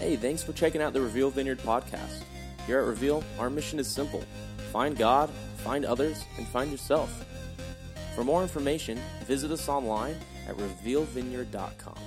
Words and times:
Hey, 0.00 0.16
thanks 0.16 0.42
for 0.42 0.54
checking 0.54 0.80
out 0.80 0.94
the 0.94 1.00
Reveal 1.02 1.28
Vineyard 1.28 1.58
podcast. 1.58 2.22
Here 2.66 2.80
at 2.80 2.86
Reveal, 2.86 3.22
our 3.38 3.50
mission 3.50 3.78
is 3.78 3.86
simple 3.86 4.24
find 4.72 4.96
God, 4.96 5.28
find 5.58 5.84
others, 5.84 6.24
and 6.38 6.48
find 6.48 6.70
yourself. 6.70 7.26
For 8.14 8.24
more 8.24 8.40
information, 8.40 8.98
visit 9.26 9.50
us 9.50 9.68
online 9.68 10.16
at 10.48 10.56
revealvineyard.com. 10.56 11.98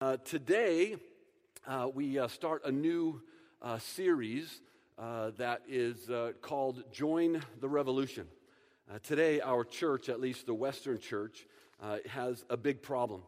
Uh, 0.00 0.16
today, 0.24 0.96
uh, 1.66 1.88
we 1.92 2.18
uh, 2.18 2.26
start 2.26 2.62
a 2.64 2.72
new 2.72 3.20
uh, 3.60 3.78
series 3.78 4.62
uh, 4.98 5.32
that 5.36 5.60
is 5.68 6.08
uh, 6.08 6.32
called 6.40 6.84
Join 6.90 7.42
the 7.60 7.68
Revolution. 7.68 8.26
Today, 9.02 9.40
our 9.40 9.64
church, 9.64 10.08
at 10.08 10.20
least 10.20 10.46
the 10.46 10.54
Western 10.54 10.98
church, 10.98 11.46
has 12.08 12.44
a 12.50 12.56
big 12.56 12.82
problem. 12.82 13.22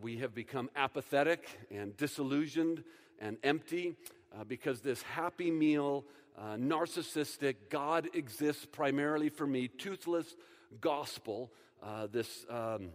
we 0.00 0.18
have 0.18 0.34
become 0.34 0.70
apathetic 0.76 1.48
and 1.70 1.96
disillusioned 1.96 2.84
and 3.18 3.36
empty 3.42 3.96
because 4.46 4.80
this 4.80 5.02
happy 5.02 5.50
meal, 5.50 6.04
narcissistic, 6.38 7.56
God 7.70 8.08
exists 8.14 8.66
primarily 8.70 9.28
for 9.28 9.46
me, 9.46 9.68
toothless 9.68 10.36
gospel, 10.80 11.52
this. 12.10 12.44
Um, 12.48 12.90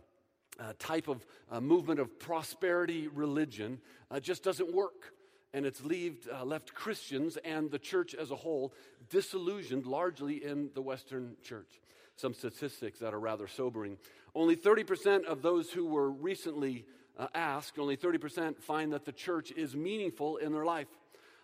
uh, 0.60 0.74
type 0.78 1.08
of 1.08 1.26
uh, 1.50 1.62
movement 1.62 2.00
of 2.00 2.20
prosperity 2.20 3.08
religion 3.08 3.80
uh, 4.12 4.20
just 4.20 4.44
doesn't 4.44 4.74
work. 4.74 5.14
And 5.54 5.66
it's 5.66 5.84
leaved, 5.84 6.28
uh, 6.30 6.46
left 6.46 6.74
Christians 6.74 7.38
and 7.38 7.72
the 7.72 7.80
church 7.80 8.14
as 8.14 8.30
a 8.32 8.36
whole 8.36 8.74
disillusioned 9.10 9.86
largely 9.86 10.44
in 10.44 10.70
the 10.76 10.82
Western 10.82 11.36
church. 11.42 11.80
Some 12.16 12.34
statistics 12.34 13.00
that 13.00 13.14
are 13.14 13.20
rather 13.20 13.48
sobering. 13.48 13.98
Only 14.36 14.56
30% 14.56 15.26
of 15.26 15.42
those 15.42 15.72
who 15.72 15.86
were 15.86 16.10
recently 16.10 16.86
uh, 17.18 17.28
asked, 17.34 17.80
only 17.80 17.98
30% 17.98 18.62
find 18.62 18.94
that 18.94 19.06
the 19.06 19.12
church 19.12 19.52
is 19.52 19.76
meaningful 19.76 20.38
in 20.38 20.54
their 20.54 20.66
life. 20.66 20.88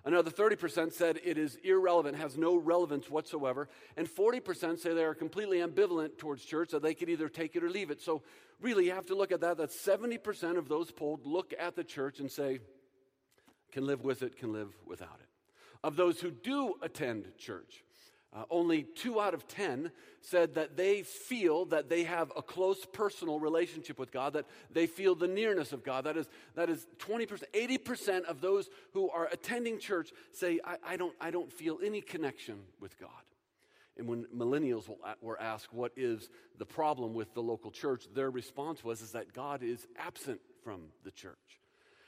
Another 0.06 0.30
30% 0.30 0.94
said 0.94 1.20
it 1.23 1.38
is 1.39 1.58
irrelevant, 1.64 2.16
has 2.17 2.38
no 2.38 2.56
relevance 2.56 3.09
whatsoever. 3.09 3.67
And 3.98 4.08
40% 4.08 4.78
say 4.78 4.94
they 4.94 5.03
are 5.03 5.16
completely 5.16 5.58
ambivalent 5.58 6.20
towards 6.20 6.45
church, 6.45 6.70
that 6.72 6.83
they 6.83 6.94
could 6.94 7.09
either 7.09 7.28
take 7.28 7.56
it 7.56 7.64
or 7.64 7.70
leave 7.72 7.89
it. 7.89 8.02
So, 8.02 8.22
really, 8.61 8.86
you 8.86 8.92
have 8.92 9.08
to 9.08 9.16
look 9.16 9.31
at 9.31 9.42
that. 9.42 9.58
That 9.58 9.72
70% 9.72 10.59
of 10.59 10.70
those 10.70 10.92
polled 10.92 11.26
look 11.26 11.56
at 11.58 11.76
the 11.76 11.83
church 11.83 12.20
and 12.20 12.31
say, 12.31 12.59
can 13.76 13.86
live 13.86 14.06
with 14.06 14.23
it, 14.23 14.38
can 14.38 14.54
live 14.54 14.70
without 14.86 15.20
it. 15.20 15.28
Of 15.84 15.98
those 15.98 16.22
who 16.22 16.31
do 16.31 16.76
attend 16.81 17.28
church, 17.38 17.84
uh, 18.34 18.44
only 18.50 18.84
two 18.84 19.20
out 19.20 19.34
of 19.34 19.50
10 19.50 19.92
said 20.22 20.56
that 20.56 20.78
they 20.78 21.02
feel 21.02 21.66
that 21.66 21.90
they 21.90 22.06
have 22.06 22.32
a 22.38 22.42
close 22.42 22.86
personal 22.94 23.38
relationship 23.38 24.00
with 24.00 24.14
God, 24.14 24.32
that 24.32 24.45
they 24.72 24.88
feel 24.88 25.14
the 25.14 25.28
nearness 25.28 25.73
of 25.73 25.84
God. 25.84 26.06
That 26.06 26.16
is, 26.16 26.30
that 26.56 26.70
is 26.70 26.88
20%, 27.00 27.44
80% 27.54 28.23
of 28.23 28.40
those 28.40 28.70
who 28.94 29.09
are 29.09 29.28
attending 29.30 29.78
church 29.78 30.14
say, 30.32 30.62
I, 30.64 30.78
I 30.94 30.95
don't, 30.95 31.14
I 31.20 31.30
don't 31.30 31.52
feel 31.52 31.80
any 31.84 32.00
connection 32.00 32.60
with 32.80 32.98
God. 32.98 33.10
And 33.98 34.08
when 34.08 34.26
millennials 34.34 34.89
were 35.22 35.42
asked 35.42 35.73
what 35.73 35.92
is 35.98 36.30
the 36.58 36.66
problem 36.66 37.14
with 37.14 37.34
the 37.34 37.44
local 37.44 37.72
church, 37.72 38.06
their 38.14 38.32
response 38.32 38.86
was 38.86 39.02
is 39.02 39.12
that 39.12 39.34
God 39.34 39.64
is 39.64 39.86
absent 39.98 40.39
from 40.64 40.84
the 41.04 41.12
church. 41.12 41.60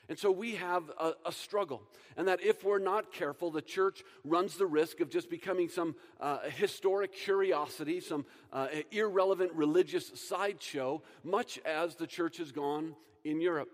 And 0.08 0.18
so 0.18 0.30
we 0.30 0.54
have 0.54 0.90
a, 0.98 1.12
a, 1.26 1.32
struggle. 1.32 1.82
And 2.16 2.28
that 2.28 2.42
if 2.42 2.64
we're 2.64 2.78
not 2.78 3.12
careful, 3.12 3.50
the 3.50 3.60
church 3.60 4.02
runs 4.24 4.56
the 4.56 4.64
risk 4.64 5.00
of 5.00 5.10
just 5.10 5.28
becoming 5.28 5.68
some 5.68 5.94
uh, 6.18 6.38
historic 6.48 7.12
curiosity, 7.12 8.00
some 8.00 8.24
uh, 8.52 8.68
irrelevant 8.90 9.52
religious 9.52 10.10
sideshow, 10.14 11.02
much 11.22 11.58
as 11.66 11.96
the 11.96 12.06
church 12.06 12.38
has 12.38 12.52
gone 12.52 12.94
in 13.24 13.40
Europe. 13.40 13.68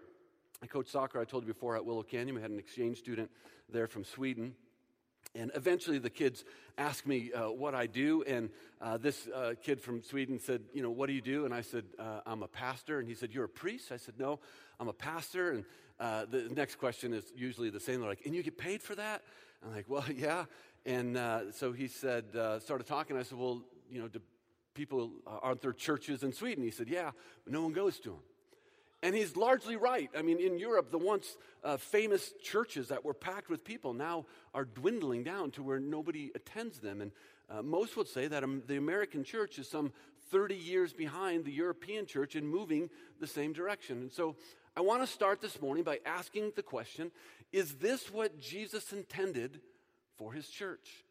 I 0.60 0.66
coached 0.66 0.90
soccer, 0.90 1.20
I 1.20 1.24
told 1.24 1.44
you 1.44 1.52
before, 1.52 1.76
at 1.76 1.84
Willow 1.84 2.02
Canyon. 2.02 2.34
We 2.34 2.42
had 2.42 2.50
an 2.50 2.58
exchange 2.58 2.98
student 2.98 3.30
there 3.70 3.86
from 3.86 4.02
Sweden. 4.02 4.54
And 5.36 5.50
eventually 5.54 5.98
the 5.98 6.10
kids 6.10 6.44
asked 6.78 7.06
me 7.06 7.32
uh, 7.32 7.50
what 7.50 7.74
I 7.74 7.86
do. 7.86 8.22
And 8.22 8.50
uh, 8.80 8.98
this 8.98 9.26
uh, 9.28 9.54
kid 9.60 9.80
from 9.80 10.02
Sweden 10.02 10.38
said, 10.38 10.62
You 10.72 10.82
know, 10.82 10.90
what 10.90 11.06
do 11.06 11.12
you 11.12 11.20
do? 11.20 11.44
And 11.44 11.52
I 11.52 11.60
said, 11.60 11.84
uh, 11.98 12.20
I'm 12.24 12.42
a 12.42 12.48
pastor. 12.48 12.98
And 12.98 13.08
he 13.08 13.14
said, 13.14 13.32
You're 13.32 13.44
a 13.44 13.48
priest? 13.48 13.90
I 13.90 13.96
said, 13.96 14.14
No, 14.18 14.38
I'm 14.78 14.88
a 14.88 14.92
pastor. 14.92 15.50
And 15.50 15.64
uh, 16.00 16.26
the 16.26 16.48
next 16.54 16.76
question 16.76 17.12
is 17.12 17.24
usually 17.36 17.70
the 17.70 17.80
same. 17.80 18.00
They're 18.00 18.08
like, 18.08 18.26
And 18.26 18.34
you 18.34 18.42
get 18.42 18.58
paid 18.58 18.82
for 18.82 18.94
that? 18.94 19.22
I'm 19.64 19.74
like, 19.74 19.86
Well, 19.88 20.04
yeah. 20.14 20.44
And 20.86 21.16
uh, 21.16 21.52
so 21.52 21.72
he 21.72 21.88
said, 21.88 22.24
started 22.60 22.86
talking. 22.86 23.16
I 23.16 23.22
said, 23.22 23.38
Well, 23.38 23.62
you 23.90 24.00
know, 24.00 24.08
do 24.08 24.20
people, 24.74 25.12
aren't 25.26 25.60
there 25.60 25.72
churches 25.72 26.22
in 26.22 26.32
Sweden? 26.32 26.64
He 26.64 26.70
said, 26.70 26.88
Yeah, 26.88 27.12
no 27.46 27.62
one 27.62 27.72
goes 27.72 27.98
to 28.00 28.10
them. 28.10 28.20
And 29.04 29.14
he's 29.14 29.36
largely 29.36 29.76
right. 29.76 30.08
I 30.16 30.22
mean, 30.22 30.40
in 30.40 30.58
Europe, 30.58 30.90
the 30.90 30.96
once 30.96 31.36
uh, 31.62 31.76
famous 31.76 32.32
churches 32.42 32.88
that 32.88 33.04
were 33.04 33.12
packed 33.12 33.50
with 33.50 33.62
people 33.62 33.92
now 33.92 34.24
are 34.54 34.64
dwindling 34.64 35.24
down 35.24 35.50
to 35.52 35.62
where 35.62 35.78
nobody 35.78 36.32
attends 36.34 36.78
them. 36.78 37.02
And 37.02 37.12
uh, 37.50 37.60
most 37.60 37.98
would 37.98 38.08
say 38.08 38.28
that 38.28 38.42
um, 38.42 38.62
the 38.66 38.78
American 38.78 39.22
church 39.22 39.58
is 39.58 39.68
some 39.68 39.92
30 40.30 40.54
years 40.54 40.94
behind 40.94 41.44
the 41.44 41.52
European 41.52 42.06
church 42.06 42.34
in 42.34 42.46
moving 42.46 42.88
the 43.20 43.26
same 43.26 43.52
direction. 43.52 43.98
And 43.98 44.10
so 44.10 44.36
I 44.76 44.80
want 44.80 45.02
to 45.02 45.06
start 45.06 45.40
this 45.40 45.60
morning 45.60 45.84
by 45.84 46.00
asking 46.04 46.52
the 46.56 46.62
question 46.62 47.12
Is 47.52 47.76
this 47.76 48.12
what 48.12 48.40
Jesus 48.40 48.92
intended 48.92 49.60
for 50.16 50.32
his 50.32 50.48
church? 50.48 51.04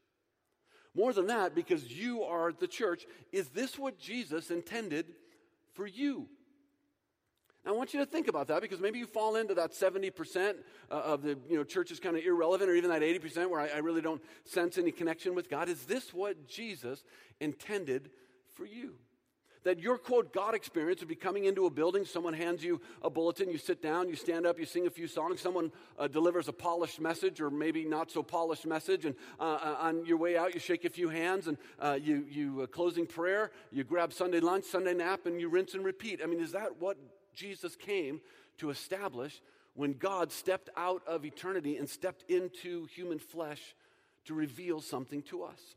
More 0.96 1.14
than 1.14 1.28
that, 1.28 1.56
because 1.56 1.92
you 1.92 2.24
are 2.24 2.52
the 2.52 2.68
church, 2.68 3.06
is 3.32 3.50
this 3.50 3.80
what 3.80 3.98
Jesus 3.98 4.52
intended 4.52 5.08
for 5.74 5.88
you? 5.88 6.28
Now, 7.66 7.74
I 7.74 7.76
want 7.76 7.94
you 7.94 8.00
to 8.02 8.06
think 8.06 8.28
about 8.28 8.48
that 8.48 8.62
because 8.62 8.80
maybe 8.80 9.00
you 9.00 9.08
fall 9.08 9.38
into 9.38 9.56
that 9.56 9.72
70% 9.72 10.56
uh, 10.92 10.94
of 10.94 11.24
the 11.24 11.38
you 11.50 11.58
know, 11.58 11.64
church 11.64 11.92
is 11.92 12.00
kind 12.00 12.18
of 12.18 12.24
irrelevant, 12.24 12.70
or 12.70 12.76
even 12.76 12.90
that 12.90 13.02
80% 13.02 13.50
where 13.50 13.62
I, 13.62 13.70
I 13.70 13.78
really 13.78 14.02
don't 14.02 14.22
sense 14.44 14.78
any 14.78 14.92
connection 14.92 15.34
with 15.34 15.50
God. 15.50 15.70
Is 15.70 15.86
this 15.86 16.14
what 16.14 16.48
Jesus 16.48 17.04
intended 17.40 18.12
for 18.54 18.66
you? 18.66 18.96
That 19.64 19.80
your 19.80 19.98
quote 19.98 20.34
God 20.34 20.56
experience 20.56 21.00
would 21.00 21.10
be 21.10 21.16
coming 21.16 21.46
into 21.46 21.66
a 21.66 21.70
building, 21.70 22.06
someone 22.06 22.34
hands 22.34 22.64
you 22.64 22.82
a 23.02 23.10
bulletin, 23.10 23.50
you 23.50 23.58
sit 23.58 23.82
down, 23.82 24.10
you 24.10 24.16
stand 24.16 24.46
up, 24.46 24.60
you 24.60 24.66
sing 24.66 24.88
a 24.88 24.90
few 24.90 25.08
songs, 25.08 25.40
someone 25.40 25.72
uh, 25.98 26.08
delivers 26.08 26.48
a 26.48 26.54
polished 26.54 27.00
message 27.00 27.40
or 27.40 27.50
maybe 27.50 27.86
not 27.86 28.12
so 28.12 28.22
polished 28.22 28.66
message, 28.66 29.06
and 29.06 29.16
uh, 29.40 29.44
uh 29.44 29.78
on 29.80 30.06
your 30.06 30.18
way 30.18 30.38
out, 30.38 30.54
you 30.54 30.60
shake 30.60 30.86
a 30.86 30.90
few 30.90 31.10
hands 31.10 31.48
and 31.48 31.58
uh, 31.80 31.98
you, 32.02 32.26
you 32.30 32.62
uh, 32.62 32.68
closing 32.68 33.06
prayer, 33.06 33.52
you 33.72 33.84
grab 33.84 34.12
Sunday 34.12 34.40
lunch, 34.40 34.66
Sunday 34.66 34.94
nap, 34.94 35.26
and 35.26 35.40
you 35.40 35.48
rinse 35.50 35.74
and 35.74 35.86
repeat. 35.86 36.20
I 36.22 36.26
mean, 36.26 36.42
is 36.42 36.52
that 36.52 36.82
what 36.82 36.98
Jesus 37.34 37.76
came 37.76 38.22
to 38.58 38.70
establish 38.70 39.42
when 39.76 39.94
God 39.94 40.32
stepped 40.32 40.70
out 40.78 41.02
of 41.08 41.26
eternity 41.26 41.78
and 41.78 41.90
stepped 41.90 42.30
into 42.30 42.86
human 42.86 43.20
flesh 43.20 43.76
to 44.26 44.34
reveal 44.34 44.82
something 44.82 45.22
to 45.24 45.44
us. 45.44 45.76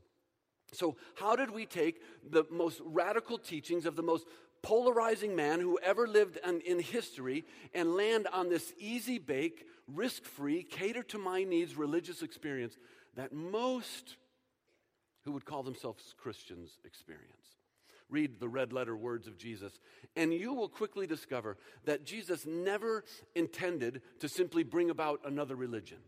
So, 0.76 0.96
how 1.14 1.36
did 1.36 1.50
we 1.50 1.66
take 1.66 2.02
the 2.28 2.44
most 2.50 2.80
radical 2.84 3.38
teachings 3.38 3.86
of 3.86 3.96
the 3.96 4.02
most 4.02 4.26
polarizing 4.62 5.34
man 5.36 5.60
who 5.60 5.78
ever 5.82 6.06
lived 6.06 6.38
in, 6.46 6.60
in 6.60 6.78
history 6.80 7.44
and 7.74 7.94
land 7.94 8.26
on 8.32 8.48
this 8.48 8.72
easy 8.78 9.18
bake, 9.18 9.64
risk 9.86 10.24
free, 10.24 10.62
cater 10.62 11.02
to 11.04 11.18
my 11.18 11.44
needs 11.44 11.76
religious 11.76 12.22
experience 12.22 12.76
that 13.14 13.32
most 13.32 14.16
who 15.24 15.32
would 15.32 15.44
call 15.44 15.62
themselves 15.62 16.14
Christians 16.18 16.78
experience? 16.84 17.30
Read 18.08 18.38
the 18.38 18.48
red 18.48 18.72
letter 18.72 18.96
words 18.96 19.26
of 19.26 19.36
Jesus, 19.36 19.80
and 20.14 20.32
you 20.32 20.52
will 20.54 20.68
quickly 20.68 21.06
discover 21.06 21.56
that 21.84 22.04
Jesus 22.04 22.46
never 22.46 23.04
intended 23.34 24.02
to 24.20 24.28
simply 24.28 24.62
bring 24.62 24.90
about 24.90 25.20
another 25.24 25.56
religion. 25.56 25.98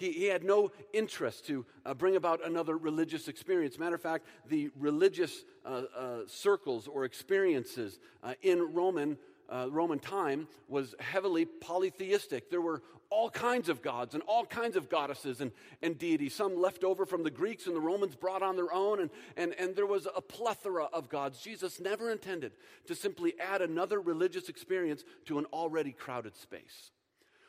He, 0.00 0.12
he 0.12 0.24
had 0.24 0.42
no 0.42 0.72
interest 0.94 1.46
to 1.48 1.66
uh, 1.84 1.92
bring 1.92 2.16
about 2.16 2.44
another 2.44 2.78
religious 2.78 3.28
experience. 3.28 3.78
Matter 3.78 3.96
of 3.96 4.00
fact, 4.00 4.24
the 4.48 4.70
religious 4.78 5.44
uh, 5.66 5.82
uh, 5.94 6.18
circles 6.26 6.88
or 6.88 7.04
experiences 7.04 8.00
uh, 8.22 8.32
in 8.40 8.72
Roman 8.72 9.18
uh, 9.50 9.66
Roman 9.68 9.98
time 9.98 10.46
was 10.68 10.94
heavily 11.00 11.44
polytheistic. 11.44 12.50
There 12.50 12.60
were 12.60 12.82
all 13.10 13.28
kinds 13.28 13.68
of 13.68 13.82
gods 13.82 14.14
and 14.14 14.22
all 14.28 14.46
kinds 14.46 14.76
of 14.76 14.88
goddesses 14.88 15.40
and, 15.40 15.50
and 15.82 15.98
deities, 15.98 16.32
some 16.32 16.56
left 16.56 16.84
over 16.84 17.04
from 17.04 17.24
the 17.24 17.30
Greeks 17.30 17.66
and 17.66 17.74
the 17.74 17.80
Romans 17.80 18.14
brought 18.14 18.42
on 18.42 18.54
their 18.54 18.72
own, 18.72 19.00
and, 19.00 19.10
and, 19.36 19.52
and 19.58 19.74
there 19.74 19.86
was 19.86 20.06
a 20.14 20.20
plethora 20.20 20.84
of 20.84 21.08
gods. 21.08 21.40
Jesus 21.40 21.80
never 21.80 22.12
intended 22.12 22.52
to 22.86 22.94
simply 22.94 23.34
add 23.40 23.60
another 23.60 24.00
religious 24.00 24.48
experience 24.48 25.04
to 25.26 25.40
an 25.40 25.46
already 25.46 25.90
crowded 25.90 26.36
space. 26.36 26.92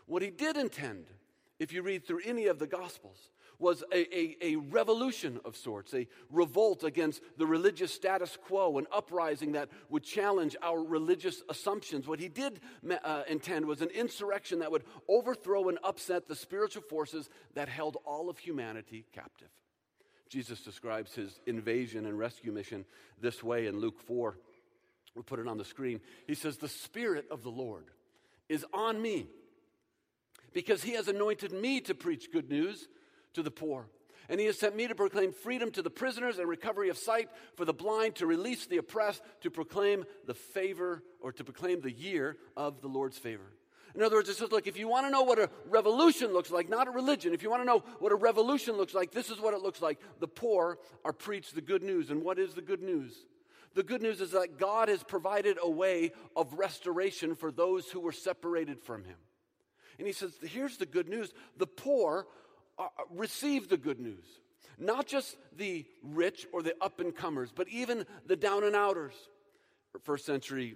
What 0.08 0.24
he 0.24 0.32
did 0.32 0.58
intend, 0.58 1.06
if 1.62 1.72
you 1.72 1.84
read 1.84 2.08
through 2.08 2.22
any 2.26 2.48
of 2.48 2.58
the 2.58 2.66
Gospels, 2.66 3.30
was 3.60 3.84
a, 3.94 4.18
a, 4.18 4.36
a, 4.42 4.56
revolution 4.56 5.40
of 5.46 5.56
sorts, 5.56 5.94
a 5.94 6.08
revolt 6.32 6.84
against 6.84 7.22
the 7.38 7.46
religious 7.46 7.94
status 7.94 8.36
quo, 8.48 8.80
an 8.80 8.88
uprising 8.92 9.52
that 9.52 9.70
would 9.88 10.02
challenge 10.02 10.56
our 10.64 10.84
religious 10.84 11.44
assumptions. 11.48 12.08
What 12.08 12.20
he 12.20 12.30
did 12.30 12.60
uh, 13.04 13.22
intend 13.30 13.68
was 13.68 13.82
an 13.82 13.90
insurrection 13.90 14.58
that 14.60 14.72
would 14.72 14.84
overthrow 15.08 15.70
and 15.70 15.78
upset 15.84 16.28
the 16.28 16.36
spiritual 16.36 16.82
forces 16.82 17.30
that 17.54 17.70
held 17.70 17.98
all 18.06 18.32
of 18.32 18.40
humanity 18.40 19.06
captive. 19.14 19.50
Jesus 20.28 20.62
describes 20.62 21.14
his 21.14 21.40
invasion 21.46 22.08
and 22.08 22.18
rescue 22.18 22.52
mission 22.52 22.86
this 23.22 23.44
way 23.44 23.68
in 23.68 23.80
Luke 23.80 24.00
4. 24.08 24.36
We'll 25.14 25.24
put 25.24 25.38
it 25.38 25.48
on 25.48 25.60
the 25.60 25.66
screen. 25.66 26.02
He 26.26 26.34
says, 26.34 26.58
The 26.58 26.68
Spirit 26.68 27.26
of 27.30 27.44
the 27.44 27.52
Lord 27.52 27.86
is 28.50 28.66
on 28.74 29.00
me 29.00 29.28
because 30.54 30.84
he 30.84 30.94
has 30.94 31.08
anointed 31.08 31.52
me 31.52 31.82
to 31.82 31.96
preach 31.96 32.32
good 32.32 32.50
news 32.50 32.88
to 33.34 33.44
the 33.44 33.52
poor. 33.52 33.88
And 34.30 34.40
he 34.40 34.46
has 34.46 34.58
sent 34.58 34.76
me 34.76 34.88
to 34.88 34.96
proclaim 34.96 35.34
freedom 35.34 35.72
to 35.72 35.82
the 35.82 35.90
prisoners 35.90 36.40
and 36.40 36.48
recovery 36.48 36.90
of 36.90 36.98
sight 36.98 37.30
for 37.56 37.66
the 37.66 37.74
blind, 37.74 38.16
to 38.16 38.26
release 38.26 38.66
the 38.66 38.78
oppressed, 38.78 39.22
to 39.42 39.52
proclaim 39.52 40.06
the 40.26 40.34
favor 40.34 41.04
or 41.20 41.34
to 41.34 41.44
proclaim 41.44 41.82
the 41.82 41.92
year 41.92 42.38
of 42.56 42.82
the 42.82 42.88
Lord's 42.88 43.18
favor. 43.18 43.52
In 43.94 44.02
other 44.02 44.16
words, 44.16 44.30
it 44.30 44.38
says, 44.38 44.52
look, 44.52 44.68
if 44.68 44.78
you 44.78 44.88
want 44.88 45.06
to 45.06 45.12
know 45.12 45.24
what 45.24 45.38
a 45.38 45.50
revolution 45.68 46.32
looks 46.32 46.50
like, 46.50 46.70
not 46.70 46.88
a 46.88 46.92
religion, 46.92 47.34
if 47.34 47.44
you 47.44 47.50
want 47.50 47.62
to 47.62 47.66
know 47.66 47.84
what 48.00 48.14
a 48.14 48.16
revolution 48.16 48.78
looks 48.78 48.94
like, 48.94 49.12
this 49.12 49.30
is 49.30 49.42
what 49.42 49.54
it 49.54 49.62
looks 49.62 49.82
like. 49.82 50.00
The 50.20 50.30
poor 50.30 50.80
are 51.04 51.12
preached 51.12 51.56
the 51.56 51.62
good 51.62 51.84
news. 51.84 52.10
And 52.10 52.24
what 52.24 52.40
is 52.40 52.54
the 52.54 52.62
good 52.62 52.82
news? 52.82 53.14
The 53.74 53.84
good 53.84 54.02
news 54.02 54.22
is 54.22 54.32
that 54.32 54.58
God 54.58 54.88
has 54.88 55.04
provided 55.04 55.58
a 55.62 55.70
way 55.70 56.12
of 56.38 56.54
restoration 56.54 57.36
for 57.36 57.52
those 57.52 57.90
who 57.90 58.00
were 58.00 58.12
separated 58.14 58.82
from 58.82 59.04
Him. 59.04 59.18
And 60.02 60.08
He 60.08 60.14
says, 60.14 60.34
here's 60.42 60.78
the 60.78 60.88
good 60.88 61.08
news 61.08 61.32
the 61.58 61.68
poor 61.68 62.26
are, 62.80 62.90
receive 63.12 63.70
the 63.70 63.78
good 63.78 64.00
news. 64.00 64.26
Not 64.80 65.06
just 65.06 65.38
the 65.56 65.86
rich 66.02 66.48
or 66.52 66.64
the 66.64 66.74
up 66.82 67.00
and 67.00 67.16
comers, 67.16 67.52
but 67.54 67.70
even 67.70 68.08
the 68.26 68.36
down 68.36 68.64
and 68.64 68.76
outers. 68.76 69.14
First 70.02 70.26
century 70.26 70.76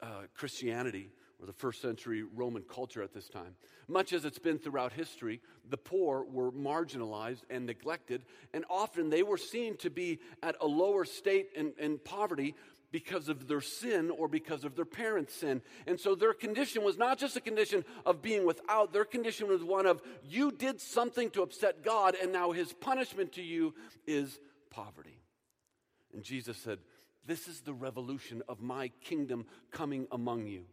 uh, 0.00 0.22
Christianity 0.32 1.10
or 1.38 1.44
the 1.46 1.52
first 1.52 1.82
century 1.82 2.22
Roman 2.22 2.62
culture 2.62 3.02
at 3.02 3.12
this 3.12 3.28
time. 3.28 3.54
Much 3.86 4.14
as 4.14 4.24
it's 4.24 4.38
been 4.38 4.58
throughout 4.58 4.94
history, 4.94 5.42
the 5.68 5.76
poor 5.76 6.24
were 6.24 6.50
marginalized 6.52 7.42
and 7.50 7.66
neglected, 7.66 8.22
and 8.54 8.64
often 8.70 9.10
they 9.10 9.22
were 9.22 9.36
seen 9.36 9.76
to 9.76 9.90
be 9.90 10.20
at 10.42 10.56
a 10.62 10.66
lower 10.66 11.04
state 11.04 11.48
in, 11.54 11.74
in 11.78 11.98
poverty 11.98 12.54
because 12.92 13.28
of 13.28 13.46
their 13.46 13.60
sin 13.60 14.10
or 14.10 14.28
because 14.28 14.64
of 14.64 14.74
their 14.74 14.84
parents' 14.84 15.34
sin. 15.34 15.62
And 15.86 15.98
so 15.98 16.14
their 16.14 16.32
condition 16.32 16.82
was 16.82 16.98
not 16.98 17.18
just 17.18 17.36
a 17.36 17.40
condition 17.40 17.84
of 18.04 18.22
being 18.22 18.44
without, 18.44 18.92
their 18.92 19.04
condition 19.04 19.48
was 19.48 19.62
one 19.62 19.86
of 19.86 20.02
you 20.24 20.50
did 20.50 20.80
something 20.80 21.30
to 21.30 21.42
upset 21.42 21.84
God, 21.84 22.16
and 22.20 22.32
now 22.32 22.52
his 22.52 22.72
punishment 22.72 23.32
to 23.32 23.42
you 23.42 23.74
is 24.06 24.38
poverty. 24.70 25.20
And 26.12 26.22
Jesus 26.22 26.56
said, 26.56 26.78
This 27.26 27.46
is 27.46 27.60
the 27.60 27.74
revolution 27.74 28.42
of 28.48 28.60
my 28.60 28.88
kingdom 29.02 29.46
coming 29.70 30.06
among 30.10 30.46
you. 30.46 30.64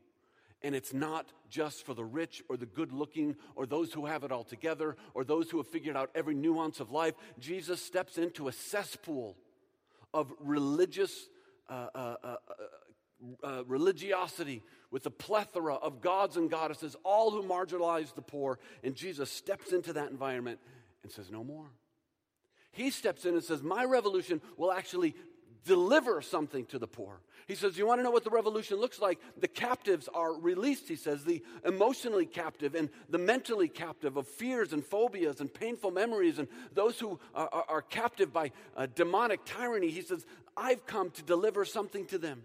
And 0.63 0.73
it's 0.73 0.93
not 0.93 1.31
just 1.49 1.85
for 1.85 1.93
the 1.93 2.03
rich 2.03 2.41
or 2.49 2.57
the 2.57 2.65
good 2.65 2.91
looking 2.91 3.35
or 3.55 3.67
those 3.67 3.93
who 3.93 4.07
have 4.07 4.23
it 4.23 4.31
all 4.31 4.43
together 4.43 4.95
or 5.13 5.23
those 5.23 5.51
who 5.51 5.57
have 5.57 5.67
figured 5.67 5.95
out 5.95 6.09
every 6.15 6.33
nuance 6.33 6.79
of 6.79 6.89
life. 6.89 7.13
Jesus 7.37 7.79
steps 7.79 8.17
into 8.17 8.47
a 8.47 8.51
cesspool 8.51 9.37
of 10.15 10.33
religious 10.39 11.27
uh, 11.69 11.87
uh, 11.93 12.15
uh, 12.23 12.35
uh, 13.43 13.47
uh 13.47 13.63
religiosity 13.65 14.63
with 14.91 15.05
a 15.05 15.11
plethora 15.11 15.75
of 15.75 16.01
gods 16.01 16.37
and 16.37 16.49
goddesses, 16.49 16.95
all 17.03 17.31
who 17.31 17.43
marginalize 17.43 18.13
the 18.13 18.21
poor. 18.21 18.59
And 18.83 18.95
Jesus 18.95 19.31
steps 19.31 19.73
into 19.73 19.93
that 19.93 20.09
environment 20.09 20.59
and 21.03 21.11
says, 21.11 21.31
No 21.31 21.43
more. 21.43 21.71
He 22.71 22.91
steps 22.91 23.25
in 23.25 23.33
and 23.33 23.43
says, 23.43 23.63
My 23.63 23.83
revolution 23.83 24.41
will 24.55 24.71
actually 24.71 25.15
deliver 25.65 26.21
something 26.21 26.65
to 26.67 26.79
the 26.79 26.87
poor. 26.87 27.21
He 27.47 27.55
says, 27.55 27.77
You 27.77 27.85
want 27.85 27.99
to 27.99 28.03
know 28.03 28.11
what 28.11 28.23
the 28.23 28.29
revolution 28.29 28.77
looks 28.77 28.99
like? 28.99 29.19
The 29.39 29.47
captives 29.47 30.09
are 30.13 30.33
released, 30.33 30.87
he 30.87 30.95
says, 30.95 31.23
the 31.23 31.43
emotionally 31.65 32.25
captive 32.25 32.75
and 32.75 32.89
the 33.09 33.17
mentally 33.17 33.67
captive 33.67 34.17
of 34.17 34.27
fears 34.27 34.73
and 34.73 34.83
phobias 34.83 35.39
and 35.39 35.53
painful 35.53 35.91
memories, 35.91 36.39
and 36.39 36.47
those 36.73 36.99
who 36.99 37.19
are, 37.33 37.49
are, 37.51 37.65
are 37.67 37.81
captive 37.81 38.33
by 38.33 38.51
uh, 38.75 38.87
demonic 38.95 39.45
tyranny. 39.45 39.89
He 39.89 40.01
says, 40.01 40.25
I've 40.57 40.85
come 40.85 41.11
to 41.11 41.23
deliver 41.23 41.63
something 41.63 42.05
to 42.07 42.17
them. 42.17 42.43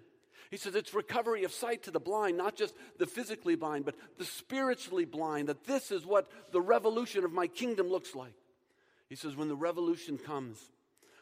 He 0.50 0.58
says 0.58 0.74
it's 0.74 0.92
recovery 0.92 1.44
of 1.44 1.52
sight 1.52 1.84
to 1.84 1.90
the 1.90 1.98
blind, 1.98 2.36
not 2.36 2.56
just 2.56 2.74
the 2.98 3.06
physically 3.06 3.54
blind, 3.54 3.86
but 3.86 3.94
the 4.18 4.24
spiritually 4.26 5.06
blind, 5.06 5.48
that 5.48 5.64
this 5.64 5.90
is 5.90 6.04
what 6.04 6.30
the 6.52 6.60
revolution 6.60 7.24
of 7.24 7.32
my 7.32 7.46
kingdom 7.46 7.88
looks 7.88 8.14
like. 8.14 8.34
He 9.08 9.16
says, 9.16 9.34
when 9.34 9.48
the 9.48 9.56
revolution 9.56 10.18
comes, 10.18 10.58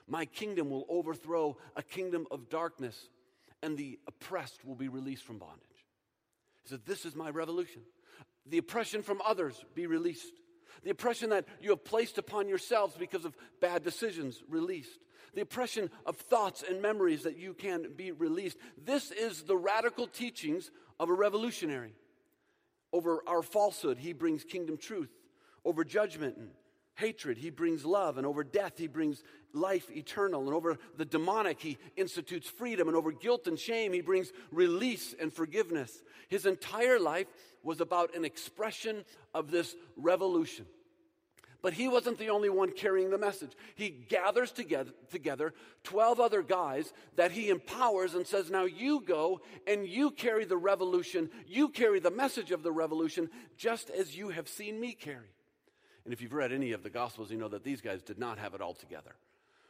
my 0.09 0.25
kingdom 0.25 0.69
will 0.69 0.85
overthrow 0.89 1.57
a 1.77 1.83
kingdom 1.83 2.27
of 2.33 2.49
darkness, 2.49 3.09
and 3.63 3.79
the 3.79 4.01
oppressed 4.09 4.65
will 4.65 4.75
be 4.75 4.89
released 4.89 5.23
from 5.23 5.39
bondage. 5.39 5.65
He 6.65 6.69
said, 6.69 6.81
This 6.85 7.05
is 7.05 7.15
my 7.15 7.31
revolution. 7.31 7.83
The 8.47 8.59
oppression 8.59 9.03
from 9.03 9.21
others 9.25 9.65
be 9.75 9.87
released. 9.87 10.33
The 10.83 10.91
oppression 10.91 11.31
that 11.31 11.47
you 11.61 11.71
have 11.71 11.85
placed 11.85 12.19
upon 12.19 12.49
yourselves 12.49 12.97
because 12.99 13.25
of 13.25 13.37
bad 13.61 13.85
decisions 13.85 14.43
released. 14.49 14.99
The 15.35 15.43
oppression 15.43 15.91
of 16.07 16.17
thoughts 16.17 16.65
and 16.69 16.83
memories 16.83 17.23
that 17.23 17.37
you 17.37 17.55
can 17.55 17.87
be 17.97 18.13
released. 18.13 18.57
This 18.83 19.11
is 19.11 19.43
the 19.43 19.57
radical 19.57 20.07
teachings 20.07 20.71
of 20.99 21.09
a 21.09 21.15
revolutionary. 21.15 21.95
Over 22.93 23.23
our 23.27 23.43
falsehood, 23.43 23.99
he 23.99 24.13
brings 24.13 24.45
kingdom 24.45 24.77
truth. 24.77 25.11
Over 25.65 25.85
judgment 25.85 26.37
and 26.37 26.51
hatred, 26.95 27.39
he 27.39 27.51
brings 27.51 27.85
love. 27.85 28.19
And 28.19 28.27
over 28.27 28.43
death, 28.43 28.75
he 28.77 28.89
brings 28.89 29.23
life 29.53 29.91
eternal. 29.91 30.47
And 30.47 30.55
over 30.55 30.77
the 30.97 31.05
demonic, 31.05 31.61
he 31.61 31.79
institutes 31.97 32.49
freedom. 32.49 32.89
And 32.89 32.97
over 32.97 33.13
guilt 33.13 33.47
and 33.47 33.59
shame, 33.59 33.93
he 33.93 34.01
brings 34.01 34.33
release 34.51 35.15
and 35.21 35.33
forgiveness. 35.33 36.03
His 36.29 36.47
entire 36.47 36.99
life 36.99 37.27
was 37.63 37.81
about 37.81 38.17
an 38.17 38.25
expression 38.25 39.05
of 39.35 39.51
this 39.51 39.77
revolution. 39.97 40.67
But 41.63 41.75
he 41.75 41.89
wasn't 41.89 42.19
the 42.19 42.31
only 42.31 42.49
one 42.49 42.73
carrying 42.73 43.11
the 43.11 43.19
message. 43.19 43.53
He 43.75 43.91
gathers 43.91 44.51
together, 44.51 44.93
together 45.11 45.53
12 45.85 46.19
other 46.19 46.43
guys 46.43 46.93
that 47.17 47.33
he 47.33 47.51
empowers 47.51 48.15
and 48.15 48.27
says, 48.27 48.51
Now 48.51 48.65
you 48.65 49.03
go 49.03 49.41
and 49.67 49.87
you 49.87 50.11
carry 50.11 50.45
the 50.45 50.57
revolution. 50.57 51.29
You 51.47 51.69
carry 51.69 52.01
the 52.01 52.11
message 52.11 52.51
of 52.51 52.63
the 52.63 52.73
revolution 52.73 53.29
just 53.57 53.91
as 53.91 54.17
you 54.17 54.31
have 54.31 54.49
seen 54.49 54.81
me 54.81 54.93
carry. 54.95 55.35
And 56.05 56.15
if 56.15 56.23
you've 56.23 56.33
read 56.33 56.53
any 56.53 56.73
of 56.73 56.83
the 56.83 56.91
Gospels, 56.91 57.31
you 57.31 57.37
know 57.37 57.49
that 57.49 57.65
these 57.65 57.83
guys 57.83 58.03
did 58.03 58.19
not 58.19 58.39
have 58.39 58.55
it 58.55 58.63
all 58.63 58.75
together. 58.75 59.15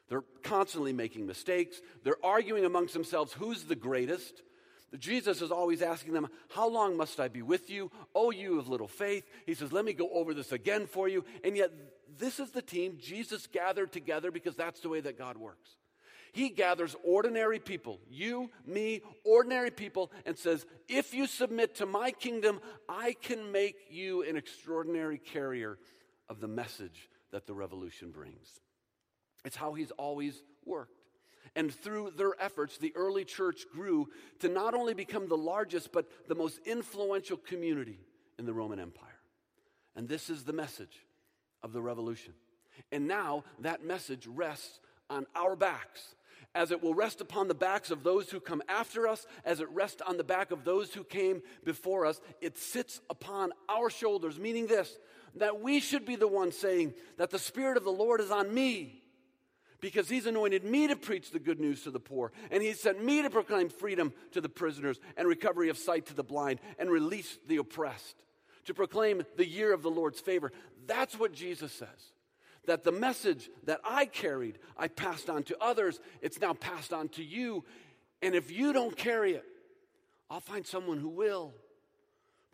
They're 0.08 0.24
constantly 0.42 0.92
making 0.92 1.26
mistakes. 1.26 1.80
They're 2.04 2.24
arguing 2.24 2.64
amongst 2.64 2.94
themselves 2.94 3.32
who's 3.32 3.64
the 3.64 3.76
greatest. 3.76 4.42
Jesus 4.98 5.40
is 5.40 5.50
always 5.50 5.82
asking 5.82 6.14
them, 6.14 6.28
How 6.50 6.68
long 6.68 6.96
must 6.96 7.20
I 7.20 7.28
be 7.28 7.42
with 7.42 7.70
you? 7.70 7.90
Oh, 8.14 8.30
you 8.30 8.58
of 8.58 8.68
little 8.68 8.88
faith. 8.88 9.24
He 9.46 9.54
says, 9.54 9.72
Let 9.72 9.84
me 9.84 9.92
go 9.92 10.10
over 10.10 10.34
this 10.34 10.52
again 10.52 10.86
for 10.86 11.08
you. 11.08 11.24
And 11.44 11.56
yet, 11.56 11.70
this 12.18 12.40
is 12.40 12.50
the 12.50 12.62
team 12.62 12.98
Jesus 13.00 13.46
gathered 13.46 13.92
together 13.92 14.30
because 14.30 14.56
that's 14.56 14.80
the 14.80 14.88
way 14.88 15.00
that 15.00 15.16
God 15.16 15.36
works. 15.36 15.70
He 16.32 16.48
gathers 16.48 16.94
ordinary 17.04 17.58
people, 17.58 18.00
you, 18.08 18.50
me, 18.66 19.02
ordinary 19.24 19.70
people, 19.70 20.12
and 20.26 20.36
says, 20.36 20.66
If 20.88 21.14
you 21.14 21.26
submit 21.26 21.76
to 21.76 21.86
my 21.86 22.10
kingdom, 22.10 22.60
I 22.88 23.14
can 23.20 23.52
make 23.52 23.76
you 23.90 24.22
an 24.22 24.36
extraordinary 24.36 25.18
carrier 25.18 25.78
of 26.28 26.40
the 26.40 26.48
message 26.48 27.08
that 27.32 27.46
the 27.46 27.54
revolution 27.54 28.10
brings. 28.10 28.60
It's 29.44 29.56
how 29.56 29.74
he's 29.74 29.90
always 29.92 30.42
worked. 30.64 30.99
And 31.56 31.72
through 31.74 32.12
their 32.16 32.32
efforts, 32.40 32.78
the 32.78 32.92
early 32.94 33.24
church 33.24 33.64
grew 33.72 34.08
to 34.40 34.48
not 34.48 34.74
only 34.74 34.94
become 34.94 35.28
the 35.28 35.36
largest, 35.36 35.92
but 35.92 36.06
the 36.28 36.34
most 36.34 36.60
influential 36.64 37.36
community 37.36 37.98
in 38.38 38.46
the 38.46 38.52
Roman 38.52 38.78
Empire. 38.78 39.08
And 39.96 40.08
this 40.08 40.30
is 40.30 40.44
the 40.44 40.52
message 40.52 41.04
of 41.62 41.72
the 41.72 41.82
revolution. 41.82 42.34
And 42.92 43.08
now 43.08 43.44
that 43.60 43.84
message 43.84 44.26
rests 44.26 44.80
on 45.08 45.26
our 45.34 45.56
backs, 45.56 46.14
as 46.54 46.70
it 46.70 46.82
will 46.82 46.94
rest 46.94 47.20
upon 47.20 47.48
the 47.48 47.54
backs 47.54 47.90
of 47.90 48.02
those 48.02 48.30
who 48.30 48.40
come 48.40 48.62
after 48.68 49.06
us, 49.06 49.26
as 49.44 49.60
it 49.60 49.68
rests 49.70 50.02
on 50.06 50.16
the 50.16 50.24
back 50.24 50.50
of 50.50 50.64
those 50.64 50.92
who 50.94 51.04
came 51.04 51.42
before 51.64 52.06
us. 52.06 52.20
It 52.40 52.58
sits 52.58 53.00
upon 53.10 53.52
our 53.68 53.90
shoulders, 53.90 54.38
meaning 54.38 54.66
this 54.66 54.96
that 55.36 55.60
we 55.60 55.78
should 55.78 56.04
be 56.04 56.16
the 56.16 56.26
ones 56.26 56.56
saying 56.56 56.92
that 57.16 57.30
the 57.30 57.38
Spirit 57.38 57.76
of 57.76 57.84
the 57.84 57.90
Lord 57.90 58.20
is 58.20 58.32
on 58.32 58.52
me 58.52 58.99
because 59.80 60.08
he's 60.08 60.26
anointed 60.26 60.64
me 60.64 60.88
to 60.88 60.96
preach 60.96 61.30
the 61.30 61.38
good 61.38 61.60
news 61.60 61.82
to 61.82 61.90
the 61.90 62.00
poor, 62.00 62.32
and 62.50 62.62
he 62.62 62.72
sent 62.72 63.02
me 63.02 63.22
to 63.22 63.30
proclaim 63.30 63.68
freedom 63.68 64.12
to 64.32 64.40
the 64.40 64.48
prisoners 64.48 65.00
and 65.16 65.26
recovery 65.26 65.68
of 65.68 65.78
sight 65.78 66.06
to 66.06 66.14
the 66.14 66.22
blind 66.22 66.60
and 66.78 66.90
release 66.90 67.38
the 67.46 67.56
oppressed, 67.56 68.16
to 68.66 68.74
proclaim 68.74 69.22
the 69.36 69.46
year 69.46 69.72
of 69.72 69.82
the 69.82 69.90
Lord's 69.90 70.20
favor. 70.20 70.52
That's 70.86 71.18
what 71.18 71.32
Jesus 71.32 71.72
says. 71.72 72.12
That 72.66 72.84
the 72.84 72.92
message 72.92 73.48
that 73.64 73.80
I 73.84 74.04
carried, 74.04 74.58
I 74.76 74.88
passed 74.88 75.30
on 75.30 75.44
to 75.44 75.56
others, 75.60 75.98
it's 76.20 76.40
now 76.40 76.52
passed 76.52 76.92
on 76.92 77.08
to 77.10 77.24
you. 77.24 77.64
And 78.20 78.34
if 78.34 78.50
you 78.50 78.72
don't 78.72 78.96
carry 78.96 79.32
it, 79.32 79.44
I'll 80.28 80.40
find 80.40 80.66
someone 80.66 80.98
who 80.98 81.08
will. 81.08 81.54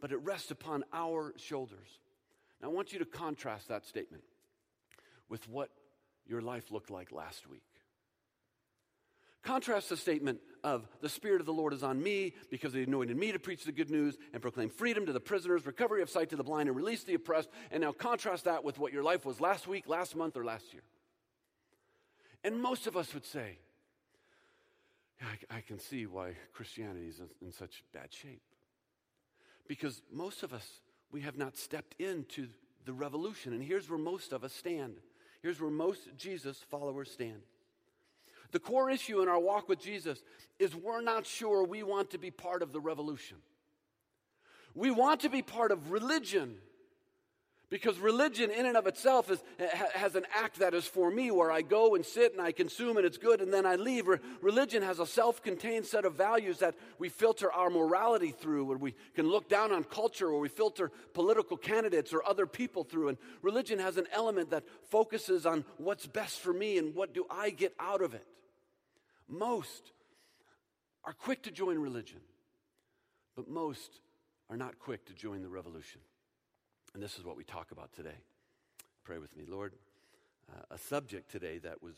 But 0.01 0.13
it 0.13 0.19
rests 0.19 0.53
upon 0.53 0.85
our 0.93 1.35
shoulders. 1.37 1.89
Now, 2.63 2.69
I 2.69 2.73
want 2.73 2.93
you 2.93 3.01
to 3.01 3.05
contrast 3.05 3.69
that 3.69 3.85
statement 3.85 4.23
with 5.29 5.49
what 5.49 5.71
your 6.29 6.41
life 6.41 6.71
looked 6.71 6.91
like 6.91 7.13
last 7.13 7.49
week. 7.49 7.63
Contrast 9.43 9.89
the 9.89 9.97
statement 9.97 10.41
of 10.65 10.89
the 11.01 11.09
Spirit 11.09 11.41
of 11.41 11.47
the 11.47 11.53
Lord 11.53 11.73
is 11.73 11.85
on 11.85 12.03
me 12.03 12.35
because 12.51 12.73
he 12.73 12.83
anointed 12.83 13.17
me 13.17 13.31
to 13.31 13.39
preach 13.39 13.65
the 13.65 13.71
good 13.71 13.91
news 13.91 14.19
and 14.33 14.43
proclaim 14.43 14.69
freedom 14.69 15.07
to 15.07 15.13
the 15.13 15.21
prisoners, 15.21 15.65
recovery 15.65 16.03
of 16.03 16.11
sight 16.11 16.31
to 16.31 16.37
the 16.37 16.43
blind, 16.43 16.69
and 16.69 16.77
release 16.77 17.05
the 17.05 17.15
oppressed. 17.15 17.49
And 17.71 17.83
now 17.83 17.93
contrast 17.93 18.47
that 18.47 18.65
with 18.65 18.79
what 18.79 18.93
your 18.93 19.05
life 19.05 19.25
was 19.25 19.41
last 19.41 19.69
week, 19.69 19.89
last 19.89 20.17
month, 20.17 20.37
or 20.37 20.45
last 20.45 20.73
year. 20.73 20.83
And 22.43 22.61
most 22.61 22.89
of 22.89 22.97
us 22.97 23.15
would 23.15 23.25
say, 23.25 23.59
I, 25.23 25.59
I 25.59 25.61
can 25.61 25.79
see 25.79 26.07
why 26.07 26.33
Christianity 26.53 27.07
is 27.07 27.21
in 27.41 27.53
such 27.53 27.85
bad 27.93 28.13
shape. 28.13 28.43
Because 29.69 30.03
most 30.13 30.43
of 30.43 30.53
us, 30.53 30.69
we 31.13 31.21
have 31.21 31.39
not 31.39 31.57
stepped 31.57 31.95
into 32.01 32.49
the 32.85 32.93
revolution. 32.93 33.53
And 33.53 33.63
here's 33.63 33.89
where 33.89 33.99
most 33.99 34.33
of 34.33 34.45
us 34.45 34.53
stand. 34.53 34.97
Here's 35.47 35.61
where 35.61 35.71
most 35.71 36.01
Jesus 36.19 36.59
followers 36.73 37.09
stand. 37.09 37.41
The 38.51 38.59
core 38.59 38.91
issue 38.91 39.23
in 39.23 39.29
our 39.29 39.39
walk 39.39 39.69
with 39.69 39.79
Jesus 39.79 40.21
is 40.59 40.75
we're 40.75 41.03
not 41.03 41.25
sure 41.25 41.63
we 41.63 41.85
want 41.85 42.11
to 42.11 42.19
be 42.19 42.33
part 42.33 42.63
of 42.63 42.73
the 42.73 42.81
revolution. 42.81 43.37
We 44.75 44.91
want 44.91 45.21
to 45.21 45.29
be 45.29 45.43
part 45.43 45.71
of 45.71 45.93
religion 45.93 46.57
because 47.69 47.99
religion, 47.99 48.51
in 48.51 48.65
and 48.65 48.77
of 48.77 48.87
itself, 48.87 49.29
is, 49.29 49.43
has 49.95 50.15
an 50.15 50.25
act 50.33 50.61
that 50.61 50.73
is 50.73 50.87
for 50.87 51.11
me 51.11 51.33
where 51.33 51.51
I 51.51 51.63
go 51.63 51.97
and 51.97 52.07
sit 52.07 52.33
and 52.33 52.41
I 52.41 52.53
consume 52.53 52.97
and 52.97 53.05
it's 53.05 53.19
good 53.19 53.41
and 53.41 53.53
then 53.53 53.67
I 53.67 53.75
leave. 53.75 54.07
Religion 54.41 54.83
has 54.85 55.01
a 55.01 55.07
self 55.07 55.43
contained 55.43 55.85
set 55.85 56.05
of 56.05 56.15
values 56.15 56.59
that 56.59 56.77
we 57.01 57.09
filter 57.09 57.53
our 57.53 57.69
morality 57.69 58.31
through, 58.31 58.67
where 58.67 58.79
we 58.79 58.95
can 59.17 59.29
look 59.29 59.49
down 59.49 59.73
on 59.73 59.83
culture, 59.83 60.31
where 60.31 60.39
we 60.39 60.49
filter 60.49 60.93
political 61.13 61.57
candidates 61.57 62.13
or 62.13 62.25
other 62.25 62.47
people 62.47 62.85
through. 62.85 63.09
And 63.09 63.19
religion 63.43 63.81
has 63.81 63.97
an 63.97 64.07
element 64.13 64.51
that 64.51 64.63
focuses 64.89 65.45
on 65.45 65.65
what's 65.77 66.07
best 66.07 66.39
for 66.39 66.53
me 66.53 66.79
and 66.79 66.95
what 66.95 67.15
do 67.15 67.27
I 67.29 67.51
get 67.51 67.75
out 67.81 68.01
of 68.01 68.15
it. 68.15 68.27
Most 69.29 69.91
are 71.03 71.15
quick 71.15 71.43
to 71.45 71.51
join 71.51 71.79
religion, 71.79 72.21
but 73.35 73.49
most 73.49 74.01
are 74.49 74.57
not 74.57 74.79
quick 74.79 75.05
to 75.07 75.15
join 75.15 75.43
the 75.43 75.49
revolution. 75.49 76.01
And 76.97 77.03
this 77.03 77.19
is 77.19 77.27
what 77.27 77.37
we 77.37 77.45
talk 77.45 77.73
about 77.73 77.93
today. 77.93 78.17
Pray 79.05 79.19
with 79.19 79.37
me, 79.37 79.45
Lord. 79.47 79.75
Uh, 80.51 80.63
a 80.71 80.79
subject 80.79 81.31
today 81.31 81.59
that 81.59 81.83
was 81.83 81.93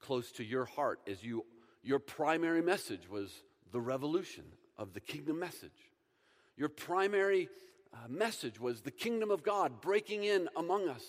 close 0.00 0.32
to 0.32 0.42
your 0.42 0.64
heart 0.64 1.00
as 1.06 1.22
you 1.22 1.44
your 1.82 1.98
primary 1.98 2.62
message 2.62 3.10
was 3.10 3.42
the 3.72 3.80
revolution 3.82 4.44
of 4.78 4.94
the 4.94 5.00
kingdom 5.00 5.38
message. 5.38 5.92
Your 6.56 6.70
primary 6.70 7.50
uh, 7.92 8.08
message 8.08 8.58
was 8.58 8.80
the 8.80 8.90
kingdom 8.90 9.30
of 9.30 9.42
God 9.42 9.82
breaking 9.82 10.24
in 10.24 10.48
among 10.56 10.88
us, 10.88 11.04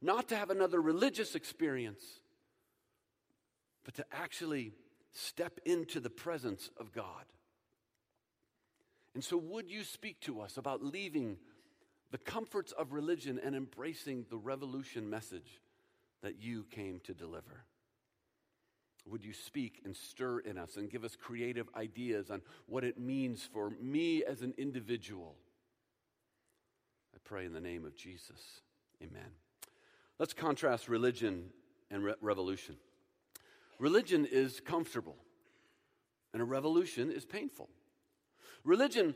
not 0.00 0.28
to 0.28 0.36
have 0.36 0.50
another 0.50 0.80
religious 0.80 1.34
experience, 1.34 2.04
but 3.84 3.96
to 3.96 4.04
actually 4.12 4.74
step 5.12 5.58
into 5.64 5.98
the 5.98 6.08
presence 6.08 6.70
of 6.78 6.92
God. 6.92 7.24
And 9.12 9.24
so, 9.24 9.36
would 9.36 9.68
you 9.68 9.82
speak 9.82 10.20
to 10.20 10.40
us 10.40 10.56
about 10.56 10.84
leaving 10.84 11.38
the 12.10 12.18
comforts 12.18 12.72
of 12.72 12.92
religion 12.92 13.40
and 13.42 13.54
embracing 13.54 14.26
the 14.30 14.36
revolution 14.36 15.08
message 15.08 15.60
that 16.22 16.40
you 16.40 16.64
came 16.70 17.00
to 17.04 17.14
deliver? 17.14 17.64
Would 19.08 19.24
you 19.24 19.32
speak 19.32 19.82
and 19.84 19.96
stir 19.96 20.40
in 20.40 20.58
us 20.58 20.76
and 20.76 20.90
give 20.90 21.04
us 21.04 21.14
creative 21.14 21.68
ideas 21.76 22.30
on 22.30 22.42
what 22.66 22.82
it 22.82 22.98
means 22.98 23.48
for 23.52 23.70
me 23.80 24.24
as 24.24 24.42
an 24.42 24.52
individual? 24.58 25.36
I 27.14 27.18
pray 27.24 27.44
in 27.44 27.52
the 27.52 27.60
name 27.60 27.84
of 27.84 27.96
Jesus. 27.96 28.60
Amen. 29.02 29.30
Let's 30.18 30.32
contrast 30.32 30.88
religion 30.88 31.50
and 31.90 32.02
re- 32.02 32.14
revolution. 32.20 32.76
Religion 33.78 34.26
is 34.30 34.60
comfortable, 34.60 35.16
and 36.32 36.42
a 36.42 36.44
revolution 36.44 37.10
is 37.10 37.24
painful. 37.24 37.68
Religion 38.64 39.14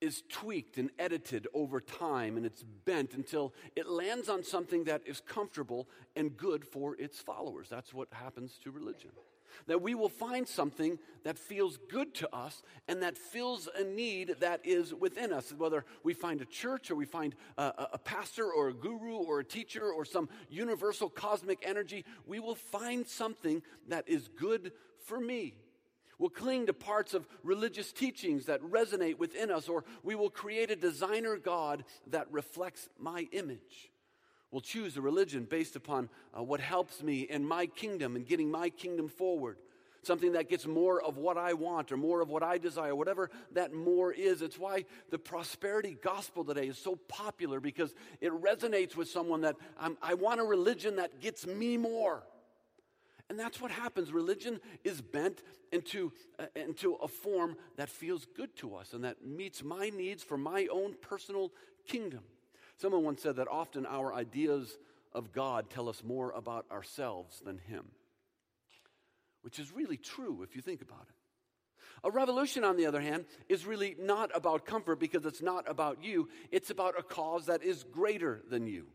is 0.00 0.22
tweaked 0.28 0.78
and 0.78 0.90
edited 0.98 1.48
over 1.54 1.80
time 1.80 2.36
and 2.36 2.44
it's 2.44 2.62
bent 2.62 3.14
until 3.14 3.54
it 3.74 3.88
lands 3.88 4.28
on 4.28 4.42
something 4.42 4.84
that 4.84 5.02
is 5.06 5.20
comfortable 5.20 5.88
and 6.14 6.36
good 6.36 6.64
for 6.64 6.96
its 6.96 7.20
followers. 7.20 7.68
That's 7.68 7.94
what 7.94 8.08
happens 8.12 8.58
to 8.64 8.70
religion. 8.70 9.10
That 9.68 9.80
we 9.80 9.94
will 9.94 10.10
find 10.10 10.46
something 10.46 10.98
that 11.24 11.38
feels 11.38 11.78
good 11.88 12.14
to 12.16 12.34
us 12.34 12.62
and 12.88 13.02
that 13.02 13.16
fills 13.16 13.68
a 13.74 13.84
need 13.84 14.36
that 14.40 14.60
is 14.64 14.92
within 14.92 15.32
us. 15.32 15.50
Whether 15.56 15.86
we 16.02 16.12
find 16.12 16.42
a 16.42 16.44
church 16.44 16.90
or 16.90 16.94
we 16.94 17.06
find 17.06 17.34
a, 17.56 17.88
a 17.94 17.98
pastor 17.98 18.50
or 18.50 18.68
a 18.68 18.74
guru 18.74 19.14
or 19.14 19.40
a 19.40 19.44
teacher 19.44 19.90
or 19.90 20.04
some 20.04 20.28
universal 20.50 21.08
cosmic 21.08 21.60
energy, 21.62 22.04
we 22.26 22.38
will 22.38 22.54
find 22.54 23.06
something 23.06 23.62
that 23.88 24.06
is 24.06 24.28
good 24.28 24.72
for 24.98 25.18
me 25.18 25.54
We'll 26.18 26.30
cling 26.30 26.66
to 26.66 26.72
parts 26.72 27.12
of 27.12 27.28
religious 27.42 27.92
teachings 27.92 28.46
that 28.46 28.62
resonate 28.62 29.18
within 29.18 29.50
us, 29.50 29.68
or 29.68 29.84
we 30.02 30.14
will 30.14 30.30
create 30.30 30.70
a 30.70 30.76
designer 30.76 31.36
God 31.36 31.84
that 32.06 32.30
reflects 32.32 32.88
my 32.98 33.28
image. 33.32 33.90
We'll 34.50 34.62
choose 34.62 34.96
a 34.96 35.02
religion 35.02 35.44
based 35.44 35.76
upon 35.76 36.08
uh, 36.36 36.42
what 36.42 36.60
helps 36.60 37.02
me 37.02 37.20
in 37.22 37.46
my 37.46 37.66
kingdom 37.66 38.16
and 38.16 38.26
getting 38.26 38.50
my 38.50 38.70
kingdom 38.70 39.08
forward. 39.08 39.58
Something 40.02 40.32
that 40.32 40.48
gets 40.48 40.66
more 40.66 41.02
of 41.02 41.18
what 41.18 41.36
I 41.36 41.52
want 41.54 41.90
or 41.90 41.96
more 41.96 42.20
of 42.20 42.30
what 42.30 42.44
I 42.44 42.58
desire, 42.58 42.94
whatever 42.94 43.28
that 43.52 43.74
more 43.74 44.12
is. 44.12 44.40
It's 44.40 44.58
why 44.58 44.84
the 45.10 45.18
prosperity 45.18 45.98
gospel 46.00 46.44
today 46.44 46.68
is 46.68 46.78
so 46.78 46.94
popular 47.08 47.58
because 47.60 47.92
it 48.20 48.32
resonates 48.32 48.96
with 48.96 49.08
someone 49.08 49.40
that 49.40 49.56
um, 49.78 49.98
I 50.00 50.14
want 50.14 50.40
a 50.40 50.44
religion 50.44 50.96
that 50.96 51.20
gets 51.20 51.44
me 51.44 51.76
more. 51.76 52.22
And 53.28 53.38
that's 53.38 53.60
what 53.60 53.70
happens. 53.70 54.12
Religion 54.12 54.60
is 54.84 55.00
bent 55.00 55.42
into, 55.72 56.12
uh, 56.38 56.46
into 56.54 56.94
a 56.94 57.08
form 57.08 57.56
that 57.76 57.88
feels 57.88 58.24
good 58.36 58.54
to 58.56 58.76
us 58.76 58.92
and 58.92 59.02
that 59.04 59.24
meets 59.24 59.64
my 59.64 59.90
needs 59.90 60.22
for 60.22 60.36
my 60.36 60.68
own 60.70 60.94
personal 61.00 61.52
kingdom. 61.86 62.20
Someone 62.76 63.02
once 63.02 63.22
said 63.22 63.36
that 63.36 63.48
often 63.48 63.84
our 63.86 64.14
ideas 64.14 64.78
of 65.12 65.32
God 65.32 65.70
tell 65.70 65.88
us 65.88 66.04
more 66.04 66.30
about 66.32 66.66
ourselves 66.70 67.40
than 67.44 67.58
Him, 67.58 67.86
which 69.42 69.58
is 69.58 69.72
really 69.72 69.96
true 69.96 70.42
if 70.42 70.54
you 70.54 70.62
think 70.62 70.82
about 70.82 71.06
it. 71.08 71.14
A 72.04 72.10
revolution, 72.10 72.62
on 72.62 72.76
the 72.76 72.86
other 72.86 73.00
hand, 73.00 73.24
is 73.48 73.66
really 73.66 73.96
not 73.98 74.30
about 74.34 74.66
comfort 74.66 75.00
because 75.00 75.24
it's 75.24 75.42
not 75.42 75.68
about 75.68 76.04
you. 76.04 76.28
It's 76.52 76.70
about 76.70 76.98
a 76.98 77.02
cause 77.02 77.46
that 77.46 77.62
is 77.62 77.82
greater 77.82 78.42
than 78.50 78.66
you. 78.66 78.86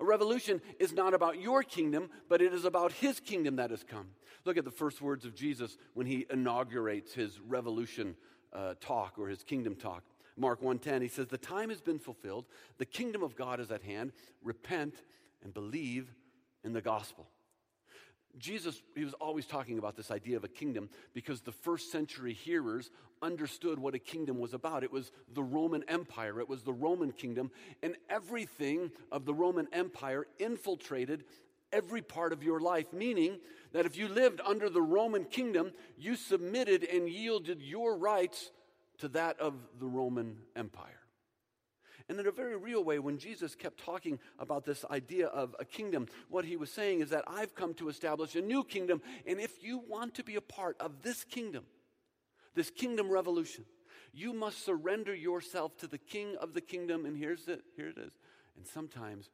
A 0.00 0.04
revolution 0.04 0.62
is 0.78 0.94
not 0.94 1.12
about 1.12 1.40
your 1.40 1.62
kingdom, 1.62 2.08
but 2.28 2.40
it 2.40 2.54
is 2.54 2.64
about 2.64 2.92
his 2.92 3.20
kingdom 3.20 3.56
that 3.56 3.70
has 3.70 3.84
come. 3.84 4.08
Look 4.46 4.56
at 4.56 4.64
the 4.64 4.70
first 4.70 5.02
words 5.02 5.26
of 5.26 5.34
Jesus 5.34 5.76
when 5.92 6.06
he 6.06 6.26
inaugurates 6.30 7.12
his 7.12 7.38
revolution 7.40 8.16
uh, 8.52 8.74
talk 8.80 9.18
or 9.18 9.28
his 9.28 9.44
kingdom 9.44 9.76
talk. 9.76 10.02
Mark 10.36 10.62
1:10 10.62 11.02
he 11.02 11.08
says 11.08 11.26
the 11.26 11.36
time 11.36 11.68
has 11.68 11.82
been 11.82 11.98
fulfilled, 11.98 12.46
the 12.78 12.86
kingdom 12.86 13.22
of 13.22 13.36
God 13.36 13.60
is 13.60 13.70
at 13.70 13.82
hand. 13.82 14.12
Repent 14.42 14.94
and 15.42 15.52
believe 15.52 16.14
in 16.64 16.72
the 16.72 16.80
gospel. 16.80 17.28
Jesus, 18.38 18.82
he 18.94 19.04
was 19.04 19.14
always 19.14 19.46
talking 19.46 19.78
about 19.78 19.96
this 19.96 20.10
idea 20.10 20.36
of 20.36 20.44
a 20.44 20.48
kingdom 20.48 20.88
because 21.14 21.40
the 21.40 21.52
first 21.52 21.90
century 21.90 22.32
hearers 22.32 22.90
understood 23.22 23.78
what 23.78 23.94
a 23.94 23.98
kingdom 23.98 24.38
was 24.38 24.54
about. 24.54 24.82
It 24.82 24.92
was 24.92 25.12
the 25.34 25.42
Roman 25.42 25.84
Empire, 25.88 26.40
it 26.40 26.48
was 26.48 26.62
the 26.62 26.72
Roman 26.72 27.12
kingdom, 27.12 27.50
and 27.82 27.96
everything 28.08 28.90
of 29.12 29.24
the 29.24 29.34
Roman 29.34 29.68
Empire 29.72 30.26
infiltrated 30.38 31.24
every 31.72 32.02
part 32.02 32.32
of 32.32 32.42
your 32.42 32.60
life, 32.60 32.92
meaning 32.92 33.38
that 33.72 33.86
if 33.86 33.96
you 33.96 34.08
lived 34.08 34.40
under 34.44 34.68
the 34.68 34.82
Roman 34.82 35.24
kingdom, 35.24 35.72
you 35.98 36.16
submitted 36.16 36.84
and 36.84 37.08
yielded 37.08 37.62
your 37.62 37.96
rights 37.96 38.50
to 38.98 39.08
that 39.08 39.38
of 39.40 39.54
the 39.78 39.86
Roman 39.86 40.38
Empire. 40.56 40.99
And 42.10 42.18
in 42.18 42.26
a 42.26 42.32
very 42.32 42.56
real 42.56 42.82
way, 42.82 42.98
when 42.98 43.18
Jesus 43.18 43.54
kept 43.54 43.84
talking 43.84 44.18
about 44.40 44.64
this 44.64 44.84
idea 44.90 45.28
of 45.28 45.54
a 45.60 45.64
kingdom, 45.64 46.08
what 46.28 46.44
he 46.44 46.56
was 46.56 46.68
saying 46.72 47.02
is 47.02 47.10
that 47.10 47.22
I've 47.28 47.54
come 47.54 47.72
to 47.74 47.88
establish 47.88 48.34
a 48.34 48.40
new 48.40 48.64
kingdom. 48.64 49.00
And 49.28 49.38
if 49.38 49.62
you 49.62 49.80
want 49.88 50.14
to 50.16 50.24
be 50.24 50.34
a 50.34 50.40
part 50.40 50.76
of 50.80 51.02
this 51.02 51.22
kingdom, 51.22 51.66
this 52.56 52.68
kingdom 52.68 53.08
revolution, 53.08 53.64
you 54.12 54.32
must 54.32 54.64
surrender 54.64 55.14
yourself 55.14 55.76
to 55.76 55.86
the 55.86 55.98
king 55.98 56.34
of 56.40 56.52
the 56.52 56.60
kingdom. 56.60 57.06
And 57.06 57.16
here's 57.16 57.46
it, 57.46 57.62
here 57.76 57.86
it 57.86 57.96
is. 57.96 58.12
And 58.56 58.66
sometimes 58.66 59.30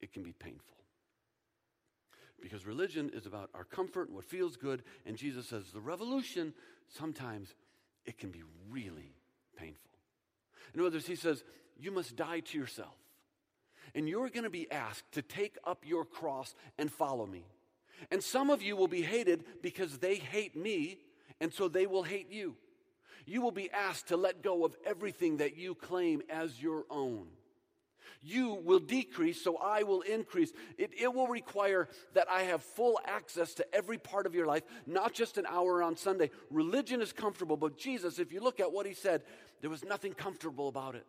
it 0.00 0.12
can 0.12 0.24
be 0.24 0.32
painful. 0.32 0.78
Because 2.40 2.66
religion 2.66 3.12
is 3.14 3.26
about 3.26 3.48
our 3.54 3.62
comfort 3.62 4.08
and 4.08 4.16
what 4.16 4.24
feels 4.24 4.56
good. 4.56 4.82
And 5.06 5.16
Jesus 5.16 5.46
says 5.46 5.70
the 5.72 5.80
revolution, 5.80 6.52
sometimes 6.88 7.54
it 8.04 8.18
can 8.18 8.32
be 8.32 8.42
really 8.68 9.14
painful. 9.56 9.92
In 10.74 10.80
other 10.80 10.90
words, 10.90 11.06
he 11.06 11.14
says, 11.14 11.44
you 11.78 11.90
must 11.90 12.16
die 12.16 12.40
to 12.40 12.58
yourself. 12.58 12.94
And 13.94 14.08
you're 14.08 14.30
going 14.30 14.44
to 14.44 14.50
be 14.50 14.70
asked 14.70 15.12
to 15.12 15.22
take 15.22 15.56
up 15.64 15.84
your 15.86 16.04
cross 16.04 16.54
and 16.78 16.90
follow 16.90 17.26
me. 17.26 17.44
And 18.10 18.22
some 18.22 18.50
of 18.50 18.62
you 18.62 18.76
will 18.76 18.88
be 18.88 19.02
hated 19.02 19.44
because 19.62 19.98
they 19.98 20.16
hate 20.16 20.56
me, 20.56 20.98
and 21.40 21.52
so 21.52 21.68
they 21.68 21.86
will 21.86 22.02
hate 22.02 22.30
you. 22.30 22.56
You 23.26 23.42
will 23.42 23.52
be 23.52 23.70
asked 23.70 24.08
to 24.08 24.16
let 24.16 24.42
go 24.42 24.64
of 24.64 24.74
everything 24.84 25.36
that 25.36 25.56
you 25.56 25.74
claim 25.74 26.22
as 26.28 26.60
your 26.60 26.84
own. 26.90 27.26
You 28.24 28.60
will 28.64 28.78
decrease, 28.78 29.42
so 29.42 29.56
I 29.56 29.82
will 29.82 30.02
increase. 30.02 30.52
It, 30.78 30.92
it, 30.96 31.12
will 31.12 31.26
require 31.26 31.88
that 32.14 32.28
I 32.30 32.42
have 32.42 32.62
full 32.62 33.00
access 33.04 33.54
to 33.54 33.74
every 33.74 33.98
part 33.98 34.26
of 34.26 34.34
your 34.34 34.46
life, 34.46 34.62
not 34.86 35.12
just 35.12 35.38
an 35.38 35.46
hour 35.46 35.82
on 35.82 35.96
Sunday. 35.96 36.30
Religion 36.50 37.02
is 37.02 37.12
comfortable, 37.12 37.56
but 37.56 37.76
Jesus, 37.76 38.20
if 38.20 38.32
you 38.32 38.40
look 38.40 38.60
at 38.60 38.72
what 38.72 38.86
he 38.86 38.94
said, 38.94 39.22
there 39.60 39.70
was 39.70 39.84
nothing 39.84 40.12
comfortable 40.12 40.68
about 40.68 40.94
it. 40.94 41.04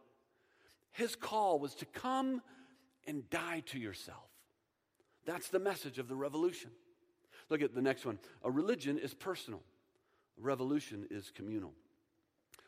His 0.93 1.15
call 1.15 1.59
was 1.59 1.75
to 1.75 1.85
come 1.85 2.41
and 3.05 3.29
die 3.29 3.63
to 3.67 3.79
yourself. 3.79 4.29
That's 5.25 5.49
the 5.49 5.59
message 5.59 5.99
of 5.99 6.07
the 6.07 6.15
revolution. 6.15 6.71
Look 7.49 7.61
at 7.61 7.75
the 7.75 7.81
next 7.81 8.05
one. 8.05 8.19
A 8.43 8.51
religion 8.51 8.97
is 8.97 9.13
personal. 9.13 9.61
Revolution 10.37 11.07
is 11.11 11.31
communal. 11.31 11.73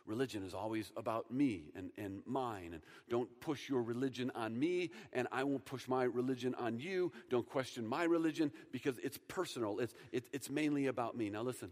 Religion 0.05 0.43
is 0.43 0.53
always 0.53 0.91
about 0.95 1.31
me 1.31 1.71
and, 1.75 1.89
and 1.97 2.21
mine. 2.25 2.71
And 2.73 2.83
don't 3.09 3.29
push 3.39 3.67
your 3.67 3.81
religion 3.81 4.31
on 4.35 4.57
me, 4.57 4.91
and 5.13 5.27
I 5.31 5.43
won't 5.43 5.65
push 5.65 5.87
my 5.87 6.03
religion 6.03 6.53
on 6.55 6.79
you. 6.79 7.11
Don't 7.29 7.47
question 7.49 7.87
my 7.87 8.03
religion 8.03 8.51
because 8.71 8.99
it's 8.99 9.17
personal, 9.27 9.79
it's, 9.79 9.95
it, 10.11 10.25
it's 10.31 10.49
mainly 10.49 10.87
about 10.87 11.17
me. 11.17 11.29
Now, 11.29 11.41
listen 11.41 11.71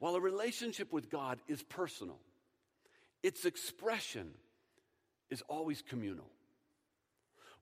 while 0.00 0.16
a 0.16 0.20
relationship 0.20 0.92
with 0.92 1.10
God 1.10 1.38
is 1.46 1.62
personal, 1.62 2.18
its 3.22 3.44
expression 3.44 4.30
is 5.30 5.42
always 5.48 5.82
communal. 5.82 6.26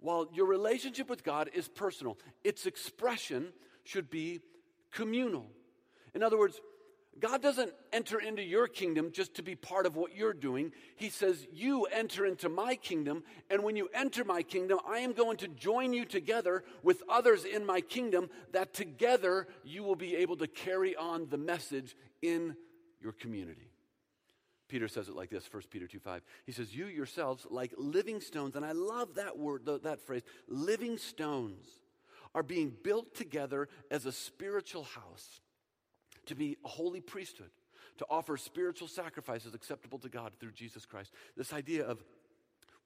While 0.00 0.28
your 0.32 0.46
relationship 0.46 1.10
with 1.10 1.25
God 1.25 1.50
is 1.54 1.68
personal, 1.68 2.18
its 2.44 2.66
expression 2.66 3.52
should 3.84 4.10
be 4.10 4.40
communal. 4.92 5.46
In 6.14 6.22
other 6.22 6.38
words, 6.38 6.60
God 7.20 7.42
doesn't 7.42 7.72
enter 7.92 8.20
into 8.20 8.42
your 8.42 8.68
kingdom 8.68 9.10
just 9.12 9.34
to 9.34 9.42
be 9.42 9.56
part 9.56 9.87
of 9.87 9.96
what 9.96 10.14
you're 10.14 10.32
doing. 10.32 10.72
He 10.96 11.10
says, 11.10 11.46
You 11.52 11.84
enter 11.87 12.25
into 12.25 12.48
my 12.48 12.76
kingdom, 12.76 13.25
and 13.50 13.64
when 13.64 13.75
you 13.75 13.88
enter 13.92 14.25
my 14.25 14.42
kingdom, 14.42 14.78
I 14.87 15.00
am 15.00 15.12
going 15.12 15.37
to 15.38 15.48
join 15.48 15.92
you 15.92 16.04
together 16.04 16.62
with 16.82 17.02
others 17.08 17.44
in 17.44 17.66
my 17.66 17.80
kingdom, 17.80 18.30
that 18.52 18.72
together 18.72 19.48
you 19.64 19.82
will 19.82 19.96
be 19.96 20.16
able 20.16 20.37
to 20.37 20.46
carry 20.46 20.94
on 20.94 21.28
the 21.28 21.38
message 21.38 21.96
in 22.22 22.54
your 23.02 23.12
community. 23.12 23.68
Peter 24.68 24.88
says 24.88 25.08
it 25.08 25.16
like 25.16 25.30
this 25.30 25.48
1 25.50 25.62
Peter 25.70 25.87
2 25.87 25.98
5. 25.98 26.22
He 26.46 26.52
says, 26.52 26.75
You 26.75 26.87
yourselves, 26.87 27.46
like 27.50 27.72
living 27.76 28.20
stones, 28.20 28.54
and 28.54 28.64
I 28.64 28.72
love 28.72 29.14
that 29.14 29.38
word, 29.38 29.66
that 29.82 30.00
phrase, 30.06 30.22
living 30.46 30.98
stones, 30.98 31.66
are 32.34 32.42
being 32.42 32.72
built 32.84 33.14
together 33.14 33.68
as 33.90 34.06
a 34.06 34.12
spiritual 34.12 34.84
house 34.84 35.40
to 36.26 36.34
be 36.34 36.56
a 36.64 36.68
holy 36.68 37.00
priesthood, 37.00 37.50
to 37.96 38.06
offer 38.10 38.37
spiritual 38.37 38.88
sacrifices 38.88 39.54
acceptable 39.54 39.98
to 40.00 40.08
God 40.08 40.32
through 40.38 40.52
Jesus 40.52 40.84
Christ. 40.84 41.12
This 41.37 41.52
idea 41.52 41.84
of 41.84 42.04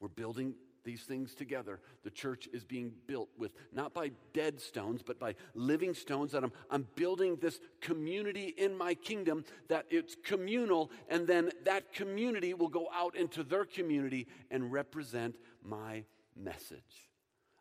we're 0.00 0.08
building 0.08 0.54
these 0.84 1.02
things 1.02 1.34
together. 1.34 1.80
The 2.04 2.10
church 2.10 2.48
is 2.52 2.64
being 2.64 2.92
built 3.06 3.28
with 3.38 3.52
not 3.72 3.94
by 3.94 4.12
dead 4.32 4.60
stones, 4.60 5.02
but 5.02 5.18
by 5.18 5.34
living 5.54 5.94
stones. 5.94 6.32
That 6.32 6.44
I'm, 6.44 6.52
I'm 6.70 6.86
building 6.96 7.36
this 7.36 7.60
community 7.80 8.54
in 8.56 8.76
my 8.76 8.94
kingdom 8.94 9.44
that 9.68 9.86
it's 9.90 10.16
communal, 10.24 10.90
and 11.08 11.26
then 11.26 11.50
that 11.64 11.92
community 11.92 12.54
will 12.54 12.68
go 12.68 12.88
out 12.94 13.16
into 13.16 13.42
their 13.42 13.64
community 13.64 14.26
and 14.50 14.72
represent 14.72 15.36
my 15.62 16.04
message. 16.36 17.08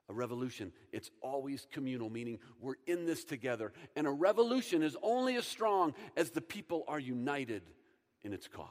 A 0.10 0.14
revolution, 0.14 0.74
it's 0.92 1.10
always 1.22 1.68
communal, 1.72 2.10
meaning 2.10 2.40
we're 2.60 2.76
in 2.86 3.06
this 3.06 3.24
together. 3.24 3.72
And 3.96 4.06
a 4.06 4.12
revolution 4.12 4.84
is 4.84 4.98
only 5.02 5.36
as 5.38 5.48
strong 5.48 5.94
as 6.18 6.32
the 6.32 6.42
people 6.42 6.84
are 6.88 7.00
united 7.00 7.62
in 8.24 8.34
its 8.34 8.48
cause. 8.48 8.68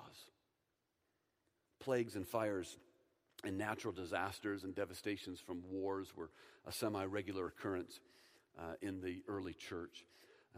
Plagues 1.78 2.14
and 2.14 2.28
fires 2.28 2.76
and 3.44 3.56
natural 3.56 3.92
disasters 3.92 4.64
and 4.64 4.74
devastations 4.74 5.40
from 5.40 5.62
wars 5.70 6.14
were 6.16 6.30
a 6.66 6.72
semi 6.72 7.04
regular 7.04 7.46
occurrence 7.46 8.00
uh, 8.58 8.74
in 8.82 9.00
the 9.00 9.22
early 9.28 9.54
church. 9.54 10.04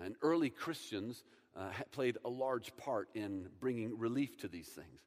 And 0.02 0.16
early 0.22 0.50
Christians 0.50 1.24
uh, 1.56 1.68
played 1.90 2.16
a 2.24 2.28
large 2.28 2.76
part 2.76 3.08
in 3.14 3.48
bringing 3.60 3.98
relief 3.98 4.38
to 4.38 4.48
these 4.48 4.68
things. 4.68 5.00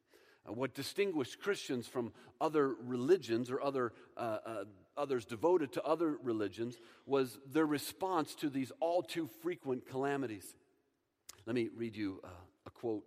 Uh, 0.48 0.54
what 0.54 0.74
distinguished 0.76 1.40
Christians 1.42 1.88
from 1.88 2.14
other 2.40 2.76
religions 2.84 3.50
or 3.50 3.62
other 3.62 3.94
uh, 4.16 4.38
uh, 4.46 4.64
others 4.98 5.26
devoted 5.26 5.74
to 5.74 5.84
other 5.84 6.18
religions 6.24 6.78
was 7.06 7.38
their 7.52 7.66
response 7.66 8.34
to 8.36 8.50
these 8.50 8.72
all 8.80 9.02
too 9.02 9.28
frequent 9.42 9.88
calamities. 9.90 10.56
Let 11.46 11.56
me 11.56 11.70
read 11.76 11.98
you 11.98 12.22
uh, 12.24 12.28
a 12.66 12.70
quote 12.70 13.04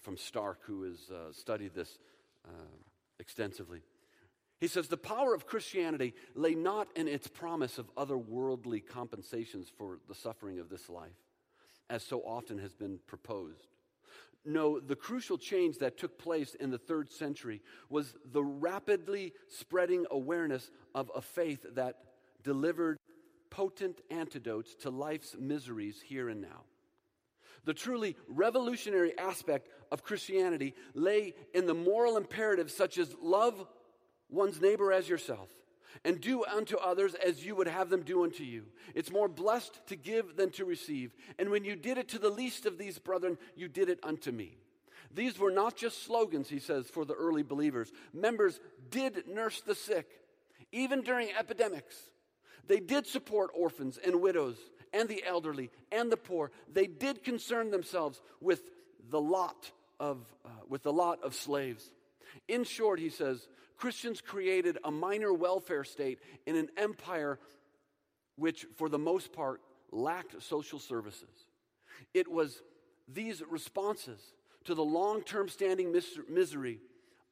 from 0.00 0.18
Stark, 0.18 0.58
who 0.64 0.82
has 0.82 1.10
studied 1.32 1.74
this 1.74 1.98
extensively. 3.18 3.80
He 4.60 4.66
says, 4.66 4.88
The 4.88 4.96
power 4.96 5.34
of 5.34 5.46
Christianity 5.46 6.14
lay 6.34 6.54
not 6.54 6.88
in 6.96 7.08
its 7.08 7.28
promise 7.28 7.78
of 7.78 7.94
otherworldly 7.94 8.86
compensations 8.86 9.70
for 9.76 9.98
the 10.08 10.14
suffering 10.14 10.58
of 10.58 10.68
this 10.68 10.88
life, 10.88 11.16
as 11.88 12.02
so 12.02 12.20
often 12.20 12.58
has 12.58 12.74
been 12.74 12.98
proposed. 13.06 13.68
No, 14.44 14.80
the 14.80 14.96
crucial 14.96 15.36
change 15.38 15.78
that 15.78 15.98
took 15.98 16.18
place 16.18 16.54
in 16.54 16.70
the 16.70 16.78
third 16.78 17.10
century 17.10 17.60
was 17.88 18.14
the 18.32 18.42
rapidly 18.42 19.32
spreading 19.48 20.06
awareness 20.10 20.70
of 20.94 21.10
a 21.14 21.20
faith 21.20 21.64
that 21.74 21.96
delivered 22.42 22.98
potent 23.50 24.00
antidotes 24.10 24.74
to 24.76 24.90
life's 24.90 25.36
miseries 25.38 26.00
here 26.00 26.28
and 26.28 26.40
now. 26.40 26.64
The 27.64 27.74
truly 27.74 28.16
revolutionary 28.28 29.18
aspect 29.18 29.68
of 29.92 30.02
Christianity 30.02 30.74
lay 30.94 31.34
in 31.52 31.66
the 31.66 31.74
moral 31.74 32.16
imperatives 32.16 32.74
such 32.74 32.98
as 32.98 33.14
love 33.20 33.66
one's 34.30 34.60
neighbor 34.60 34.92
as 34.92 35.08
yourself 35.08 35.50
and 36.04 36.20
do 36.20 36.44
unto 36.44 36.76
others 36.76 37.14
as 37.14 37.44
you 37.44 37.54
would 37.56 37.68
have 37.68 37.90
them 37.90 38.02
do 38.02 38.24
unto 38.24 38.44
you. 38.44 38.64
It's 38.94 39.10
more 39.10 39.28
blessed 39.28 39.80
to 39.88 39.96
give 39.96 40.36
than 40.36 40.50
to 40.52 40.64
receive. 40.64 41.14
And 41.38 41.50
when 41.50 41.64
you 41.64 41.76
did 41.76 41.98
it 41.98 42.08
to 42.10 42.18
the 42.18 42.30
least 42.30 42.66
of 42.66 42.78
these 42.78 42.98
brethren, 42.98 43.38
you 43.56 43.68
did 43.68 43.88
it 43.88 43.98
unto 44.02 44.30
me. 44.30 44.58
These 45.12 45.38
were 45.38 45.50
not 45.50 45.76
just 45.76 46.04
slogans, 46.04 46.48
he 46.48 46.58
says, 46.58 46.88
for 46.88 47.04
the 47.04 47.14
early 47.14 47.42
believers. 47.42 47.90
Members 48.12 48.60
did 48.90 49.26
nurse 49.26 49.60
the 49.60 49.74
sick, 49.74 50.06
even 50.70 51.02
during 51.02 51.30
epidemics. 51.38 51.96
They 52.66 52.80
did 52.80 53.06
support 53.06 53.50
orphans 53.54 53.98
and 54.04 54.20
widows 54.20 54.58
and 54.92 55.08
the 55.08 55.24
elderly 55.26 55.70
and 55.90 56.12
the 56.12 56.16
poor. 56.16 56.50
They 56.72 56.86
did 56.86 57.24
concern 57.24 57.70
themselves 57.70 58.20
with 58.40 58.70
the 59.10 59.20
lot 59.20 59.70
of, 59.98 60.18
uh, 60.44 60.50
with 60.68 60.82
the 60.82 60.92
lot 60.92 61.22
of 61.22 61.34
slaves. 61.34 61.90
In 62.46 62.64
short, 62.64 62.98
he 62.98 63.10
says, 63.10 63.48
Christians 63.76 64.20
created 64.20 64.78
a 64.84 64.90
minor 64.90 65.32
welfare 65.32 65.84
state 65.84 66.18
in 66.46 66.56
an 66.56 66.68
empire 66.76 67.38
which, 68.36 68.66
for 68.76 68.88
the 68.88 68.98
most 68.98 69.32
part, 69.32 69.60
lacked 69.90 70.42
social 70.42 70.78
services. 70.78 71.46
It 72.14 72.30
was 72.30 72.62
these 73.06 73.42
responses 73.48 74.20
to 74.64 74.74
the 74.74 74.84
long 74.84 75.22
term 75.22 75.48
standing 75.48 75.94
misery 76.28 76.80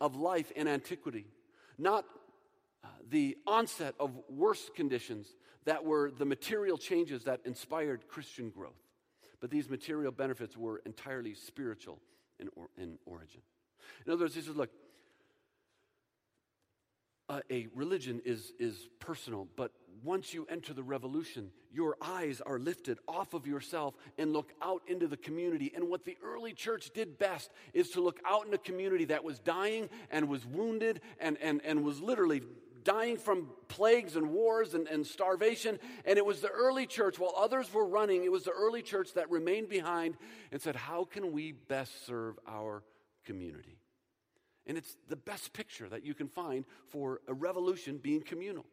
of 0.01 0.17
life 0.17 0.51
in 0.53 0.69
antiquity, 0.69 1.27
not 1.79 2.05
uh, 2.85 2.89
the 3.11 3.37
onset 3.47 3.95
of 3.99 4.13
worse 4.29 4.71
conditions 4.75 5.35
that 5.65 5.85
were 5.85 6.11
the 6.11 6.25
material 6.25 6.79
changes 6.79 7.25
that 7.25 7.41
inspired 7.45 8.09
Christian 8.09 8.51
growth. 8.51 8.73
But 9.41 9.51
these 9.51 9.69
material 9.69 10.13
benefits 10.13 10.57
were 10.57 10.81
entirely 10.87 11.35
spiritual 11.35 12.01
in, 12.39 12.49
or, 12.57 12.69
in 12.79 12.99
origin. 13.05 13.43
In 14.07 14.13
other 14.13 14.25
words, 14.25 14.35
he 14.35 14.41
says, 14.41 14.57
look, 14.57 14.71
uh, 17.29 17.41
a 17.51 17.67
religion 17.75 18.21
is, 18.25 18.53
is 18.59 18.89
personal, 19.01 19.49
but 19.57 19.73
once 20.03 20.33
you 20.33 20.47
enter 20.51 20.73
the 20.73 20.83
revolution, 20.83 21.51
your 21.73 21.97
eyes 22.01 22.41
are 22.41 22.59
lifted 22.59 22.99
off 23.09 23.35
of 23.35 23.47
yourself 23.47 23.95
and 24.19 24.33
look 24.33 24.53
out 24.63 24.83
into 24.87 25.07
the 25.07 25.17
community. 25.17 25.73
And 25.75 25.89
what 25.89 26.05
the 26.05 26.17
early 26.23 26.53
church 26.53 26.91
did 26.95 27.19
best 27.19 27.51
is 27.75 27.91
to 27.91 28.01
look 28.01 28.21
out 28.25 28.47
in 28.47 28.55
a 28.55 28.59
community 28.59 29.07
that 29.07 29.25
was 29.25 29.39
dying 29.41 29.89
and 30.11 30.29
was 30.29 30.47
wounded 30.47 31.01
and, 31.19 31.37
and, 31.43 31.61
and 31.65 31.85
was 31.85 32.01
literally 32.01 32.43
dying 32.85 33.17
from 33.17 33.49
plagues 33.69 34.17
and 34.17 34.31
wars 34.31 34.75
and, 34.75 34.87
and 34.87 35.05
starvation. 35.05 35.79
And 36.05 36.19
it 36.19 36.25
was 36.25 36.41
the 36.41 36.49
early 36.49 36.87
church, 36.87 37.19
while 37.19 37.35
others 37.37 37.73
were 37.75 37.87
running, 37.87 38.25
it 38.25 38.33
was 38.33 38.45
the 38.45 38.53
early 38.53 38.83
church 38.83 39.15
that 39.15 39.31
remained 39.31 39.69
behind 39.69 40.17
and 40.53 40.63
said, 40.63 40.77
How 40.77 41.05
can 41.05 41.33
we 41.33 41.53
best 41.53 42.07
serve 42.07 42.39
our 42.47 42.85
community? 43.25 43.77
And 44.67 44.77
it's 44.77 44.97
the 45.09 45.17
best 45.17 45.53
picture 45.53 45.89
that 45.89 46.05
you 46.05 46.15
can 46.15 46.29
find 46.29 46.65
for 46.89 47.21
a 47.29 47.35
revolution 47.35 47.99
being 47.99 48.23
communal. 48.23 48.65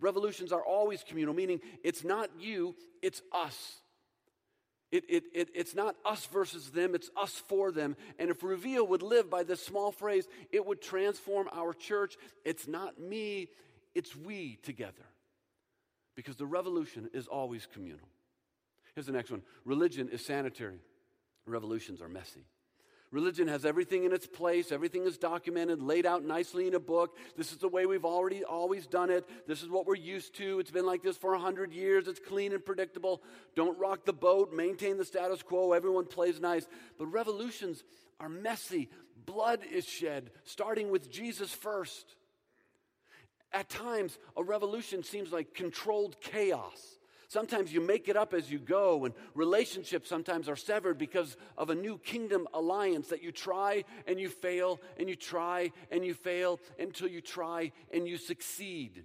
Revolutions 0.00 0.52
are 0.52 0.62
always 0.62 1.02
communal, 1.02 1.34
meaning 1.34 1.60
it's 1.82 2.04
not 2.04 2.30
you, 2.38 2.74
it's 3.02 3.22
us. 3.32 3.76
It, 4.92 5.04
it, 5.08 5.24
it, 5.34 5.48
it's 5.54 5.74
not 5.74 5.96
us 6.04 6.26
versus 6.26 6.70
them, 6.70 6.94
it's 6.94 7.10
us 7.16 7.42
for 7.48 7.72
them. 7.72 7.96
And 8.18 8.30
if 8.30 8.42
Reveal 8.42 8.86
would 8.88 9.02
live 9.02 9.30
by 9.30 9.42
this 9.42 9.64
small 9.64 9.90
phrase, 9.90 10.28
it 10.52 10.64
would 10.64 10.80
transform 10.80 11.48
our 11.52 11.72
church. 11.72 12.16
It's 12.44 12.68
not 12.68 13.00
me, 13.00 13.48
it's 13.94 14.14
we 14.14 14.58
together. 14.62 14.92
Because 16.14 16.36
the 16.36 16.46
revolution 16.46 17.10
is 17.12 17.26
always 17.26 17.66
communal. 17.66 18.08
Here's 18.94 19.06
the 19.06 19.12
next 19.12 19.30
one 19.30 19.42
religion 19.64 20.08
is 20.10 20.24
sanitary, 20.24 20.80
revolutions 21.46 22.00
are 22.00 22.08
messy. 22.08 22.46
Religion 23.12 23.46
has 23.46 23.64
everything 23.64 24.04
in 24.04 24.12
its 24.12 24.26
place, 24.26 24.72
everything 24.72 25.04
is 25.04 25.16
documented, 25.16 25.80
laid 25.80 26.06
out 26.06 26.24
nicely 26.24 26.66
in 26.66 26.74
a 26.74 26.80
book. 26.80 27.16
This 27.36 27.52
is 27.52 27.58
the 27.58 27.68
way 27.68 27.86
we've 27.86 28.04
already 28.04 28.42
always 28.42 28.86
done 28.86 29.10
it. 29.10 29.28
This 29.46 29.62
is 29.62 29.68
what 29.68 29.86
we're 29.86 29.94
used 29.94 30.34
to. 30.36 30.58
It's 30.58 30.72
been 30.72 30.86
like 30.86 31.02
this 31.02 31.16
for 31.16 31.30
100 31.30 31.72
years. 31.72 32.08
It's 32.08 32.18
clean 32.18 32.52
and 32.52 32.64
predictable. 32.64 33.22
Don't 33.54 33.78
rock 33.78 34.04
the 34.04 34.12
boat, 34.12 34.52
maintain 34.52 34.98
the 34.98 35.04
status 35.04 35.42
quo. 35.42 35.72
Everyone 35.72 36.06
plays 36.06 36.40
nice. 36.40 36.66
But 36.98 37.06
revolutions 37.06 37.84
are 38.18 38.28
messy. 38.28 38.90
Blood 39.24 39.60
is 39.70 39.86
shed, 39.86 40.30
starting 40.44 40.90
with 40.90 41.10
Jesus 41.10 41.52
first. 41.52 42.16
At 43.52 43.68
times, 43.68 44.18
a 44.36 44.42
revolution 44.42 45.04
seems 45.04 45.32
like 45.32 45.54
controlled 45.54 46.20
chaos 46.20 46.95
Sometimes 47.28 47.72
you 47.72 47.80
make 47.80 48.08
it 48.08 48.16
up 48.16 48.32
as 48.32 48.50
you 48.50 48.58
go, 48.58 49.04
and 49.04 49.14
relationships 49.34 50.08
sometimes 50.08 50.48
are 50.48 50.56
severed 50.56 50.96
because 50.96 51.36
of 51.58 51.70
a 51.70 51.74
new 51.74 51.98
kingdom 51.98 52.46
alliance 52.54 53.08
that 53.08 53.22
you 53.22 53.32
try 53.32 53.84
and 54.06 54.20
you 54.20 54.28
fail, 54.28 54.80
and 54.98 55.08
you 55.08 55.16
try 55.16 55.72
and 55.90 56.04
you 56.04 56.14
fail 56.14 56.60
until 56.78 57.08
you 57.08 57.20
try 57.20 57.72
and 57.92 58.06
you 58.06 58.16
succeed. 58.16 59.04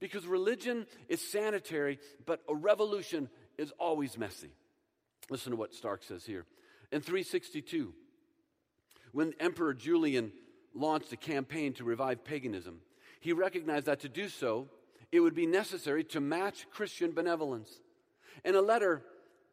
Because 0.00 0.26
religion 0.26 0.86
is 1.08 1.20
sanitary, 1.20 1.98
but 2.26 2.42
a 2.48 2.54
revolution 2.54 3.30
is 3.56 3.72
always 3.78 4.18
messy. 4.18 4.50
Listen 5.30 5.52
to 5.52 5.56
what 5.56 5.72
Stark 5.72 6.02
says 6.02 6.26
here. 6.26 6.44
In 6.92 7.00
362, 7.00 7.94
when 9.12 9.32
Emperor 9.40 9.72
Julian 9.72 10.32
launched 10.74 11.12
a 11.12 11.16
campaign 11.16 11.72
to 11.74 11.84
revive 11.84 12.24
paganism, 12.24 12.80
he 13.20 13.32
recognized 13.32 13.86
that 13.86 14.00
to 14.00 14.08
do 14.10 14.28
so, 14.28 14.68
it 15.14 15.20
would 15.20 15.34
be 15.34 15.46
necessary 15.46 16.02
to 16.02 16.20
match 16.20 16.66
Christian 16.72 17.12
benevolence. 17.12 17.70
In 18.44 18.56
a 18.56 18.60
letter 18.60 19.00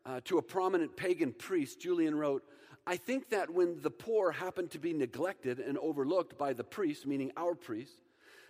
uh, 0.08 0.20
to 0.26 0.40
a 0.40 0.42
prominent 0.42 0.98
pagan 0.98 1.34
priest, 1.34 1.80
Julian 1.80 2.16
wrote, 2.16 2.44
I 2.88 2.98
think 2.98 3.30
that 3.30 3.52
when 3.52 3.80
the 3.80 3.92
poor 3.92 4.32
happen 4.32 4.70
to 4.70 4.80
be 4.80 4.92
neglected 4.92 5.60
and 5.60 5.78
overlooked 5.78 6.36
by 6.36 6.54
the 6.54 6.64
priests, 6.64 7.06
meaning 7.06 7.32
our 7.38 7.54
priests, 7.54 8.02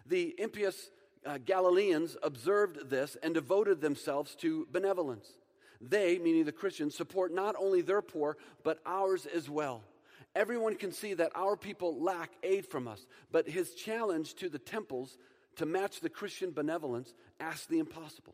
the 0.06 0.34
impious 0.38 0.90
uh, 1.26 1.38
Galileans 1.44 2.16
observed 2.24 2.90
this 2.90 3.18
and 3.22 3.34
devoted 3.34 3.82
themselves 3.82 4.34
to 4.36 4.66
benevolence. 4.72 5.34
They, 5.82 6.18
meaning 6.18 6.46
the 6.46 6.54
Christians, 6.54 6.96
support 6.96 7.34
not 7.34 7.56
only 7.60 7.82
their 7.82 8.02
poor, 8.02 8.38
but 8.64 8.80
ours 8.86 9.26
as 9.26 9.50
well. 9.50 9.84
Everyone 10.34 10.76
can 10.78 10.94
see 10.94 11.14
that 11.16 11.34
our 11.36 11.58
people 11.58 12.02
lack 12.02 12.32
aid 12.42 12.66
from 12.66 12.88
us, 12.88 13.06
but 13.34 13.50
his 13.50 13.74
challenge 13.74 14.36
to 14.36 14.48
the 14.48 14.60
temples 14.60 15.18
to 15.62 15.68
match 15.68 16.00
the 16.00 16.10
Christian 16.10 16.50
benevolence 16.50 17.14
asked 17.40 17.70
the 17.70 17.78
impossible. 17.78 18.34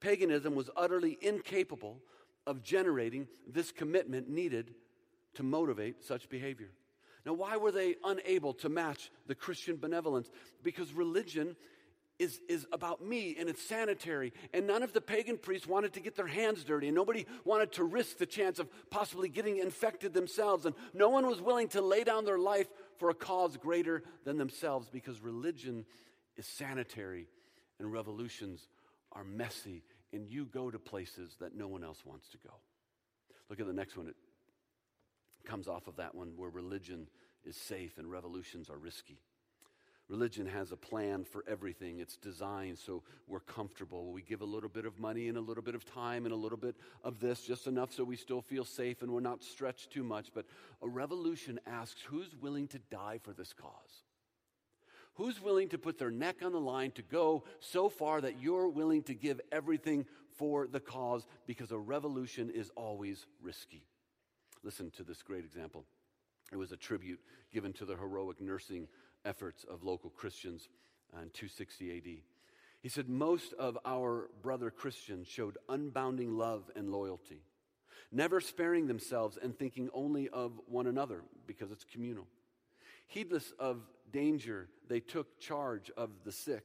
Paganism 0.00 0.54
was 0.54 0.68
utterly 0.76 1.16
incapable 1.22 2.02
of 2.46 2.62
generating 2.62 3.28
this 3.50 3.72
commitment 3.72 4.28
needed 4.28 4.74
to 5.36 5.42
motivate 5.42 6.04
such 6.04 6.28
behavior. 6.28 6.68
Now, 7.24 7.32
why 7.32 7.56
were 7.56 7.72
they 7.72 7.96
unable 8.04 8.52
to 8.54 8.68
match 8.68 9.10
the 9.26 9.34
Christian 9.34 9.78
benevolence? 9.78 10.30
Because 10.62 10.92
religion 10.92 11.56
is, 12.18 12.42
is 12.46 12.66
about 12.74 13.02
me 13.02 13.36
and 13.38 13.48
it's 13.48 13.62
sanitary. 13.62 14.34
And 14.52 14.66
none 14.66 14.82
of 14.82 14.92
the 14.92 15.00
pagan 15.00 15.38
priests 15.38 15.66
wanted 15.66 15.94
to 15.94 16.00
get 16.00 16.14
their 16.14 16.26
hands 16.26 16.62
dirty. 16.62 16.88
And 16.88 16.94
nobody 16.94 17.24
wanted 17.46 17.72
to 17.72 17.84
risk 17.84 18.18
the 18.18 18.26
chance 18.26 18.58
of 18.58 18.68
possibly 18.90 19.30
getting 19.30 19.60
infected 19.60 20.12
themselves. 20.12 20.66
And 20.66 20.74
no 20.92 21.08
one 21.08 21.26
was 21.26 21.40
willing 21.40 21.68
to 21.68 21.80
lay 21.80 22.04
down 22.04 22.26
their 22.26 22.38
life 22.38 22.68
for 22.98 23.08
a 23.08 23.14
cause 23.14 23.56
greater 23.56 24.02
than 24.24 24.36
themselves 24.36 24.90
because 24.90 25.22
religion 25.22 25.86
is 26.36 26.46
sanitary 26.46 27.26
and 27.78 27.92
revolutions 27.92 28.68
are 29.12 29.24
messy, 29.24 29.82
and 30.12 30.26
you 30.28 30.46
go 30.46 30.70
to 30.70 30.78
places 30.78 31.36
that 31.40 31.54
no 31.54 31.68
one 31.68 31.84
else 31.84 32.04
wants 32.04 32.28
to 32.28 32.38
go. 32.38 32.54
Look 33.48 33.60
at 33.60 33.66
the 33.66 33.72
next 33.72 33.96
one. 33.96 34.08
It 34.08 34.16
comes 35.44 35.68
off 35.68 35.86
of 35.86 35.96
that 35.96 36.14
one 36.14 36.32
where 36.36 36.50
religion 36.50 37.08
is 37.44 37.56
safe 37.56 37.98
and 37.98 38.10
revolutions 38.10 38.68
are 38.68 38.78
risky. 38.78 39.20
Religion 40.08 40.46
has 40.46 40.70
a 40.70 40.76
plan 40.76 41.24
for 41.24 41.44
everything. 41.48 41.98
It's 41.98 42.16
designed 42.16 42.78
so 42.78 43.02
we're 43.26 43.40
comfortable. 43.40 44.12
We 44.12 44.22
give 44.22 44.40
a 44.40 44.44
little 44.44 44.68
bit 44.68 44.86
of 44.86 45.00
money 45.00 45.28
and 45.28 45.36
a 45.36 45.40
little 45.40 45.64
bit 45.64 45.74
of 45.74 45.84
time 45.84 46.26
and 46.26 46.32
a 46.32 46.36
little 46.36 46.58
bit 46.58 46.76
of 47.02 47.18
this, 47.18 47.42
just 47.42 47.66
enough 47.66 47.92
so 47.92 48.04
we 48.04 48.14
still 48.14 48.40
feel 48.40 48.64
safe 48.64 49.02
and 49.02 49.10
we're 49.10 49.20
not 49.20 49.42
stretched 49.42 49.90
too 49.90 50.04
much. 50.04 50.30
But 50.32 50.46
a 50.80 50.88
revolution 50.88 51.58
asks 51.66 52.00
who's 52.02 52.36
willing 52.40 52.68
to 52.68 52.78
die 52.90 53.18
for 53.20 53.32
this 53.32 53.52
cause? 53.52 54.04
Who's 55.16 55.40
willing 55.40 55.70
to 55.70 55.78
put 55.78 55.98
their 55.98 56.10
neck 56.10 56.36
on 56.42 56.52
the 56.52 56.60
line 56.60 56.90
to 56.92 57.02
go 57.02 57.44
so 57.60 57.88
far 57.88 58.20
that 58.20 58.40
you're 58.40 58.68
willing 58.68 59.02
to 59.04 59.14
give 59.14 59.40
everything 59.50 60.04
for 60.36 60.66
the 60.66 60.80
cause? 60.80 61.26
Because 61.46 61.72
a 61.72 61.78
revolution 61.78 62.50
is 62.50 62.70
always 62.76 63.26
risky. 63.42 63.82
Listen 64.62 64.90
to 64.92 65.04
this 65.04 65.22
great 65.22 65.44
example. 65.44 65.84
It 66.52 66.56
was 66.56 66.70
a 66.70 66.76
tribute 66.76 67.20
given 67.52 67.72
to 67.74 67.86
the 67.86 67.96
heroic 67.96 68.40
nursing 68.40 68.88
efforts 69.24 69.64
of 69.64 69.82
local 69.82 70.10
Christians 70.10 70.68
in 71.14 71.30
260 71.30 71.96
AD. 71.96 72.22
He 72.82 72.88
said, 72.90 73.08
Most 73.08 73.54
of 73.54 73.78
our 73.86 74.28
brother 74.42 74.70
Christians 74.70 75.28
showed 75.28 75.56
unbounding 75.68 76.36
love 76.36 76.70
and 76.76 76.90
loyalty, 76.90 77.40
never 78.12 78.40
sparing 78.40 78.86
themselves 78.86 79.38
and 79.42 79.58
thinking 79.58 79.88
only 79.94 80.28
of 80.28 80.60
one 80.66 80.86
another 80.86 81.22
because 81.46 81.72
it's 81.72 81.84
communal. 81.84 82.26
Heedless 83.08 83.52
of 83.58 83.80
danger, 84.12 84.68
they 84.88 85.00
took 85.00 85.38
charge 85.38 85.90
of 85.96 86.10
the 86.24 86.32
sick, 86.32 86.64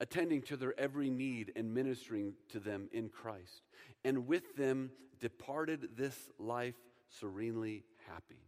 attending 0.00 0.42
to 0.42 0.56
their 0.56 0.78
every 0.78 1.10
need 1.10 1.52
and 1.56 1.72
ministering 1.72 2.34
to 2.50 2.60
them 2.60 2.88
in 2.92 3.08
Christ. 3.08 3.62
And 4.04 4.26
with 4.26 4.56
them 4.56 4.90
departed 5.20 5.96
this 5.96 6.28
life 6.38 6.74
serenely 7.08 7.84
happy. 8.08 8.42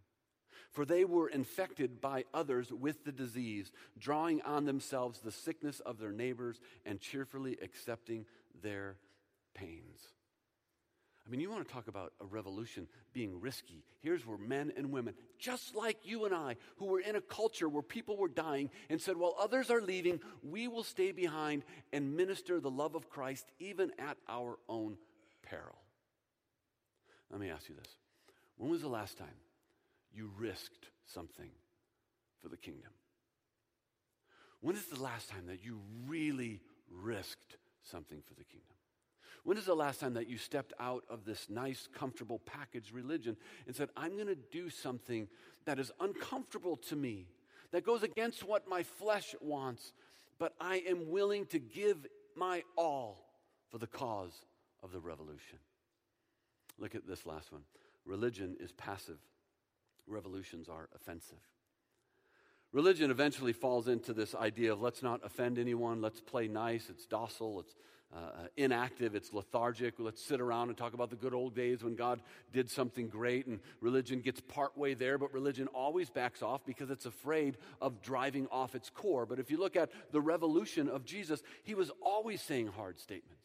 For 0.70 0.84
they 0.84 1.04
were 1.04 1.28
infected 1.28 2.00
by 2.00 2.24
others 2.34 2.72
with 2.72 3.04
the 3.04 3.12
disease, 3.12 3.72
drawing 3.98 4.42
on 4.42 4.66
themselves 4.66 5.20
the 5.20 5.32
sickness 5.32 5.80
of 5.80 5.98
their 5.98 6.12
neighbors 6.12 6.60
and 6.84 7.00
cheerfully 7.00 7.56
accepting 7.62 8.26
their 8.62 8.96
pains. 9.54 10.17
I 11.28 11.30
mean, 11.30 11.40
you 11.40 11.50
want 11.50 11.68
to 11.68 11.72
talk 11.72 11.88
about 11.88 12.14
a 12.22 12.24
revolution 12.24 12.88
being 13.12 13.38
risky. 13.38 13.84
Here's 14.00 14.24
where 14.26 14.38
men 14.38 14.72
and 14.78 14.90
women, 14.90 15.12
just 15.38 15.76
like 15.76 15.98
you 16.02 16.24
and 16.24 16.34
I, 16.34 16.56
who 16.76 16.86
were 16.86 17.00
in 17.00 17.16
a 17.16 17.20
culture 17.20 17.68
where 17.68 17.82
people 17.82 18.16
were 18.16 18.28
dying 18.28 18.70
and 18.88 18.98
said, 18.98 19.18
while 19.18 19.36
others 19.38 19.70
are 19.70 19.82
leaving, 19.82 20.20
we 20.42 20.68
will 20.68 20.84
stay 20.84 21.12
behind 21.12 21.64
and 21.92 22.16
minister 22.16 22.60
the 22.60 22.70
love 22.70 22.94
of 22.94 23.10
Christ 23.10 23.44
even 23.58 23.92
at 23.98 24.16
our 24.26 24.58
own 24.70 24.96
peril. 25.42 25.76
Let 27.30 27.40
me 27.40 27.50
ask 27.50 27.68
you 27.68 27.74
this 27.74 27.96
When 28.56 28.70
was 28.70 28.80
the 28.80 28.88
last 28.88 29.18
time 29.18 29.28
you 30.10 30.30
risked 30.38 30.86
something 31.04 31.50
for 32.40 32.48
the 32.48 32.56
kingdom? 32.56 32.92
When 34.62 34.76
is 34.76 34.86
the 34.86 35.02
last 35.02 35.28
time 35.28 35.46
that 35.48 35.62
you 35.62 35.78
really 36.06 36.62
risked 36.90 37.58
something 37.82 38.22
for 38.26 38.32
the 38.32 38.44
kingdom? 38.44 38.77
When 39.44 39.56
is 39.56 39.64
the 39.64 39.74
last 39.74 40.00
time 40.00 40.14
that 40.14 40.28
you 40.28 40.36
stepped 40.36 40.72
out 40.78 41.04
of 41.08 41.24
this 41.24 41.48
nice, 41.48 41.88
comfortable 41.92 42.40
package 42.40 42.92
religion 42.92 43.36
and 43.66 43.74
said, 43.74 43.88
I'm 43.96 44.14
going 44.14 44.28
to 44.28 44.34
do 44.34 44.68
something 44.68 45.28
that 45.64 45.78
is 45.78 45.92
uncomfortable 46.00 46.76
to 46.88 46.96
me, 46.96 47.26
that 47.72 47.84
goes 47.84 48.02
against 48.02 48.44
what 48.44 48.68
my 48.68 48.82
flesh 48.82 49.34
wants, 49.40 49.92
but 50.38 50.54
I 50.60 50.82
am 50.88 51.10
willing 51.10 51.46
to 51.46 51.58
give 51.58 52.06
my 52.36 52.62
all 52.76 53.24
for 53.70 53.78
the 53.78 53.86
cause 53.86 54.32
of 54.82 54.92
the 54.92 55.00
revolution? 55.00 55.58
Look 56.78 56.94
at 56.94 57.06
this 57.06 57.26
last 57.26 57.52
one. 57.52 57.62
Religion 58.04 58.56
is 58.60 58.72
passive, 58.72 59.18
revolutions 60.06 60.68
are 60.68 60.88
offensive. 60.94 61.38
Religion 62.72 63.10
eventually 63.10 63.52
falls 63.52 63.88
into 63.88 64.12
this 64.12 64.34
idea 64.34 64.72
of 64.72 64.80
let's 64.80 65.02
not 65.02 65.20
offend 65.24 65.58
anyone, 65.58 66.02
let's 66.02 66.20
play 66.20 66.48
nice, 66.48 66.88
it's 66.90 67.06
docile, 67.06 67.60
it's 67.60 67.74
uh, 68.14 68.46
inactive, 68.56 69.14
it's 69.14 69.32
lethargic. 69.32 69.94
Let's 69.98 70.24
sit 70.24 70.40
around 70.40 70.68
and 70.68 70.76
talk 70.76 70.94
about 70.94 71.10
the 71.10 71.16
good 71.16 71.34
old 71.34 71.54
days 71.54 71.84
when 71.84 71.94
God 71.94 72.22
did 72.52 72.70
something 72.70 73.08
great, 73.08 73.46
and 73.46 73.60
religion 73.80 74.20
gets 74.20 74.40
partway 74.40 74.94
there, 74.94 75.18
but 75.18 75.32
religion 75.32 75.66
always 75.68 76.08
backs 76.08 76.42
off 76.42 76.64
because 76.64 76.90
it's 76.90 77.06
afraid 77.06 77.58
of 77.80 78.00
driving 78.00 78.46
off 78.50 78.74
its 78.74 78.88
core. 78.88 79.26
But 79.26 79.38
if 79.38 79.50
you 79.50 79.58
look 79.58 79.76
at 79.76 79.90
the 80.10 80.20
revolution 80.20 80.88
of 80.88 81.04
Jesus, 81.04 81.42
he 81.64 81.74
was 81.74 81.90
always 82.00 82.40
saying 82.40 82.68
hard 82.68 82.98
statements. 82.98 83.44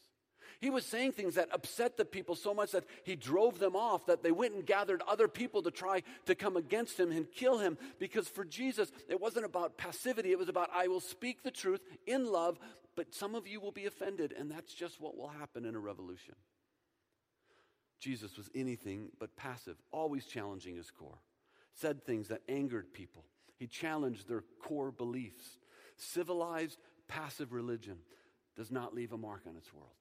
He 0.64 0.70
was 0.70 0.86
saying 0.86 1.12
things 1.12 1.36
that 1.36 1.50
upset 1.52 1.98
the 1.98 2.06
people 2.06 2.36
so 2.36 2.54
much 2.54 2.72
that 2.72 2.86
he 3.04 3.18
drove 3.18 3.60
them 3.60 3.76
off, 3.76 4.06
that 4.06 4.24
they 4.24 4.32
went 4.32 4.54
and 4.54 4.66
gathered 4.66 5.02
other 5.06 5.28
people 5.28 5.62
to 5.62 5.72
try 5.72 6.04
to 6.26 6.36
come 6.36 6.56
against 6.56 6.98
him 6.98 7.12
and 7.12 7.30
kill 7.30 7.58
him. 7.58 7.78
Because 8.00 8.30
for 8.30 8.46
Jesus, 8.46 8.90
it 9.10 9.20
wasn't 9.20 9.46
about 9.46 9.78
passivity, 9.78 10.32
it 10.32 10.40
was 10.40 10.48
about, 10.48 10.70
I 10.74 10.88
will 10.88 11.02
speak 11.02 11.44
the 11.44 11.52
truth 11.52 11.82
in 12.08 12.32
love, 12.32 12.60
but 12.96 13.14
some 13.14 13.36
of 13.36 13.46
you 13.46 13.60
will 13.60 13.74
be 13.74 13.88
offended, 13.88 14.34
and 14.40 14.50
that's 14.50 14.74
just 14.74 15.02
what 15.02 15.18
will 15.18 15.28
happen 15.28 15.66
in 15.66 15.76
a 15.76 15.80
revolution. 15.80 16.36
Jesus 18.00 18.38
was 18.38 18.50
anything 18.56 19.10
but 19.20 19.36
passive, 19.36 19.76
always 19.92 20.26
challenging 20.26 20.78
his 20.78 20.92
core, 20.92 21.20
said 21.74 22.06
things 22.06 22.30
that 22.30 22.42
angered 22.48 22.94
people. 22.94 23.26
He 23.60 23.68
challenged 23.68 24.30
their 24.30 24.46
core 24.62 24.92
beliefs. 24.92 25.58
Civilized, 25.98 26.80
passive 27.10 27.52
religion 27.52 27.98
does 28.56 28.72
not 28.72 28.96
leave 28.96 29.12
a 29.12 29.18
mark 29.18 29.42
on 29.46 29.58
its 29.58 29.74
world. 29.74 29.92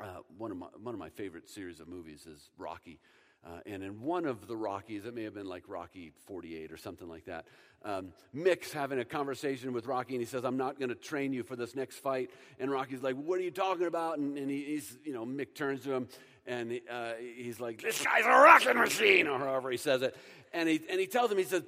Uh, 0.00 0.06
one, 0.38 0.50
of 0.50 0.56
my, 0.56 0.66
one 0.82 0.94
of 0.94 0.98
my 0.98 1.10
favorite 1.10 1.48
series 1.48 1.80
of 1.80 1.88
movies 1.88 2.26
is 2.26 2.50
Rocky. 2.56 2.98
Uh, 3.44 3.58
and 3.66 3.82
in 3.82 4.00
one 4.00 4.24
of 4.24 4.46
the 4.46 4.56
Rockies, 4.56 5.04
it 5.04 5.14
may 5.14 5.24
have 5.24 5.34
been 5.34 5.46
like 5.46 5.64
Rocky 5.66 6.12
48 6.26 6.70
or 6.70 6.76
something 6.76 7.08
like 7.08 7.24
that, 7.24 7.44
um, 7.84 8.12
Mick's 8.32 8.72
having 8.72 9.00
a 9.00 9.04
conversation 9.04 9.72
with 9.72 9.86
Rocky 9.86 10.14
and 10.14 10.20
he 10.20 10.26
says, 10.26 10.44
I'm 10.44 10.56
not 10.56 10.78
going 10.78 10.90
to 10.90 10.94
train 10.94 11.32
you 11.32 11.42
for 11.42 11.56
this 11.56 11.74
next 11.74 11.96
fight. 11.96 12.30
And 12.60 12.70
Rocky's 12.70 13.02
like, 13.02 13.16
What 13.16 13.40
are 13.40 13.42
you 13.42 13.50
talking 13.50 13.86
about? 13.86 14.18
And, 14.18 14.38
and 14.38 14.48
he, 14.48 14.62
he's, 14.62 14.96
you 15.04 15.12
know, 15.12 15.26
Mick 15.26 15.54
turns 15.54 15.82
to 15.82 15.92
him 15.92 16.08
and 16.46 16.80
uh, 16.88 17.12
he's 17.18 17.58
like, 17.58 17.82
This 17.82 18.04
guy's 18.04 18.24
a 18.24 18.28
rocking 18.28 18.78
machine, 18.78 19.26
or 19.26 19.38
however 19.38 19.70
he 19.70 19.76
says 19.76 20.02
it. 20.02 20.16
And 20.52 20.68
he, 20.68 20.80
and 20.88 21.00
he 21.00 21.06
tells 21.06 21.30
him, 21.30 21.38
He 21.38 21.44
says, 21.44 21.64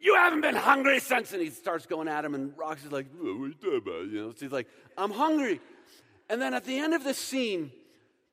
you 0.00 0.16
haven't 0.16 0.42
been 0.42 0.56
hungry 0.56 1.00
since. 1.00 1.32
And 1.32 1.40
he 1.40 1.50
starts 1.50 1.86
going 1.86 2.08
at 2.08 2.24
him, 2.24 2.34
and 2.34 2.52
Rocky's 2.58 2.92
like, 2.92 3.06
What 3.16 3.26
are 3.26 3.46
you 3.46 3.54
talking 3.54 3.76
about? 3.76 4.06
You 4.08 4.22
know, 4.22 4.30
so 4.32 4.36
he's 4.40 4.52
like, 4.52 4.66
I'm 4.98 5.10
hungry. 5.10 5.60
And 6.28 6.40
then 6.40 6.54
at 6.54 6.64
the 6.64 6.78
end 6.78 6.94
of 6.94 7.04
this 7.04 7.18
scene, 7.18 7.70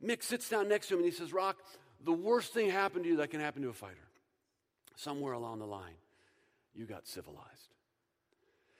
Mick 0.03 0.23
sits 0.23 0.49
down 0.49 0.67
next 0.67 0.87
to 0.87 0.95
him 0.95 1.01
and 1.01 1.11
he 1.11 1.15
says, 1.15 1.33
Rock, 1.33 1.57
the 2.03 2.13
worst 2.13 2.53
thing 2.53 2.69
happened 2.69 3.03
to 3.03 3.09
you 3.09 3.17
that 3.17 3.29
can 3.29 3.39
happen 3.39 3.61
to 3.61 3.69
a 3.69 3.73
fighter. 3.73 3.95
Somewhere 4.95 5.33
along 5.33 5.59
the 5.59 5.67
line, 5.67 5.95
you 6.75 6.85
got 6.85 7.07
civilized. 7.07 7.47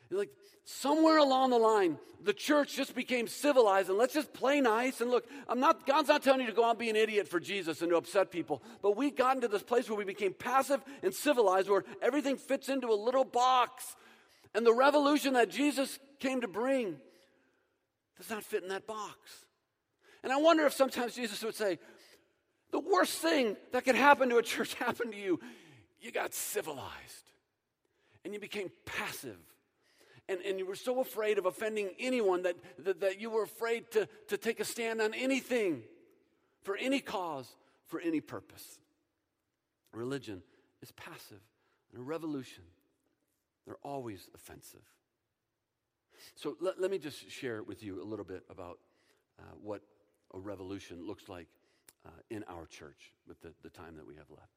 Like 0.10 0.30
somewhere 0.66 1.18
along 1.18 1.52
the 1.52 1.58
line, 1.58 1.98
the 2.24 2.34
church 2.34 2.76
just 2.76 2.96
became 2.96 3.28
civilized 3.28 3.90
and 3.90 3.98
let's 3.98 4.14
just 4.14 4.34
play 4.34 4.60
nice. 4.60 5.00
And 5.00 5.10
look, 5.10 5.26
I'm 5.48 5.60
not, 5.60 5.88
God's 5.88 6.10
not 6.10 6.22
telling 6.22 6.42
you 6.42 6.48
to 6.48 6.54
go 6.54 6.66
out 6.66 6.72
and 6.72 6.80
be 6.80 6.90
an 6.90 6.96
idiot 6.96 7.28
for 7.28 7.40
Jesus 7.40 7.82
and 7.82 7.90
to 7.92 7.98
upset 7.98 8.30
people. 8.30 8.62
But 8.82 8.98
we 8.98 9.10
got 9.10 9.36
into 9.36 9.48
this 9.48 9.64
place 9.64 9.90
where 9.90 9.98
we 9.98 10.04
became 10.04 10.34
passive 10.34 10.82
and 11.02 11.14
civilized, 11.14 11.70
where 11.70 11.86
everything 12.02 12.36
fits 12.36 12.68
into 12.68 12.88
a 12.88 12.96
little 12.96 13.24
box. 13.24 13.96
And 14.54 14.66
the 14.66 14.74
revolution 14.74 15.34
that 15.34 15.50
Jesus 15.50 15.98
came 16.20 16.42
to 16.42 16.48
bring 16.48 16.98
does 18.22 18.30
not 18.30 18.44
fit 18.44 18.62
in 18.62 18.70
that 18.70 18.86
box. 18.86 19.46
And 20.24 20.32
I 20.32 20.38
wonder 20.38 20.66
if 20.68 20.74
sometimes 20.74 21.16
Jesus 21.16 21.44
would 21.44 21.56
say, 21.56 21.80
the 22.72 22.80
worst 22.80 23.18
thing 23.18 23.58
that 23.72 23.84
could 23.84 23.96
happen 23.96 24.30
to 24.30 24.38
a 24.38 24.44
church 24.44 24.74
happened 24.76 25.14
to 25.14 25.18
you. 25.18 25.40
You 26.00 26.12
got 26.12 26.34
civilized 26.34 27.32
and 28.24 28.34
you 28.34 28.40
became 28.40 28.72
passive. 28.86 29.38
And, 30.30 30.40
and 30.46 30.60
you 30.60 30.68
were 30.68 30.76
so 30.76 31.00
afraid 31.00 31.40
of 31.40 31.48
offending 31.48 31.90
anyone 32.00 32.44
that, 32.44 32.56
that, 32.80 33.02
that 33.02 33.20
you 33.20 33.32
were 33.32 33.44
afraid 33.44 33.90
to, 33.92 34.08
to 34.28 34.38
take 34.38 34.60
a 34.60 34.66
stand 34.66 35.02
on 35.02 35.16
anything 35.16 35.82
for 36.62 36.78
any 36.78 37.00
cause, 37.00 37.50
for 37.88 38.00
any 38.00 38.22
purpose. 38.22 38.80
Religion 39.94 40.44
is 40.82 40.92
passive, 40.92 41.42
and 41.92 42.02
a 42.02 42.04
revolution, 42.04 42.64
they're 43.66 43.76
always 43.84 44.30
offensive. 44.34 44.80
So 46.36 46.56
let, 46.60 46.80
let 46.80 46.92
me 46.92 46.98
just 46.98 47.30
share 47.30 47.64
with 47.64 47.84
you 47.84 48.02
a 48.02 48.06
little 48.06 48.26
bit 48.26 48.44
about 48.50 48.80
uh, 49.40 49.44
what 49.62 49.82
a 50.34 50.40
revolution 50.40 51.06
looks 51.06 51.28
like 51.30 51.48
uh, 52.06 52.10
in 52.30 52.44
our 52.48 52.66
church 52.66 53.14
with 53.28 53.42
the, 53.42 53.54
the 53.64 53.70
time 53.70 53.96
that 53.96 54.06
we 54.06 54.16
have 54.16 54.30
left. 54.30 54.52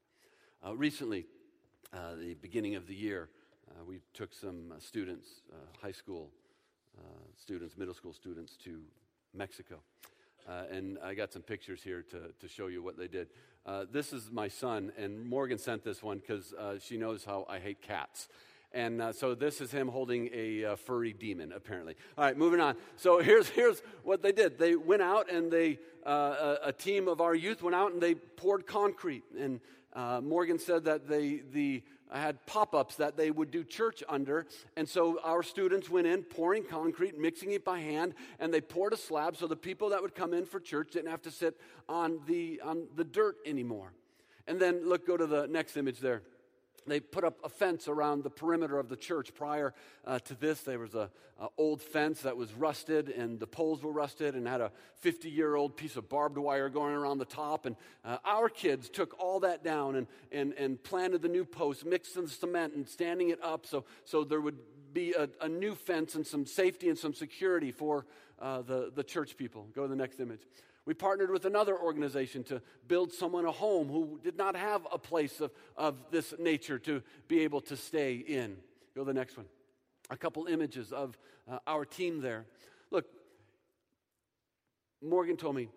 Uh, 0.65 0.75
recently, 0.75 1.25
uh, 1.93 2.15
the 2.15 2.33
beginning 2.35 2.75
of 2.75 2.87
the 2.87 2.95
year, 2.95 3.29
uh, 3.69 3.83
we 3.85 3.99
took 4.13 4.33
some 4.33 4.71
uh, 4.71 4.79
students, 4.79 5.41
high 5.81 5.91
school 5.91 6.31
students, 7.37 7.77
middle 7.77 7.93
school 7.93 8.13
students, 8.13 8.55
to 8.55 8.79
Mexico. 9.33 9.81
and 10.71 10.97
I 11.03 11.13
got 11.13 11.33
some 11.33 11.41
pictures 11.41 11.83
here 11.83 12.01
to, 12.03 12.31
to 12.39 12.47
show 12.47 12.67
you 12.67 12.81
what 12.81 12.97
they 12.97 13.07
did. 13.07 13.27
this 13.91 14.13
is 14.13 14.31
my 14.31 14.47
son, 14.47 14.93
and 14.97 15.25
Morgan 15.25 15.57
sent 15.57 15.83
this 15.83 16.01
one 16.01 16.19
because 16.19 16.53
she 16.81 16.97
knows 16.97 17.25
how 17.25 17.45
I 17.49 17.59
hate 17.59 17.81
cats. 17.81 18.29
And 18.75 19.01
uh, 19.01 19.13
so 19.13 19.35
this 19.35 19.61
is 19.61 19.71
him 19.71 19.87
holding 19.87 20.29
a 20.33 20.65
uh, 20.65 20.75
furry 20.75 21.13
demon, 21.13 21.53
apparently. 21.53 21.95
All 22.17 22.25
right, 22.25 22.37
moving 22.37 22.59
on. 22.59 22.75
So 22.97 23.19
here's, 23.19 23.47
here's 23.47 23.81
what 24.03 24.21
they 24.21 24.33
did. 24.33 24.59
They 24.59 24.75
went 24.75 25.01
out 25.01 25.31
and 25.31 25.49
they, 25.49 25.79
uh, 26.05 26.57
a, 26.61 26.73
team 26.73 27.07
of 27.07 27.21
our 27.21 27.33
youth 27.33 27.63
went 27.63 27.73
out 27.73 27.93
and 27.93 28.01
they 28.01 28.15
poured 28.15 28.67
concrete. 28.67 29.23
And 29.39 29.61
uh, 29.93 30.19
Morgan 30.21 30.59
said 30.59 30.83
that 30.83 31.07
they, 31.07 31.41
the, 31.53 31.83
had 32.11 32.45
pop 32.47 32.75
ups 32.75 32.95
that 32.97 33.15
they 33.15 33.31
would 33.31 33.49
do 33.49 33.63
church 33.63 34.03
under. 34.09 34.45
And 34.75 34.87
so 34.87 35.19
our 35.23 35.41
students 35.41 35.89
went 35.89 36.05
in 36.05 36.23
pouring 36.23 36.65
concrete, 36.65 37.17
mixing 37.17 37.51
it 37.51 37.63
by 37.63 37.79
hand, 37.79 38.13
and 38.39 38.53
they 38.53 38.61
poured 38.61 38.91
a 38.91 38.97
slab 38.97 39.37
so 39.37 39.47
the 39.47 39.55
people 39.55 39.89
that 39.89 40.01
would 40.01 40.15
come 40.15 40.33
in 40.33 40.45
for 40.45 40.59
church 40.59 40.91
didn't 40.91 41.11
have 41.11 41.21
to 41.21 41.31
sit 41.31 41.57
on 41.87 42.19
the, 42.27 42.59
on 42.61 42.87
the 42.95 43.05
dirt 43.05 43.37
anymore. 43.45 43.93
And 44.47 44.59
then, 44.59 44.87
look, 44.87 45.07
go 45.07 45.15
to 45.15 45.25
the 45.25 45.47
next 45.47 45.77
image 45.77 45.99
there 45.99 46.23
they 46.87 46.99
put 46.99 47.23
up 47.23 47.39
a 47.43 47.49
fence 47.49 47.87
around 47.87 48.23
the 48.23 48.29
perimeter 48.29 48.77
of 48.77 48.89
the 48.89 48.95
church. 48.95 49.33
Prior 49.33 49.73
uh, 50.05 50.19
to 50.19 50.35
this, 50.35 50.61
there 50.61 50.79
was 50.79 50.93
an 50.93 51.09
old 51.57 51.81
fence 51.81 52.21
that 52.21 52.37
was 52.37 52.53
rusted, 52.53 53.09
and 53.09 53.39
the 53.39 53.47
poles 53.47 53.81
were 53.81 53.91
rusted, 53.91 54.35
and 54.35 54.47
had 54.47 54.61
a 54.61 54.71
50 54.99 55.29
year 55.29 55.55
old 55.55 55.75
piece 55.75 55.95
of 55.95 56.09
barbed 56.09 56.37
wire 56.37 56.69
going 56.69 56.93
around 56.93 57.17
the 57.17 57.25
top. 57.25 57.65
And 57.65 57.75
uh, 58.03 58.17
our 58.23 58.49
kids 58.49 58.89
took 58.89 59.19
all 59.19 59.39
that 59.41 59.63
down 59.63 59.95
and, 59.95 60.07
and, 60.31 60.53
and 60.53 60.81
planted 60.83 61.21
the 61.21 61.29
new 61.29 61.45
posts, 61.45 61.83
mixed 61.83 62.15
the 62.15 62.27
cement, 62.27 62.73
and 62.73 62.87
standing 62.87 63.29
it 63.29 63.43
up 63.43 63.65
so, 63.65 63.85
so 64.03 64.23
there 64.23 64.41
would 64.41 64.57
be 64.93 65.13
a, 65.13 65.29
a 65.41 65.49
new 65.49 65.75
fence 65.75 66.15
and 66.15 66.25
some 66.25 66.45
safety 66.45 66.89
and 66.89 66.97
some 66.97 67.13
security 67.13 67.71
for 67.71 68.05
uh, 68.39 68.61
the, 68.61 68.91
the 68.95 69.03
church 69.03 69.37
people. 69.37 69.67
Go 69.75 69.83
to 69.83 69.87
the 69.87 69.95
next 69.95 70.19
image. 70.19 70.41
We 70.85 70.93
partnered 70.93 71.31
with 71.31 71.45
another 71.45 71.77
organization 71.77 72.43
to 72.45 72.61
build 72.87 73.11
someone 73.11 73.45
a 73.45 73.51
home 73.51 73.87
who 73.87 74.19
did 74.23 74.37
not 74.37 74.55
have 74.55 74.85
a 74.91 74.99
place 74.99 75.41
of, 75.41 75.51
of 75.75 75.95
this 76.11 76.33
nature 76.37 76.77
to 76.79 77.01
be 77.27 77.41
able 77.41 77.61
to 77.61 77.75
stay 77.75 78.15
in. 78.15 78.57
Go 78.93 79.01
to 79.01 79.05
the 79.05 79.13
next 79.13 79.35
one. 79.35 79.47
A 80.11 80.17
couple 80.17 80.45
images 80.45 80.91
of 80.93 81.17
uh, 81.49 81.57
our 81.65 81.85
team 81.85 82.21
there. 82.21 82.45
Look, 82.91 83.05
Morgan 85.01 85.37
told 85.37 85.55
me, 85.55 85.69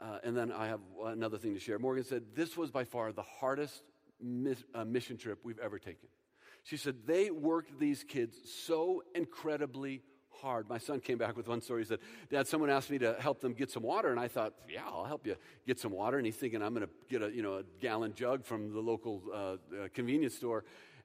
uh, 0.00 0.18
and 0.22 0.36
then 0.36 0.52
I 0.52 0.68
have 0.68 0.80
another 1.04 1.38
thing 1.38 1.54
to 1.54 1.60
share. 1.60 1.80
Morgan 1.80 2.04
said, 2.04 2.22
This 2.36 2.56
was 2.56 2.70
by 2.70 2.84
far 2.84 3.12
the 3.12 3.22
hardest 3.22 3.82
mis- 4.20 4.62
uh, 4.72 4.84
mission 4.84 5.16
trip 5.16 5.40
we've 5.42 5.58
ever 5.58 5.80
taken. 5.80 6.08
She 6.62 6.76
said, 6.76 7.06
They 7.06 7.30
worked 7.30 7.80
these 7.80 8.04
kids 8.04 8.36
so 8.44 9.02
incredibly 9.16 10.02
hard. 10.40 10.68
My 10.68 10.78
son 10.78 11.00
came 11.00 11.18
back 11.18 11.36
with 11.36 11.48
one 11.48 11.60
story. 11.60 11.82
He 11.82 11.88
said, 11.88 11.98
Dad, 12.30 12.46
someone 12.46 12.70
asked 12.70 12.90
me 12.90 12.98
to 12.98 13.14
help 13.18 13.40
them 13.40 13.52
get 13.52 13.70
some 13.70 13.82
water. 13.82 14.10
And 14.10 14.18
I 14.18 14.28
thought, 14.28 14.54
yeah, 14.72 14.82
I'll 14.86 15.04
help 15.04 15.26
you 15.26 15.36
get 15.66 15.78
some 15.78 15.92
water. 15.92 16.16
And 16.16 16.26
he's 16.26 16.36
thinking, 16.36 16.62
I'm 16.62 16.74
going 16.74 16.86
to 16.86 16.92
get 17.08 17.22
a, 17.22 17.30
you 17.34 17.42
know, 17.42 17.54
a 17.58 17.62
gallon 17.80 18.14
jug 18.14 18.44
from 18.44 18.72
the 18.72 18.80
local 18.80 19.22
uh, 19.32 19.36
uh, 19.36 19.56
convenience 19.94 20.34
store. 20.34 20.64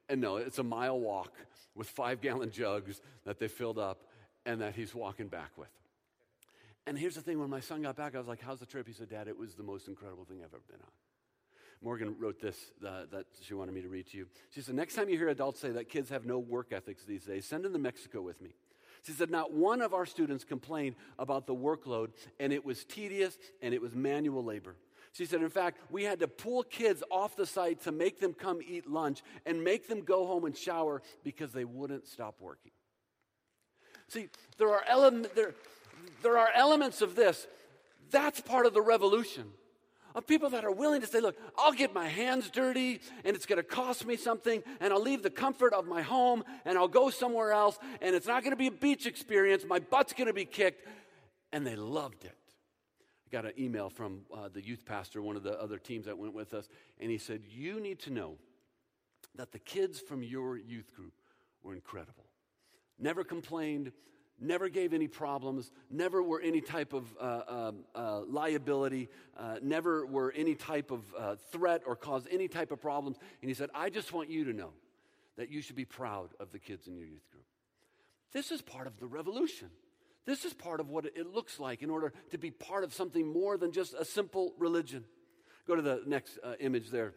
And 0.10 0.22
no, 0.22 0.38
it's 0.38 0.60
a 0.60 0.64
mile 0.64 1.00
walk 1.00 1.34
with 1.76 1.90
five 1.90 2.22
gallon 2.22 2.52
jugs 2.52 3.02
that 3.26 3.40
they 3.40 3.48
filled 3.48 3.80
up 3.80 4.04
and 4.46 4.62
that 4.62 4.76
he's 4.76 4.94
walking 4.94 5.28
back 5.28 5.52
with. 5.58 5.70
And 6.86 6.98
here's 6.98 7.16
the 7.16 7.22
thing 7.22 7.40
when 7.40 7.50
my 7.50 7.62
son 7.62 7.82
got 7.82 7.96
back, 7.96 8.14
I 8.16 8.18
was 8.18 8.28
like, 8.28 8.42
How's 8.42 8.60
the 8.60 8.66
trip? 8.66 8.88
He 8.88 8.94
said, 8.94 9.10
Dad, 9.10 9.28
it 9.28 9.38
was 9.38 9.56
the 9.56 9.64
most 9.64 9.88
incredible 9.88 10.26
thing 10.26 10.40
I've 10.40 10.54
ever 10.54 10.64
been 10.68 10.82
on. 10.82 10.92
Morgan 11.84 12.16
wrote 12.18 12.40
this 12.40 12.72
uh, 12.86 13.04
that 13.12 13.26
she 13.42 13.54
wanted 13.54 13.74
me 13.74 13.82
to 13.82 13.90
read 13.90 14.08
to 14.08 14.18
you. 14.18 14.28
She 14.52 14.62
said, 14.62 14.76
Next 14.76 14.96
time 14.96 15.10
you 15.10 15.18
hear 15.18 15.30
adults 15.30 15.60
say 15.60 15.70
that 15.72 15.90
kids 15.90 16.10
have 16.10 16.26
no 16.26 16.40
work 16.40 16.72
ethics 16.72 17.04
these 17.04 17.26
days, 17.26 17.46
send 17.46 17.66
them 17.66 17.74
to 17.74 17.80
Mexico 17.80 18.22
with 18.22 18.42
me. 18.42 18.56
She 19.06 19.12
said, 19.12 19.30
Not 19.30 19.54
one 19.54 19.82
of 19.82 19.94
our 19.94 20.06
students 20.06 20.44
complained 20.44 20.96
about 21.20 21.46
the 21.46 21.56
workload, 21.56 22.10
and 22.40 22.54
it 22.54 22.66
was 22.66 22.84
tedious 22.86 23.38
and 23.62 23.74
it 23.74 23.82
was 23.82 23.94
manual 23.94 24.44
labor. 24.44 24.76
She 25.12 25.26
said, 25.26 25.42
In 25.42 25.50
fact, 25.50 25.80
we 25.92 26.04
had 26.04 26.20
to 26.22 26.28
pull 26.28 26.64
kids 26.64 27.04
off 27.12 27.36
the 27.36 27.46
site 27.46 27.82
to 27.84 27.92
make 27.92 28.20
them 28.20 28.34
come 28.34 28.60
eat 28.66 28.90
lunch 28.90 29.22
and 29.46 29.64
make 29.64 29.88
them 29.88 30.02
go 30.02 30.26
home 30.26 30.46
and 30.46 30.58
shower 30.58 31.02
because 31.24 31.52
they 31.52 31.66
wouldn't 31.66 32.08
stop 32.08 32.36
working. 32.40 32.72
See, 34.08 34.30
there 34.58 34.70
are, 34.70 34.84
ele- 34.88 35.26
there, 35.36 35.54
there 36.22 36.38
are 36.38 36.50
elements 36.56 37.02
of 37.02 37.16
this. 37.16 37.48
That's 38.10 38.42
part 38.42 38.66
of 38.66 38.74
the 38.74 38.82
revolution 38.82 39.52
of 40.16 40.28
people 40.28 40.50
that 40.52 40.64
are 40.66 40.72
willing 40.72 41.02
to 41.02 41.08
say, 41.08 41.20
Look, 41.20 41.38
I'll 41.58 41.74
get 41.74 41.94
my 41.94 42.08
hands 42.08 42.50
dirty 42.50 43.02
and 43.24 43.36
it's 43.36 43.46
going 43.46 43.58
to 43.58 43.64
cost 43.64 44.06
me 44.06 44.16
something, 44.16 44.64
and 44.80 44.94
I'll 44.94 45.02
leave 45.02 45.24
the 45.24 45.30
comfort 45.30 45.74
of 45.74 45.86
my 45.86 46.02
home 46.02 46.44
and 46.66 46.78
I'll 46.78 46.88
go 46.88 47.10
somewhere 47.10 47.52
else, 47.52 47.78
and 48.02 48.16
it's 48.16 48.28
not 48.28 48.44
going 48.44 48.52
to 48.52 48.58
be 48.58 48.68
a 48.68 48.72
beach 48.72 49.06
experience. 49.06 49.64
My 49.68 49.80
butt's 49.80 50.14
going 50.14 50.28
to 50.28 50.34
be 50.34 50.46
kicked. 50.46 50.88
And 51.52 51.68
they 51.68 51.76
loved 51.76 52.26
it. 52.26 52.36
I 53.28 53.30
got 53.32 53.46
an 53.46 53.54
email 53.60 53.90
from 53.90 54.22
uh, 54.34 54.50
the 54.52 54.64
youth 54.64 54.86
pastor, 54.86 55.22
one 55.22 55.36
of 55.36 55.44
the 55.44 55.60
other 55.62 55.78
teams 55.78 56.06
that 56.06 56.18
went 56.18 56.34
with 56.34 56.54
us, 56.54 56.68
and 57.00 57.12
he 57.12 57.18
said, 57.18 57.42
You 57.48 57.80
need 57.80 58.00
to 58.02 58.12
know 58.12 58.38
that 59.36 59.52
the 59.52 59.60
kids 59.60 60.00
from 60.00 60.24
your 60.24 60.58
youth 60.58 60.94
group 60.96 61.14
were 61.64 61.74
incredible. 61.74 62.26
Never 63.00 63.24
complained, 63.24 63.92
never 64.40 64.70
gave 64.70 64.94
any 64.94 65.08
problems, 65.08 65.72
never 65.90 66.22
were 66.22 66.42
any 66.42 66.62
type 66.62 66.94
of 66.94 67.06
uh, 67.20 67.24
uh, 67.24 67.72
uh, 67.96 68.22
liability, 68.28 69.10
uh, 69.38 69.58
never 69.62 70.06
were 70.06 70.34
any 70.36 70.56
type 70.56 70.92
of 70.92 71.02
uh, 71.18 71.36
threat 71.52 71.82
or 71.86 71.96
caused 71.96 72.28
any 72.32 72.48
type 72.48 72.72
of 72.72 72.82
problems. 72.82 73.18
And 73.42 73.50
he 73.50 73.54
said, 73.54 73.70
I 73.74 73.90
just 73.90 74.14
want 74.14 74.30
you 74.30 74.46
to 74.46 74.54
know 74.54 74.72
that 75.38 75.50
you 75.50 75.62
should 75.62 75.76
be 75.76 75.86
proud 75.86 76.30
of 76.40 76.52
the 76.52 76.60
kids 76.60 76.88
in 76.88 76.96
your 76.96 77.08
youth 77.08 77.30
group. 77.32 77.46
This 78.34 78.52
is 78.52 78.62
part 78.62 78.88
of 78.88 79.00
the 79.00 79.08
revolution. 79.08 79.70
This 80.26 80.46
is 80.46 80.54
part 80.54 80.80
of 80.80 80.90
what 80.90 81.06
it 81.06 81.34
looks 81.34 81.60
like 81.60 81.82
in 81.82 81.90
order 81.90 82.14
to 82.32 82.38
be 82.38 82.50
part 82.50 82.84
of 82.84 82.94
something 82.94 83.32
more 83.32 83.58
than 83.58 83.72
just 83.72 83.94
a 83.94 84.06
simple 84.06 84.54
religion. 84.58 85.04
Go 85.68 85.76
to 85.76 85.82
the 85.82 86.02
next 86.06 86.40
uh, 86.44 86.54
image 86.60 86.90
there. 86.90 87.14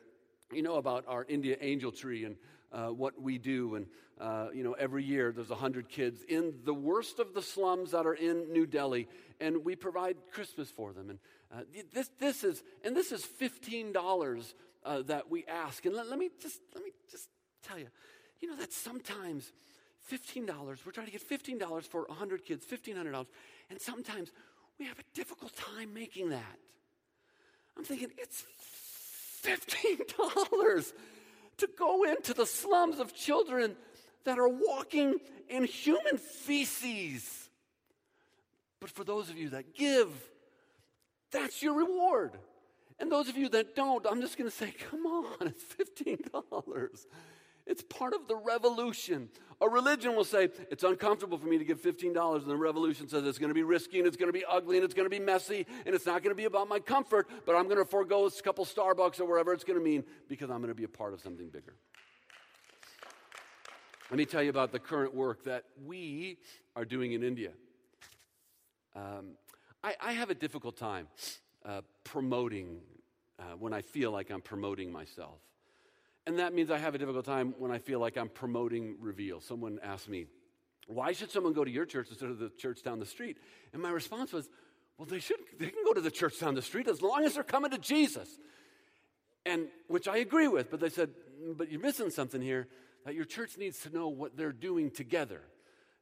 You 0.52 0.62
know 0.62 0.76
about 0.76 1.04
our 1.08 1.24
India 1.28 1.56
angel 1.60 1.92
tree 1.92 2.24
and 2.24 2.36
uh, 2.76 2.88
what 2.88 3.20
we 3.20 3.38
do. 3.38 3.76
And, 3.76 3.86
uh, 4.20 4.48
you 4.52 4.62
know, 4.62 4.72
every 4.72 5.02
year 5.02 5.32
there's 5.32 5.48
100 5.48 5.88
kids 5.88 6.22
in 6.28 6.54
the 6.64 6.74
worst 6.74 7.18
of 7.18 7.32
the 7.32 7.42
slums 7.42 7.92
that 7.92 8.06
are 8.06 8.14
in 8.14 8.52
New 8.52 8.66
Delhi, 8.66 9.08
and 9.40 9.64
we 9.64 9.74
provide 9.76 10.16
Christmas 10.30 10.70
for 10.70 10.92
them. 10.92 11.10
And 11.10 11.18
uh, 11.52 11.62
this, 11.92 12.10
this 12.20 12.44
is, 12.44 12.62
and 12.84 12.94
this 12.94 13.12
is 13.12 13.26
$15 13.40 14.54
uh, 14.84 15.02
that 15.02 15.30
we 15.30 15.44
ask. 15.46 15.86
And 15.86 15.94
let, 15.94 16.08
let, 16.08 16.18
me 16.18 16.30
just, 16.40 16.60
let 16.74 16.84
me 16.84 16.90
just 17.10 17.28
tell 17.66 17.78
you, 17.78 17.88
you 18.40 18.48
know, 18.48 18.56
that 18.56 18.72
sometimes 18.72 19.52
$15, 20.12 20.46
we're 20.84 20.92
trying 20.92 21.06
to 21.06 21.12
get 21.12 21.26
$15 21.28 21.84
for 21.84 22.02
100 22.02 22.44
kids, 22.44 22.66
$1,500, 22.66 23.26
and 23.70 23.80
sometimes 23.80 24.30
we 24.78 24.84
have 24.84 24.98
a 24.98 25.04
difficult 25.14 25.56
time 25.56 25.94
making 25.94 26.28
that. 26.28 26.58
I'm 27.76 27.84
thinking, 27.84 28.08
it's 28.18 28.44
$15 29.42 30.92
to 31.58 31.68
go 31.78 32.04
into 32.04 32.34
the 32.34 32.46
slums 32.46 32.98
of 32.98 33.14
children 33.14 33.76
that 34.24 34.38
are 34.38 34.48
walking 34.48 35.18
in 35.48 35.64
human 35.64 36.18
feces. 36.18 37.48
But 38.80 38.90
for 38.90 39.04
those 39.04 39.30
of 39.30 39.38
you 39.38 39.50
that 39.50 39.74
give, 39.74 40.10
That's 41.32 41.62
your 41.62 41.74
reward. 41.74 42.32
And 42.98 43.12
those 43.12 43.28
of 43.28 43.36
you 43.36 43.48
that 43.50 43.76
don't, 43.76 44.06
I'm 44.06 44.20
just 44.20 44.38
going 44.38 44.48
to 44.48 44.56
say, 44.56 44.72
come 44.90 45.04
on, 45.06 45.48
it's 45.48 45.64
$15. 45.64 47.06
It's 47.66 47.82
part 47.82 48.14
of 48.14 48.28
the 48.28 48.36
revolution. 48.36 49.28
A 49.60 49.68
religion 49.68 50.14
will 50.14 50.24
say, 50.24 50.50
it's 50.70 50.84
uncomfortable 50.84 51.36
for 51.36 51.46
me 51.46 51.58
to 51.58 51.64
give 51.64 51.80
$15, 51.80 52.36
and 52.36 52.46
the 52.46 52.56
revolution 52.56 53.08
says 53.08 53.26
it's 53.26 53.38
going 53.38 53.48
to 53.48 53.54
be 53.54 53.62
risky 53.64 53.98
and 53.98 54.06
it's 54.06 54.16
going 54.16 54.28
to 54.28 54.38
be 54.38 54.44
ugly 54.48 54.76
and 54.76 54.84
it's 54.84 54.94
going 54.94 55.06
to 55.06 55.10
be 55.10 55.18
messy 55.18 55.66
and 55.84 55.94
it's 55.94 56.06
not 56.06 56.22
going 56.22 56.30
to 56.30 56.36
be 56.36 56.44
about 56.44 56.68
my 56.68 56.78
comfort, 56.78 57.28
but 57.44 57.56
I'm 57.56 57.64
going 57.64 57.78
to 57.78 57.84
forego 57.84 58.26
a 58.26 58.42
couple 58.42 58.64
Starbucks 58.64 59.20
or 59.20 59.24
wherever 59.24 59.52
it's 59.52 59.64
going 59.64 59.78
to 59.78 59.84
mean 59.84 60.04
because 60.28 60.50
I'm 60.50 60.58
going 60.58 60.68
to 60.68 60.74
be 60.74 60.84
a 60.84 60.88
part 60.88 61.12
of 61.12 61.20
something 61.20 61.48
bigger. 61.48 61.74
Let 64.10 64.18
me 64.18 64.24
tell 64.24 64.42
you 64.42 64.50
about 64.50 64.70
the 64.70 64.78
current 64.78 65.14
work 65.14 65.44
that 65.44 65.64
we 65.84 66.38
are 66.76 66.84
doing 66.84 67.12
in 67.12 67.24
India. 67.24 67.50
Um, 68.94 69.32
I, 69.82 69.94
I, 70.00 70.12
have 70.12 70.30
a 70.30 70.34
difficult 70.34 70.76
time 70.76 71.08
uh, 71.64 71.80
promoting 72.04 72.78
uh, 73.38 73.56
when 73.58 73.72
I 73.72 73.82
feel 73.82 74.12
like 74.12 74.30
I'm 74.30 74.40
promoting 74.40 74.92
myself. 74.92 75.40
And 76.26 76.40
that 76.40 76.52
means 76.52 76.70
I 76.70 76.78
have 76.78 76.94
a 76.94 76.98
difficult 76.98 77.24
time 77.24 77.54
when 77.58 77.70
I 77.70 77.78
feel 77.78 78.00
like 78.00 78.16
I'm 78.16 78.28
promoting 78.28 78.96
Reveal. 79.00 79.40
Someone 79.40 79.78
asked 79.82 80.08
me, 80.08 80.26
why 80.88 81.12
should 81.12 81.30
someone 81.30 81.52
go 81.52 81.64
to 81.64 81.70
your 81.70 81.86
church 81.86 82.08
instead 82.10 82.30
of 82.30 82.38
the 82.38 82.50
church 82.50 82.82
down 82.82 82.98
the 82.98 83.06
street? 83.06 83.38
And 83.72 83.80
my 83.80 83.90
response 83.90 84.32
was, 84.32 84.48
well, 84.98 85.06
they 85.06 85.18
should, 85.18 85.38
they 85.58 85.68
can 85.68 85.84
go 85.84 85.92
to 85.92 86.00
the 86.00 86.10
church 86.10 86.40
down 86.40 86.54
the 86.54 86.62
street 86.62 86.88
as 86.88 87.02
long 87.02 87.24
as 87.24 87.34
they're 87.34 87.44
coming 87.44 87.70
to 87.70 87.78
Jesus. 87.78 88.28
And 89.44 89.68
which 89.88 90.08
I 90.08 90.18
agree 90.18 90.48
with, 90.48 90.70
but 90.70 90.80
they 90.80 90.88
said, 90.88 91.10
but 91.56 91.70
you're 91.70 91.80
missing 91.80 92.10
something 92.10 92.40
here 92.40 92.66
that 93.04 93.14
your 93.14 93.24
church 93.24 93.56
needs 93.58 93.80
to 93.80 93.90
know 93.90 94.08
what 94.08 94.36
they're 94.36 94.52
doing 94.52 94.90
together. 94.90 95.42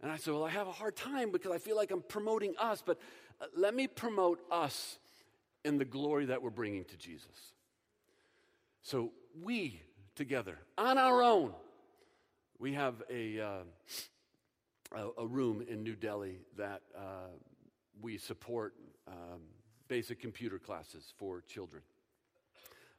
And 0.01 0.11
I 0.11 0.17
said, 0.17 0.33
well, 0.33 0.45
I 0.45 0.51
have 0.51 0.69
a 0.69 0.73
hard 0.73 0.97
time 0.97 1.33
because 1.33 1.53
I 1.53 1.59
feel 1.59 1.77
like 1.77 1.91
I'm 1.91 2.03
promoting 2.03 2.55
us, 2.59 2.83
but 2.85 2.99
uh, 3.41 3.47
let 3.57 3.75
me 3.75 3.87
promote 3.87 4.41
us 4.51 4.99
in 5.65 5.79
the 5.79 5.85
glory 5.85 6.27
that 6.27 6.43
we're 6.43 6.51
bringing 6.51 6.85
to 6.85 6.97
Jesus. 6.97 7.53
So 8.83 9.13
we 9.43 9.81
together 10.15 10.59
on 10.79 10.99
our 10.99 11.23
own. 11.23 11.53
We 12.59 12.73
have 12.75 13.03
a, 13.11 13.41
uh, 13.41 15.01
a, 15.19 15.27
room 15.27 15.65
in 15.69 15.83
New 15.83 15.97
Delhi 15.97 16.39
that 16.57 16.83
uh, 16.97 17.31
we 18.01 18.17
support 18.19 18.75
um, 19.09 19.41
basic 19.89 20.21
computer 20.21 20.59
classes 20.59 21.13
for 21.19 21.43
children. 21.43 21.83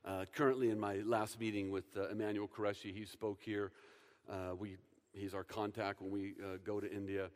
Uh, 0.04 0.26
currently, 0.36 0.70
in 0.70 0.80
my 0.80 0.98
last 0.98 1.40
meeting 1.40 1.72
with 1.72 1.86
uh, 1.98 2.10
Emmanuel 2.10 2.48
Qureshi, 2.48 2.94
he 2.94 3.06
spoke 3.06 3.42
here. 3.42 3.72
Uh, 4.30 4.56
we, 4.58 4.78
he's 5.14 5.34
our 5.34 5.44
contact 5.44 6.02
when 6.02 6.12
we 6.12 6.34
uh, 6.44 6.58
go 6.64 6.80
to 6.80 6.92
India. 6.92 7.30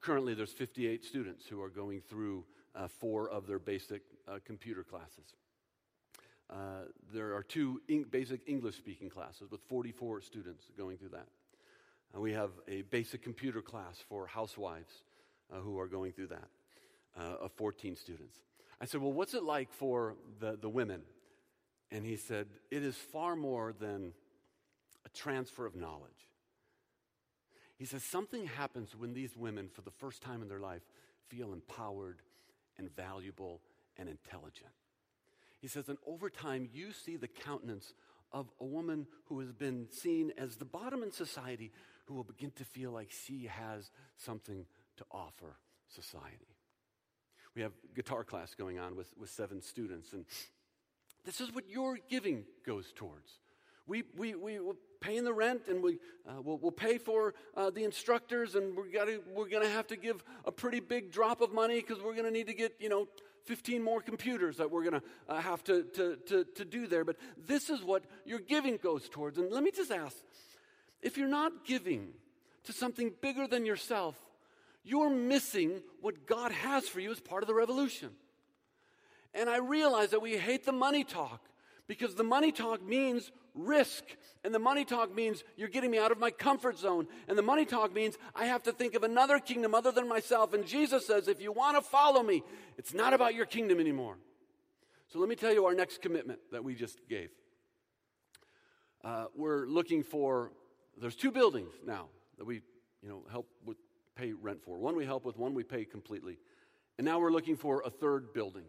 currently, 0.00 0.34
there's 0.34 0.52
58 0.52 1.04
students 1.04 1.46
who 1.46 1.60
are 1.60 1.68
going 1.68 2.00
through 2.00 2.44
four 2.88 3.28
of 3.30 3.46
their 3.46 3.58
basic 3.58 4.02
computer 4.44 4.82
classes. 4.82 5.34
Uh, 6.48 6.84
there 7.12 7.34
are 7.34 7.42
two 7.42 7.80
in- 7.88 8.04
basic 8.04 8.40
English 8.46 8.76
speaking 8.76 9.10
classes 9.10 9.50
with 9.50 9.60
44 9.68 10.20
students 10.20 10.64
going 10.76 10.96
through 10.96 11.08
that. 11.08 11.26
Uh, 12.14 12.20
we 12.20 12.32
have 12.32 12.50
a 12.68 12.82
basic 12.82 13.22
computer 13.22 13.60
class 13.60 13.98
for 14.08 14.26
housewives 14.26 15.02
uh, 15.52 15.58
who 15.58 15.78
are 15.78 15.88
going 15.88 16.12
through 16.12 16.28
that 16.28 16.48
uh, 17.18 17.44
of 17.44 17.52
14 17.52 17.96
students. 17.96 18.38
I 18.80 18.84
said, 18.84 19.00
Well, 19.00 19.12
what's 19.12 19.34
it 19.34 19.42
like 19.42 19.72
for 19.72 20.16
the, 20.38 20.56
the 20.60 20.68
women? 20.68 21.02
And 21.90 22.04
he 22.04 22.16
said, 22.16 22.46
It 22.70 22.82
is 22.82 22.96
far 22.96 23.36
more 23.36 23.72
than 23.72 24.12
a 25.04 25.08
transfer 25.08 25.66
of 25.66 25.74
knowledge. 25.74 26.28
He 27.76 27.84
says, 27.84 28.04
Something 28.04 28.46
happens 28.46 28.94
when 28.96 29.14
these 29.14 29.36
women, 29.36 29.68
for 29.72 29.82
the 29.82 29.90
first 29.90 30.22
time 30.22 30.42
in 30.42 30.48
their 30.48 30.60
life, 30.60 30.82
feel 31.28 31.52
empowered 31.52 32.22
and 32.78 32.94
valuable 32.94 33.60
and 33.96 34.08
intelligent. 34.08 34.70
He 35.66 35.70
says, 35.70 35.88
and 35.88 35.98
over 36.06 36.30
time, 36.30 36.68
you 36.72 36.92
see 36.92 37.16
the 37.16 37.26
countenance 37.26 37.92
of 38.30 38.46
a 38.60 38.64
woman 38.64 39.08
who 39.24 39.40
has 39.40 39.50
been 39.50 39.88
seen 39.90 40.32
as 40.38 40.54
the 40.54 40.64
bottom 40.64 41.02
in 41.02 41.10
society 41.10 41.72
who 42.04 42.14
will 42.14 42.22
begin 42.22 42.52
to 42.52 42.64
feel 42.64 42.92
like 42.92 43.10
she 43.10 43.46
has 43.46 43.90
something 44.16 44.64
to 44.96 45.04
offer 45.10 45.56
society. 45.88 46.54
We 47.56 47.62
have 47.62 47.72
guitar 47.96 48.22
class 48.22 48.54
going 48.54 48.78
on 48.78 48.94
with, 48.94 49.08
with 49.18 49.28
seven 49.28 49.60
students, 49.60 50.12
and 50.12 50.24
this 51.24 51.40
is 51.40 51.52
what 51.52 51.68
your 51.68 51.98
giving 52.08 52.44
goes 52.64 52.92
towards. 52.94 53.40
We, 53.88 54.04
we, 54.16 54.36
we, 54.36 54.60
we're 54.60 54.74
paying 55.00 55.24
the 55.24 55.32
rent 55.32 55.62
and 55.68 55.82
we, 55.82 55.98
uh, 56.28 56.42
we'll, 56.42 56.58
we'll 56.58 56.70
pay 56.70 56.98
for 56.98 57.34
uh, 57.56 57.70
the 57.70 57.82
instructors 57.82 58.54
and 58.54 58.76
we're, 58.76 58.90
gotta, 58.90 59.20
we're 59.34 59.48
going 59.48 59.64
to 59.64 59.70
have 59.70 59.86
to 59.88 59.96
give 59.96 60.22
a 60.44 60.52
pretty 60.52 60.80
big 60.80 61.10
drop 61.10 61.40
of 61.40 61.52
money 61.52 61.80
because 61.80 62.02
we're 62.02 62.14
going 62.14 62.24
to 62.24 62.30
need 62.30 62.46
to 62.46 62.54
get, 62.54 62.74
you 62.78 62.88
know, 62.88 63.08
15 63.46 63.82
more 63.82 64.00
computers 64.00 64.56
that 64.58 64.70
we're 64.70 64.82
going 64.82 65.00
to 65.00 65.02
uh, 65.28 65.40
have 65.40 65.64
to, 65.64 65.84
to, 65.94 66.16
to, 66.26 66.44
to 66.44 66.64
do 66.64 66.86
there. 66.86 67.04
But 67.04 67.16
this 67.46 67.70
is 67.70 67.82
what 67.82 68.04
your 68.24 68.40
giving 68.40 68.76
goes 68.76 69.08
towards. 69.08 69.38
And 69.38 69.50
let 69.50 69.62
me 69.62 69.70
just 69.70 69.90
ask 69.90 70.16
if 71.00 71.16
you're 71.16 71.28
not 71.28 71.64
giving 71.64 72.08
to 72.64 72.72
something 72.72 73.12
bigger 73.20 73.46
than 73.46 73.64
yourself, 73.64 74.16
you're 74.84 75.10
missing 75.10 75.82
what 76.00 76.26
God 76.26 76.52
has 76.52 76.88
for 76.88 77.00
you 77.00 77.10
as 77.10 77.20
part 77.20 77.42
of 77.42 77.46
the 77.46 77.54
revolution. 77.54 78.10
And 79.34 79.48
I 79.50 79.58
realize 79.58 80.10
that 80.10 80.22
we 80.22 80.36
hate 80.36 80.64
the 80.64 80.72
money 80.72 81.04
talk 81.04 81.40
because 81.88 82.14
the 82.14 82.24
money 82.24 82.52
talk 82.52 82.82
means 82.82 83.30
risk. 83.54 84.04
And 84.44 84.54
the 84.54 84.58
money 84.58 84.84
talk 84.84 85.14
means 85.14 85.44
you're 85.56 85.68
getting 85.68 85.90
me 85.90 85.98
out 85.98 86.12
of 86.12 86.18
my 86.18 86.30
comfort 86.30 86.78
zone. 86.78 87.06
And 87.28 87.36
the 87.36 87.42
money 87.42 87.64
talk 87.64 87.92
means 87.94 88.16
I 88.34 88.46
have 88.46 88.62
to 88.64 88.72
think 88.72 88.94
of 88.94 89.02
another 89.02 89.38
kingdom 89.38 89.74
other 89.74 89.92
than 89.92 90.08
myself. 90.08 90.52
And 90.52 90.66
Jesus 90.66 91.06
says, 91.06 91.28
if 91.28 91.40
you 91.40 91.52
want 91.52 91.76
to 91.76 91.82
follow 91.82 92.22
me, 92.22 92.42
it's 92.76 92.94
not 92.94 93.14
about 93.14 93.34
your 93.34 93.46
kingdom 93.46 93.80
anymore. 93.80 94.18
So 95.08 95.18
let 95.18 95.28
me 95.28 95.36
tell 95.36 95.52
you 95.52 95.66
our 95.66 95.74
next 95.74 96.02
commitment 96.02 96.40
that 96.52 96.64
we 96.64 96.74
just 96.74 96.98
gave. 97.08 97.30
Uh, 99.04 99.26
we're 99.36 99.66
looking 99.66 100.02
for, 100.02 100.50
there's 101.00 101.14
two 101.14 101.30
buildings 101.30 101.72
now 101.84 102.06
that 102.38 102.44
we, 102.44 102.62
you 103.02 103.08
know, 103.08 103.22
help 103.30 103.48
with, 103.64 103.76
pay 104.16 104.32
rent 104.32 104.62
for. 104.64 104.78
One 104.78 104.96
we 104.96 105.04
help 105.04 105.24
with, 105.24 105.36
one 105.36 105.54
we 105.54 105.62
pay 105.62 105.84
completely. 105.84 106.38
And 106.98 107.04
now 107.04 107.20
we're 107.20 107.30
looking 107.30 107.56
for 107.56 107.82
a 107.84 107.90
third 107.90 108.32
building 108.32 108.64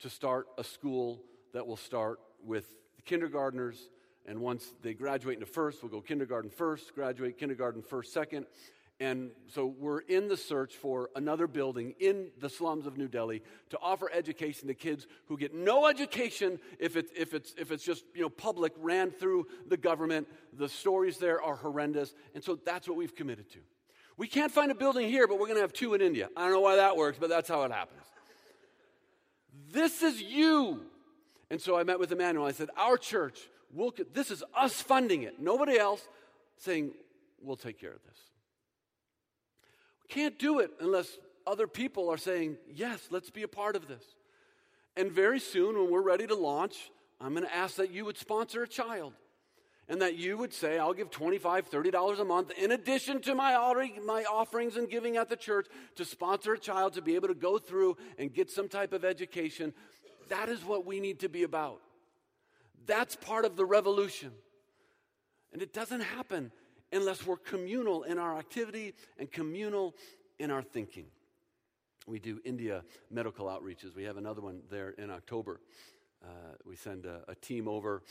to 0.00 0.10
start 0.10 0.46
a 0.58 0.64
school 0.64 1.22
that 1.52 1.66
will 1.66 1.76
start 1.76 2.20
with 2.44 2.66
the 2.96 3.02
kindergartners 3.02 3.88
and 4.26 4.40
once 4.40 4.66
they 4.82 4.94
graduate 4.94 5.34
into 5.34 5.46
first, 5.46 5.82
we'll 5.82 5.90
go 5.90 6.00
kindergarten 6.00 6.50
first, 6.50 6.94
graduate 6.94 7.38
kindergarten 7.38 7.82
first, 7.82 8.12
second. 8.12 8.46
And 9.00 9.32
so 9.48 9.66
we're 9.66 10.00
in 10.00 10.28
the 10.28 10.36
search 10.36 10.76
for 10.76 11.10
another 11.16 11.48
building 11.48 11.94
in 11.98 12.30
the 12.38 12.48
slums 12.48 12.86
of 12.86 12.96
New 12.96 13.08
Delhi 13.08 13.42
to 13.70 13.78
offer 13.82 14.08
education 14.12 14.68
to 14.68 14.74
kids 14.74 15.08
who 15.26 15.36
get 15.36 15.52
no 15.52 15.88
education 15.88 16.60
if 16.78 16.94
it's, 16.94 17.10
if 17.16 17.34
it's, 17.34 17.52
if 17.58 17.72
it's 17.72 17.82
just 17.82 18.04
you 18.14 18.22
know, 18.22 18.28
public, 18.28 18.72
ran 18.78 19.10
through 19.10 19.48
the 19.66 19.76
government. 19.76 20.28
The 20.52 20.68
stories 20.68 21.18
there 21.18 21.42
are 21.42 21.56
horrendous. 21.56 22.14
And 22.34 22.44
so 22.44 22.60
that's 22.64 22.86
what 22.86 22.96
we've 22.96 23.16
committed 23.16 23.50
to. 23.52 23.58
We 24.16 24.28
can't 24.28 24.52
find 24.52 24.70
a 24.70 24.74
building 24.74 25.08
here, 25.08 25.26
but 25.26 25.34
we're 25.40 25.46
going 25.46 25.56
to 25.56 25.62
have 25.62 25.72
two 25.72 25.94
in 25.94 26.00
India. 26.00 26.28
I 26.36 26.42
don't 26.42 26.52
know 26.52 26.60
why 26.60 26.76
that 26.76 26.96
works, 26.96 27.18
but 27.18 27.28
that's 27.28 27.48
how 27.48 27.62
it 27.62 27.72
happens. 27.72 28.02
This 29.72 30.02
is 30.02 30.22
you. 30.22 30.82
And 31.52 31.60
so 31.60 31.78
I 31.78 31.84
met 31.84 32.00
with 32.00 32.10
Emmanuel. 32.10 32.46
I 32.46 32.52
said, 32.52 32.70
Our 32.76 32.96
church 32.96 33.38
we'll, 33.72 33.92
this 34.12 34.30
is 34.30 34.44
us 34.56 34.80
funding 34.80 35.22
it, 35.22 35.40
nobody 35.40 35.78
else 35.78 36.06
saying, 36.58 36.92
we'll 37.42 37.56
take 37.56 37.80
care 37.80 37.92
of 37.92 38.02
this. 38.04 38.18
We 40.02 40.14
can't 40.14 40.38
do 40.38 40.60
it 40.60 40.70
unless 40.80 41.18
other 41.46 41.66
people 41.66 42.08
are 42.10 42.18
saying, 42.18 42.56
yes, 42.72 43.08
let's 43.10 43.30
be 43.30 43.42
a 43.42 43.48
part 43.48 43.74
of 43.74 43.88
this. 43.88 44.04
And 44.96 45.10
very 45.10 45.40
soon, 45.40 45.76
when 45.76 45.90
we're 45.90 46.02
ready 46.02 46.26
to 46.26 46.34
launch, 46.34 46.90
I'm 47.20 47.32
going 47.32 47.46
to 47.46 47.54
ask 47.54 47.76
that 47.76 47.90
you 47.90 48.04
would 48.04 48.18
sponsor 48.18 48.62
a 48.62 48.68
child 48.68 49.14
and 49.88 50.00
that 50.02 50.16
you 50.16 50.36
would 50.36 50.52
say, 50.52 50.78
I'll 50.78 50.92
give 50.92 51.10
$25, 51.10 51.40
$30 51.40 52.20
a 52.20 52.24
month 52.24 52.52
in 52.52 52.70
addition 52.70 53.20
to 53.22 53.34
my, 53.34 53.54
my 54.06 54.24
offerings 54.24 54.76
and 54.76 54.88
giving 54.88 55.16
at 55.16 55.28
the 55.28 55.36
church 55.36 55.66
to 55.96 56.04
sponsor 56.04 56.52
a 56.52 56.58
child 56.58 56.92
to 56.94 57.02
be 57.02 57.14
able 57.16 57.28
to 57.28 57.34
go 57.34 57.58
through 57.58 57.96
and 58.18 58.32
get 58.32 58.50
some 58.50 58.68
type 58.68 58.92
of 58.92 59.04
education. 59.04 59.72
That 60.28 60.48
is 60.48 60.64
what 60.64 60.86
we 60.86 61.00
need 61.00 61.20
to 61.20 61.28
be 61.28 61.42
about. 61.42 61.80
That's 62.86 63.16
part 63.16 63.44
of 63.44 63.56
the 63.56 63.64
revolution. 63.64 64.32
And 65.52 65.62
it 65.62 65.72
doesn't 65.72 66.00
happen 66.00 66.50
unless 66.92 67.26
we're 67.26 67.36
communal 67.36 68.02
in 68.02 68.18
our 68.18 68.38
activity 68.38 68.94
and 69.18 69.30
communal 69.30 69.94
in 70.38 70.50
our 70.50 70.62
thinking. 70.62 71.06
We 72.06 72.18
do 72.18 72.40
India 72.44 72.82
medical 73.10 73.46
outreaches. 73.46 73.94
We 73.94 74.04
have 74.04 74.16
another 74.16 74.40
one 74.40 74.62
there 74.70 74.90
in 74.90 75.10
October. 75.10 75.60
Uh, 76.22 76.28
we 76.66 76.76
send 76.76 77.06
a, 77.06 77.20
a 77.28 77.34
team 77.34 77.68
over. 77.68 78.02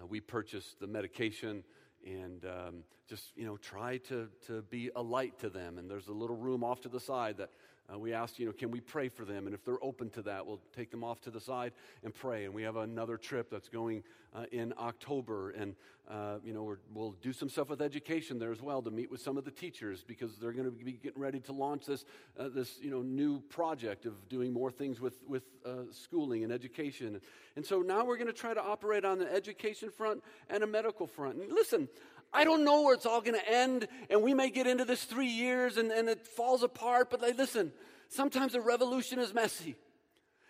Uh, 0.00 0.06
we 0.06 0.20
purchase 0.20 0.76
the 0.80 0.86
medication 0.86 1.64
and 2.06 2.44
um, 2.44 2.84
just 3.08 3.36
you 3.36 3.44
know 3.44 3.56
try 3.56 3.98
to, 3.98 4.28
to 4.46 4.62
be 4.62 4.90
a 4.94 5.02
light 5.02 5.38
to 5.40 5.50
them. 5.50 5.78
And 5.78 5.90
there's 5.90 6.08
a 6.08 6.12
little 6.12 6.36
room 6.36 6.62
off 6.62 6.80
to 6.82 6.88
the 6.88 7.00
side 7.00 7.38
that 7.38 7.50
uh, 7.92 7.98
we 7.98 8.12
asked, 8.12 8.38
you 8.38 8.46
know, 8.46 8.52
can 8.52 8.70
we 8.70 8.80
pray 8.80 9.08
for 9.08 9.24
them? 9.24 9.46
And 9.46 9.54
if 9.54 9.64
they're 9.64 9.82
open 9.82 10.10
to 10.10 10.22
that, 10.22 10.46
we'll 10.46 10.60
take 10.74 10.90
them 10.90 11.02
off 11.02 11.20
to 11.22 11.30
the 11.30 11.40
side 11.40 11.72
and 12.04 12.14
pray. 12.14 12.44
And 12.44 12.54
we 12.54 12.62
have 12.62 12.76
another 12.76 13.16
trip 13.16 13.50
that's 13.50 13.68
going 13.68 14.02
uh, 14.34 14.44
in 14.52 14.72
October. 14.78 15.50
And, 15.50 15.74
uh, 16.08 16.36
you 16.44 16.52
know, 16.52 16.62
we 16.62 16.76
will 16.92 17.12
do 17.22 17.32
some 17.32 17.48
stuff 17.48 17.68
with 17.68 17.82
education 17.82 18.38
there 18.38 18.52
as 18.52 18.62
well 18.62 18.82
to 18.82 18.90
meet 18.90 19.10
with 19.10 19.20
some 19.20 19.36
of 19.36 19.44
the 19.44 19.50
teachers 19.50 20.04
because 20.06 20.36
they're 20.36 20.52
going 20.52 20.66
to 20.66 20.70
be 20.70 20.92
getting 20.92 21.20
ready 21.20 21.40
to 21.40 21.52
launch 21.52 21.86
this, 21.86 22.04
uh, 22.38 22.48
this 22.48 22.78
you 22.80 22.90
know, 22.90 23.02
new 23.02 23.40
project 23.40 24.06
of 24.06 24.28
doing 24.28 24.52
more 24.52 24.70
things 24.70 25.00
with, 25.00 25.22
with 25.26 25.42
uh, 25.64 25.82
schooling 25.90 26.44
and 26.44 26.52
education. 26.52 27.20
And 27.56 27.66
so 27.66 27.80
now 27.80 28.04
we're 28.04 28.16
going 28.16 28.28
to 28.28 28.32
try 28.32 28.54
to 28.54 28.62
operate 28.62 29.04
on 29.04 29.18
the 29.18 29.32
education 29.32 29.90
front 29.90 30.22
and 30.48 30.62
a 30.62 30.66
medical 30.66 31.06
front. 31.06 31.36
And 31.36 31.52
listen, 31.52 31.88
I 32.32 32.44
don't 32.44 32.64
know 32.64 32.82
where 32.82 32.94
it's 32.94 33.06
all 33.06 33.20
going 33.20 33.38
to 33.38 33.48
end, 33.48 33.88
and 34.08 34.22
we 34.22 34.34
may 34.34 34.50
get 34.50 34.66
into 34.66 34.84
this 34.84 35.04
three 35.04 35.26
years 35.26 35.76
and, 35.76 35.90
and 35.90 36.08
it 36.08 36.26
falls 36.26 36.62
apart, 36.62 37.10
but 37.10 37.20
like, 37.20 37.36
listen, 37.36 37.72
sometimes 38.08 38.54
a 38.54 38.60
revolution 38.60 39.18
is 39.18 39.34
messy. 39.34 39.76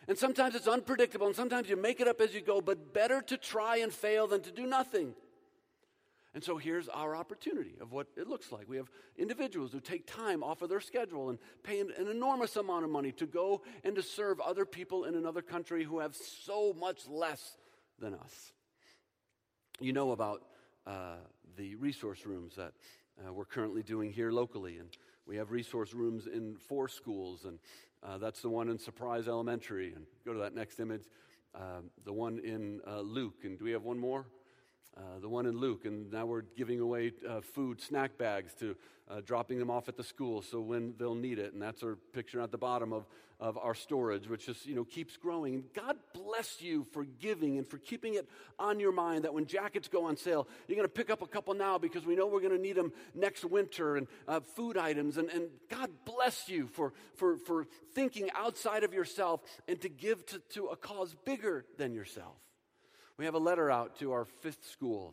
And 0.08 0.18
sometimes 0.18 0.54
it's 0.54 0.66
unpredictable, 0.66 1.26
and 1.26 1.36
sometimes 1.36 1.68
you 1.68 1.76
make 1.76 2.00
it 2.00 2.08
up 2.08 2.20
as 2.20 2.34
you 2.34 2.40
go, 2.40 2.60
but 2.60 2.92
better 2.92 3.22
to 3.22 3.36
try 3.36 3.76
and 3.76 3.92
fail 3.92 4.26
than 4.26 4.40
to 4.42 4.50
do 4.50 4.66
nothing. 4.66 5.14
And 6.34 6.44
so 6.44 6.58
here's 6.58 6.88
our 6.88 7.16
opportunity 7.16 7.74
of 7.80 7.92
what 7.92 8.06
it 8.16 8.28
looks 8.28 8.52
like. 8.52 8.68
We 8.68 8.76
have 8.76 8.90
individuals 9.18 9.72
who 9.72 9.80
take 9.80 10.06
time 10.06 10.44
off 10.44 10.62
of 10.62 10.68
their 10.68 10.80
schedule 10.80 11.28
and 11.28 11.38
pay 11.64 11.80
an, 11.80 11.92
an, 11.98 12.08
enormous 12.08 12.54
amount 12.56 12.84
of 12.84 12.90
money 12.90 13.10
to 13.12 13.26
go 13.26 13.62
and 13.82 13.96
to 13.96 14.02
serve 14.02 14.40
other 14.40 14.64
people 14.64 15.04
in 15.04 15.16
another 15.16 15.42
country 15.42 15.82
who 15.82 15.98
have 15.98 16.14
so 16.14 16.72
much 16.78 17.08
less 17.08 17.56
than 17.98 18.14
us. 18.14 18.52
You 19.80 19.92
know 19.92 20.12
about 20.12 20.42
uh, 20.86 21.16
the 21.60 21.74
resource 21.74 22.24
rooms 22.24 22.54
that 22.56 22.72
uh, 23.22 23.30
we're 23.30 23.44
currently 23.44 23.82
doing 23.82 24.10
here 24.10 24.32
locally. 24.32 24.78
And 24.78 24.88
we 25.26 25.36
have 25.36 25.50
resource 25.50 25.92
rooms 25.92 26.26
in 26.26 26.56
four 26.56 26.88
schools, 26.88 27.44
and 27.44 27.58
uh, 28.02 28.16
that's 28.16 28.40
the 28.40 28.48
one 28.48 28.70
in 28.70 28.78
Surprise 28.78 29.28
Elementary. 29.28 29.92
And 29.92 30.06
go 30.24 30.32
to 30.32 30.38
that 30.38 30.54
next 30.54 30.80
image. 30.80 31.02
Um, 31.54 31.90
the 32.06 32.14
one 32.14 32.38
in 32.38 32.80
uh, 32.86 33.00
Luke. 33.00 33.44
And 33.44 33.58
do 33.58 33.64
we 33.66 33.72
have 33.72 33.82
one 33.82 33.98
more? 33.98 34.24
Uh, 34.96 35.20
the 35.20 35.28
one 35.28 35.46
in 35.46 35.56
Luke, 35.56 35.84
and 35.84 36.10
now 36.10 36.26
we're 36.26 36.42
giving 36.56 36.80
away 36.80 37.12
uh, 37.28 37.40
food, 37.40 37.80
snack 37.80 38.18
bags 38.18 38.52
to 38.54 38.76
uh, 39.08 39.20
dropping 39.24 39.58
them 39.58 39.70
off 39.70 39.88
at 39.88 39.96
the 39.96 40.02
school 40.02 40.42
so 40.42 40.60
when 40.60 40.94
they'll 40.98 41.14
need 41.14 41.38
it. 41.38 41.52
And 41.52 41.62
that's 41.62 41.82
our 41.82 41.96
picture 42.12 42.40
at 42.40 42.50
the 42.50 42.58
bottom 42.58 42.92
of, 42.92 43.06
of 43.38 43.56
our 43.56 43.74
storage, 43.74 44.28
which 44.28 44.46
just, 44.46 44.66
you 44.66 44.74
know, 44.74 44.84
keeps 44.84 45.16
growing. 45.16 45.64
God 45.74 45.96
bless 46.12 46.60
you 46.60 46.86
for 46.92 47.04
giving 47.04 47.56
and 47.56 47.66
for 47.66 47.78
keeping 47.78 48.14
it 48.14 48.28
on 48.58 48.80
your 48.80 48.90
mind 48.90 49.24
that 49.24 49.32
when 49.32 49.46
jackets 49.46 49.88
go 49.88 50.06
on 50.06 50.16
sale, 50.16 50.48
you're 50.66 50.76
going 50.76 50.88
to 50.88 50.92
pick 50.92 51.08
up 51.08 51.22
a 51.22 51.26
couple 51.26 51.54
now 51.54 51.78
because 51.78 52.04
we 52.04 52.16
know 52.16 52.26
we're 52.26 52.40
going 52.40 52.56
to 52.56 52.62
need 52.62 52.76
them 52.76 52.92
next 53.14 53.44
winter 53.44 53.96
and 53.96 54.08
uh, 54.26 54.40
food 54.40 54.76
items. 54.76 55.18
And, 55.18 55.30
and 55.30 55.44
God 55.68 55.90
bless 56.04 56.48
you 56.48 56.66
for, 56.66 56.92
for, 57.14 57.38
for 57.38 57.66
thinking 57.94 58.28
outside 58.34 58.82
of 58.82 58.92
yourself 58.92 59.40
and 59.68 59.80
to 59.80 59.88
give 59.88 60.26
to, 60.26 60.40
to 60.50 60.66
a 60.66 60.76
cause 60.76 61.14
bigger 61.24 61.64
than 61.78 61.94
yourself. 61.94 62.34
We 63.20 63.26
have 63.26 63.34
a 63.34 63.38
letter 63.38 63.70
out 63.70 63.98
to 63.98 64.12
our 64.12 64.24
fifth 64.24 64.66
school. 64.66 65.12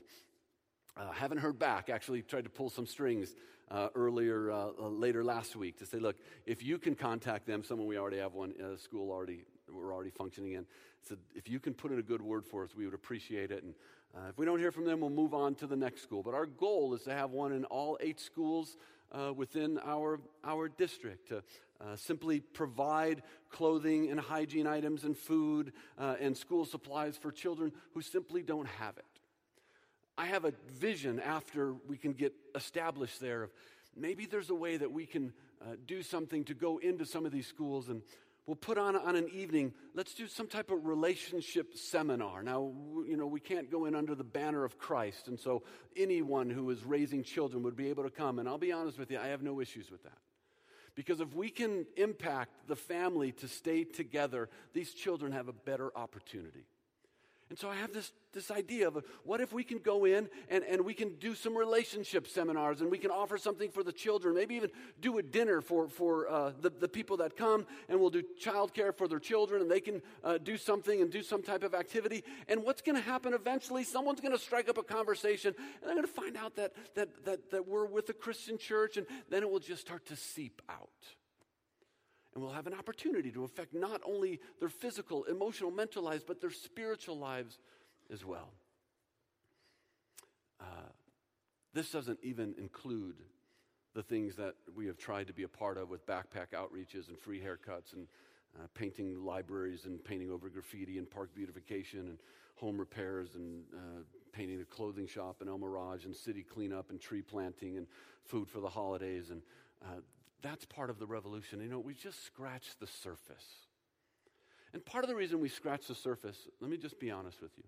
Uh, 0.96 1.12
haven't 1.12 1.40
heard 1.40 1.60
back. 1.60 1.90
Actually, 1.90 2.22
tried 2.22 2.46
to 2.46 2.50
pull 2.50 2.70
some 2.70 2.86
strings 2.86 3.36
uh, 3.70 3.90
earlier, 3.96 4.50
uh, 4.50 4.70
uh, 4.82 4.88
later 4.88 5.26
last 5.26 5.58
week 5.58 5.78
to 5.80 5.86
say, 5.86 6.00
look, 6.00 6.16
if 6.46 6.64
you 6.64 6.78
can 6.78 6.96
contact 6.96 7.46
them, 7.46 7.66
someone 7.66 7.86
we 7.86 7.98
already 7.98 8.20
have 8.20 8.34
one 8.34 8.54
uh, 8.64 8.78
school 8.78 9.12
already 9.12 9.44
we're 9.70 9.94
already 9.94 10.10
functioning 10.10 10.54
in, 10.54 10.66
said 11.02 11.18
if 11.36 11.50
you 11.50 11.60
can 11.60 11.74
put 11.74 11.92
in 11.92 12.00
a 12.00 12.02
good 12.02 12.22
word 12.22 12.46
for 12.46 12.64
us, 12.64 12.70
we 12.74 12.86
would 12.86 12.94
appreciate 12.94 13.52
it. 13.52 13.64
And 13.64 13.74
uh, 14.16 14.30
if 14.30 14.38
we 14.38 14.46
don't 14.46 14.60
hear 14.60 14.72
from 14.72 14.86
them, 14.86 15.02
we'll 15.02 15.10
move 15.10 15.34
on 15.34 15.54
to 15.56 15.68
the 15.68 15.76
next 15.76 16.02
school. 16.02 16.24
But 16.24 16.34
our 16.34 16.46
goal 16.46 16.94
is 16.94 17.02
to 17.04 17.14
have 17.14 17.32
one 17.32 17.52
in 17.52 17.66
all 17.66 17.98
eight 18.00 18.22
schools 18.22 18.78
uh, 19.12 19.34
within 19.36 19.82
our, 19.86 20.22
our 20.46 20.70
district 20.70 21.28
to 21.28 21.44
uh, 21.82 21.96
simply 21.96 22.40
provide 22.40 23.22
clothing 23.50 24.10
and 24.10 24.20
hygiene 24.20 24.68
items 24.68 25.04
and 25.04 25.18
food 25.18 25.74
uh, 25.98 26.16
and 26.20 26.36
school 26.36 26.66
supplies 26.66 27.18
for 27.18 27.32
children 27.32 27.72
who 27.94 28.02
simply 28.02 28.42
don't 28.42 28.68
have 28.68 28.98
it. 28.98 29.06
I 30.18 30.26
have 30.26 30.46
a 30.46 30.54
vision 30.80 31.20
after 31.20 31.74
we 31.88 31.98
can 31.98 32.14
get 32.14 32.34
established 32.56 33.20
there 33.20 33.44
of 33.44 33.52
maybe 33.96 34.26
there's 34.26 34.50
a 34.50 34.56
way 34.56 34.78
that 34.78 34.92
we 34.92 35.06
can 35.06 35.34
uh, 35.62 35.76
do 35.86 36.02
something 36.02 36.44
to 36.46 36.54
go 36.54 36.78
into 36.80 37.06
some 37.06 37.26
of 37.26 37.32
these 37.32 37.48
schools 37.48 37.90
and 37.90 38.02
we'll 38.48 38.56
put 38.56 38.78
on, 38.78 38.96
on 38.96 39.16
an 39.16 39.30
evening, 39.32 39.74
let's 39.94 40.14
do 40.14 40.28
some 40.28 40.48
type 40.48 40.72
of 40.72 40.86
relationship 40.86 41.76
seminar. 41.76 42.42
Now, 42.42 42.72
you 43.06 43.18
know, 43.18 43.28
we 43.28 43.40
can't 43.40 43.70
go 43.70 43.86
in 43.86 43.94
under 43.94 44.16
the 44.16 44.24
banner 44.24 44.64
of 44.64 44.80
Christ, 44.80 45.28
and 45.28 45.40
so 45.40 45.64
anyone 45.96 46.50
who 46.50 46.70
is 46.72 46.84
raising 46.84 47.24
children 47.24 47.62
would 47.64 47.76
be 47.76 47.90
able 47.90 48.04
to 48.04 48.10
come. 48.10 48.40
And 48.40 48.48
I'll 48.48 48.58
be 48.58 48.72
honest 48.72 48.98
with 48.98 49.12
you, 49.12 49.20
I 49.20 49.28
have 49.28 49.44
no 49.44 49.60
issues 49.60 49.92
with 49.92 50.02
that. 50.04 50.18
Because 50.98 51.22
if 51.22 51.36
we 51.36 51.50
can 51.50 51.86
impact 51.96 52.68
the 52.68 52.76
family 52.76 53.32
to 53.34 53.48
stay 53.48 53.84
together, 53.84 54.50
these 54.74 54.94
children 54.94 55.32
have 55.32 55.48
a 55.48 55.54
better 55.54 55.96
opportunity. 55.96 56.66
And 57.50 57.58
so 57.58 57.70
I 57.70 57.76
have 57.76 57.94
this, 57.94 58.12
this 58.34 58.52
idea 58.52 58.90
of 58.90 59.02
what 59.24 59.40
if 59.40 59.54
we 59.54 59.64
can 59.64 59.78
go 59.80 60.04
in 60.04 60.28
and, 60.50 60.66
and 60.66 60.84
we 60.84 60.94
can 60.94 61.16
do 61.16 61.34
some 61.34 61.58
relationship 61.58 62.28
seminars 62.28 62.82
and 62.82 62.92
we 62.92 62.98
can 62.98 63.10
offer 63.10 63.38
something 63.38 63.70
for 63.70 63.84
the 63.84 63.94
children, 63.94 64.36
maybe 64.36 64.56
even 64.56 64.70
do 65.00 65.18
a 65.18 65.24
dinner 65.24 65.62
for, 65.62 65.88
for 65.88 66.30
uh, 66.30 66.52
the, 66.62 66.70
the 66.70 66.90
people 66.90 67.16
that 67.18 67.38
come, 67.38 67.66
and 67.88 68.00
we'll 68.00 68.10
do 68.10 68.22
childcare 68.44 68.94
for 68.94 69.08
their 69.08 69.20
children 69.20 69.62
and 69.62 69.72
they 69.72 69.80
can 69.80 70.02
uh, 70.26 70.38
do 70.38 70.58
something 70.58 71.02
and 71.02 71.10
do 71.10 71.24
some 71.24 71.42
type 71.42 71.64
of 71.64 71.74
activity. 71.74 72.24
And 72.50 72.64
what's 72.64 72.82
going 72.82 72.98
to 72.98 73.02
happen 73.02 73.34
eventually? 73.34 73.86
Someone's 73.86 74.20
going 74.20 74.34
to 74.34 74.44
strike 74.44 74.68
up 74.68 74.78
a 74.78 74.84
conversation 74.84 75.56
and 75.58 75.88
they're 75.88 75.96
going 75.96 76.08
to 76.08 76.14
find 76.14 76.36
out 76.36 76.58
that, 76.58 76.74
that, 76.96 77.24
that, 77.24 77.52
that 77.52 77.66
we're 77.66 77.86
with 77.86 78.10
a 78.10 78.14
Christian 78.14 78.58
church, 78.58 78.98
and 78.98 79.08
then 79.30 79.42
it 79.42 79.50
will 79.50 79.60
just 79.60 79.82
start 79.82 80.06
to 80.08 80.16
seep 80.18 80.62
out 80.68 80.90
and 82.38 82.46
will 82.46 82.54
have 82.54 82.68
an 82.68 82.74
opportunity 82.76 83.32
to 83.32 83.44
affect 83.44 83.74
not 83.74 84.00
only 84.06 84.40
their 84.60 84.70
physical, 84.70 85.24
emotional, 85.24 85.72
mental 85.72 86.04
lives, 86.04 86.24
but 86.24 86.40
their 86.40 86.52
spiritual 86.52 87.18
lives 87.18 87.58
as 88.14 88.24
well. 88.24 88.50
Uh, 90.62 90.92
this 91.74 91.90
doesn't 91.90 92.20
even 92.22 92.54
include 92.60 93.16
the 93.96 94.04
things 94.04 94.36
that 94.36 94.54
we 94.76 94.86
have 94.86 95.00
tried 95.00 95.26
to 95.26 95.34
be 95.34 95.42
a 95.42 95.48
part 95.48 95.80
of 95.80 95.90
with 95.90 96.06
backpack 96.06 96.50
outreaches 96.54 97.08
and 97.08 97.18
free 97.18 97.40
haircuts 97.40 97.94
and 97.94 98.06
uh, 98.56 98.68
painting 98.76 99.26
libraries 99.26 99.86
and 99.86 100.04
painting 100.04 100.30
over 100.30 100.48
graffiti 100.48 101.00
and 101.00 101.10
park 101.10 101.34
beautification 101.34 102.02
and 102.02 102.20
home 102.54 102.78
repairs 102.78 103.34
and 103.34 103.64
uh, 103.74 104.02
painting 104.32 104.60
the 104.60 104.66
clothing 104.66 105.08
shop 105.08 105.42
in 105.42 105.48
El 105.48 105.58
Mirage 105.58 106.06
and 106.06 106.16
city 106.16 106.44
cleanup 106.44 106.92
and 106.92 107.02
tree 107.02 107.24
planting 107.24 107.78
and 107.78 107.88
food 108.26 108.48
for 108.48 108.60
the 108.60 108.70
holidays. 108.70 109.32
And 109.32 109.42
uh, 109.84 110.02
that's 110.42 110.66
part 110.66 110.90
of 110.90 111.00
the 111.00 111.06
revolution. 111.06 111.62
You 111.62 111.70
know, 111.70 111.80
we 111.80 111.94
just 111.94 112.26
scratched 112.26 112.80
the 112.80 112.88
surface. 112.88 113.46
And 114.74 114.86
part 114.86 115.04
of 115.04 115.10
the 115.10 115.16
reason 115.16 115.40
we 115.40 115.50
scratch 115.50 115.88
the 115.88 115.96
surface, 115.96 116.38
let 116.62 116.70
me 116.70 116.78
just 116.78 117.00
be 117.00 117.10
honest 117.10 117.42
with 117.42 117.52
you. 117.58 117.64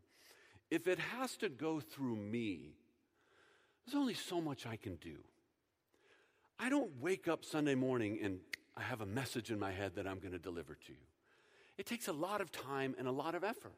If 0.70 0.88
it 0.88 0.99
has 0.99 1.36
to 1.38 1.49
go 1.49 1.80
through 1.80 2.15
me, 2.15 2.76
there's 3.86 3.95
only 3.95 4.13
so 4.13 4.39
much 4.39 4.67
I 4.67 4.76
can 4.76 4.95
do. 4.95 5.15
I 6.59 6.70
don't 6.70 6.91
wake 7.01 7.28
up 7.28 7.43
Sunday 7.43 7.76
morning 7.76 8.20
and 8.22 8.39
I 8.78 8.82
have 8.82 9.01
a 9.01 9.05
message 9.05 9.49
in 9.49 9.59
my 9.59 9.72
head 9.72 9.95
that 9.95 10.05
I'm 10.05 10.20
going 10.20 10.34
to 10.34 10.39
deliver 10.39 10.76
to 10.76 10.91
you. 10.91 10.97
It 11.78 11.86
takes 11.86 12.07
a 12.07 12.13
lot 12.13 12.41
of 12.41 12.51
time 12.51 12.95
and 12.99 13.07
a 13.07 13.11
lot 13.11 13.34
of 13.34 13.43
effort. 13.43 13.74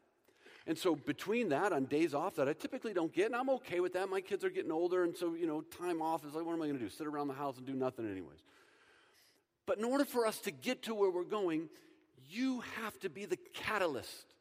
And 0.66 0.76
so 0.76 0.94
between 0.94 1.48
that, 1.48 1.72
on 1.72 1.86
days 1.86 2.14
off 2.14 2.36
that 2.36 2.48
I 2.48 2.52
typically 2.52 2.92
don't 2.92 3.12
get, 3.12 3.26
and 3.26 3.36
I'm 3.36 3.50
okay 3.50 3.80
with 3.80 3.94
that. 3.94 4.08
My 4.08 4.20
kids 4.20 4.44
are 4.44 4.50
getting 4.50 4.70
older, 4.70 5.02
and 5.02 5.16
so, 5.16 5.34
you 5.34 5.46
know, 5.46 5.62
time 5.62 6.00
off 6.00 6.24
is 6.24 6.34
like, 6.34 6.44
what 6.44 6.52
am 6.52 6.62
I 6.62 6.66
going 6.66 6.78
to 6.78 6.84
do? 6.84 6.88
Sit 6.88 7.06
around 7.06 7.28
the 7.28 7.34
house 7.34 7.56
and 7.56 7.66
do 7.66 7.74
nothing, 7.74 8.08
anyways. 8.08 8.38
But 9.66 9.78
in 9.78 9.84
order 9.84 10.04
for 10.04 10.26
us 10.26 10.38
to 10.40 10.50
get 10.50 10.82
to 10.84 10.94
where 10.94 11.10
we're 11.10 11.24
going, 11.24 11.68
you 12.28 12.62
have 12.82 12.98
to 13.00 13.08
be 13.08 13.24
the 13.24 13.38
catalyst. 13.54 14.34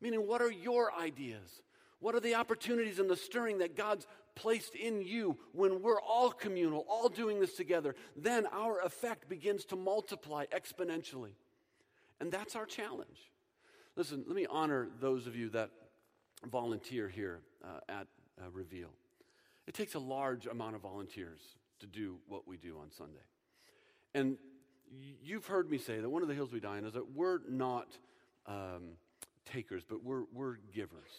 Meaning, 0.00 0.26
what 0.26 0.42
are 0.42 0.50
your 0.50 0.92
ideas? 0.92 1.62
What 2.00 2.14
are 2.14 2.20
the 2.20 2.34
opportunities 2.34 2.98
and 2.98 3.08
the 3.08 3.16
stirring 3.16 3.58
that 3.58 3.76
God's 3.76 4.06
placed 4.34 4.74
in 4.74 5.00
you 5.00 5.38
when 5.52 5.80
we're 5.80 6.00
all 6.00 6.30
communal, 6.30 6.84
all 6.88 7.08
doing 7.08 7.40
this 7.40 7.56
together? 7.56 7.94
Then 8.16 8.46
our 8.52 8.80
effect 8.80 9.28
begins 9.28 9.64
to 9.66 9.76
multiply 9.76 10.44
exponentially. 10.46 11.32
And 12.20 12.30
that's 12.30 12.56
our 12.56 12.66
challenge. 12.66 13.30
Listen, 13.96 14.24
let 14.26 14.36
me 14.36 14.46
honor 14.50 14.88
those 15.00 15.26
of 15.26 15.36
you 15.36 15.48
that 15.50 15.70
volunteer 16.50 17.08
here 17.08 17.40
uh, 17.64 17.80
at 17.88 18.06
uh, 18.38 18.50
Reveal. 18.52 18.90
It 19.66 19.74
takes 19.74 19.94
a 19.94 19.98
large 19.98 20.46
amount 20.46 20.74
of 20.74 20.82
volunteers 20.82 21.40
to 21.80 21.86
do 21.86 22.18
what 22.28 22.46
we 22.46 22.56
do 22.56 22.76
on 22.82 22.90
Sunday. 22.90 23.22
And 24.14 24.36
you've 25.22 25.46
heard 25.46 25.70
me 25.70 25.78
say 25.78 25.98
that 25.98 26.08
one 26.08 26.22
of 26.22 26.28
the 26.28 26.34
hills 26.34 26.52
we 26.52 26.60
die 26.60 26.78
on 26.78 26.84
is 26.84 26.92
that 26.94 27.12
we're 27.14 27.40
not 27.48 27.88
um, 28.46 28.96
takers, 29.44 29.82
but 29.88 30.04
we're, 30.04 30.24
we're 30.32 30.56
givers. 30.72 31.10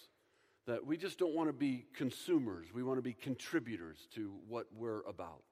That 0.67 0.85
we 0.85 0.97
just 0.97 1.19
don't 1.19 1.35
want 1.35 1.49
to 1.49 1.53
be 1.53 1.85
consumers, 1.95 2.67
we 2.73 2.83
want 2.83 2.97
to 2.97 3.03
be 3.03 3.13
contributors 3.13 4.07
to 4.15 4.33
what 4.47 4.67
we're 4.75 5.01
about. 5.01 5.43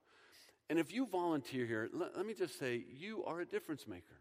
And 0.69 0.79
if 0.79 0.93
you 0.93 1.05
volunteer 1.05 1.65
here, 1.65 1.89
let, 1.93 2.15
let 2.17 2.25
me 2.25 2.33
just 2.33 2.57
say, 2.57 2.83
you 2.89 3.23
are 3.25 3.41
a 3.41 3.45
difference 3.45 3.87
maker. 3.87 4.15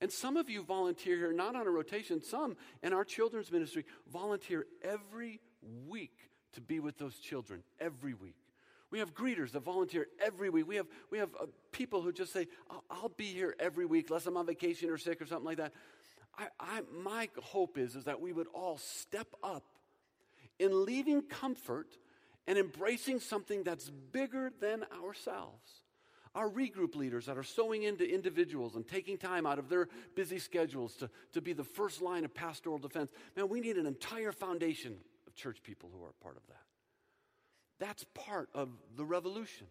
And 0.00 0.10
some 0.10 0.36
of 0.36 0.50
you 0.50 0.62
volunteer 0.62 1.16
here, 1.16 1.32
not 1.32 1.54
on 1.54 1.66
a 1.66 1.70
rotation, 1.70 2.22
some 2.22 2.56
in 2.82 2.92
our 2.92 3.04
children's 3.04 3.50
ministry 3.52 3.84
volunteer 4.12 4.66
every 4.82 5.40
week 5.86 6.18
to 6.52 6.60
be 6.60 6.80
with 6.80 6.98
those 6.98 7.14
children, 7.18 7.62
every 7.80 8.12
week. 8.12 8.36
We 8.94 9.00
have 9.00 9.12
greeters 9.12 9.50
that 9.50 9.64
volunteer 9.64 10.06
every 10.24 10.50
week. 10.50 10.68
We 10.68 10.76
have, 10.76 10.86
we 11.10 11.18
have 11.18 11.30
uh, 11.40 11.46
people 11.72 12.00
who 12.00 12.12
just 12.12 12.32
say, 12.32 12.46
I'll, 12.70 12.84
I'll, 12.88 13.08
be 13.08 13.24
here 13.24 13.56
every 13.58 13.86
week, 13.86 14.06
unless 14.08 14.24
I'm 14.24 14.36
on 14.36 14.46
vacation 14.46 14.88
or 14.88 14.98
sick 14.98 15.20
or 15.20 15.26
something 15.26 15.46
like 15.46 15.56
that. 15.56 15.72
I, 16.38 16.46
I, 16.60 16.82
my 17.02 17.28
hope 17.42 17.76
is, 17.76 17.96
is 17.96 18.04
that 18.04 18.20
we 18.20 18.32
would 18.32 18.46
all 18.54 18.78
step 18.78 19.26
up 19.42 19.64
in 20.60 20.84
leaving 20.84 21.22
comfort 21.22 21.88
and 22.46 22.56
embracing 22.56 23.18
something 23.18 23.64
that's 23.64 23.90
bigger 23.90 24.52
than 24.60 24.84
ourselves. 25.02 25.82
Our 26.36 26.48
regroup 26.48 26.94
leaders 26.94 27.26
that 27.26 27.36
are 27.36 27.42
sowing 27.42 27.82
into 27.82 28.08
individuals 28.08 28.76
and 28.76 28.86
taking 28.86 29.18
time 29.18 29.44
out 29.44 29.58
of 29.58 29.68
their 29.68 29.88
busy 30.14 30.38
schedules 30.38 30.94
to, 30.98 31.10
to 31.32 31.40
be 31.40 31.52
the 31.52 31.64
first 31.64 32.00
line 32.00 32.24
of 32.24 32.32
pastoral 32.32 32.78
defense. 32.78 33.10
Man, 33.36 33.48
we 33.48 33.58
need 33.58 33.76
an 33.76 33.86
entire 33.86 34.30
foundation 34.30 34.98
of 35.26 35.34
church 35.34 35.64
people 35.64 35.90
who 35.92 36.04
are 36.04 36.12
part 36.22 36.36
of 36.36 36.46
that. 36.46 36.63
That's 37.78 38.04
part 38.14 38.48
of 38.54 38.68
the 38.96 39.04
revolution. 39.04 39.66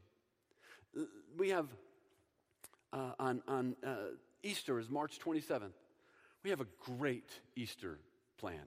We 1.37 1.49
have 1.49 1.67
uh, 2.91 3.11
on, 3.19 3.41
on 3.47 3.75
uh, 3.85 3.95
Easter 4.43 4.79
is 4.79 4.89
March 4.89 5.19
27th. 5.19 5.71
We 6.43 6.49
have 6.49 6.61
a 6.61 6.67
great 6.79 7.29
Easter 7.55 7.97
planned. 8.37 8.59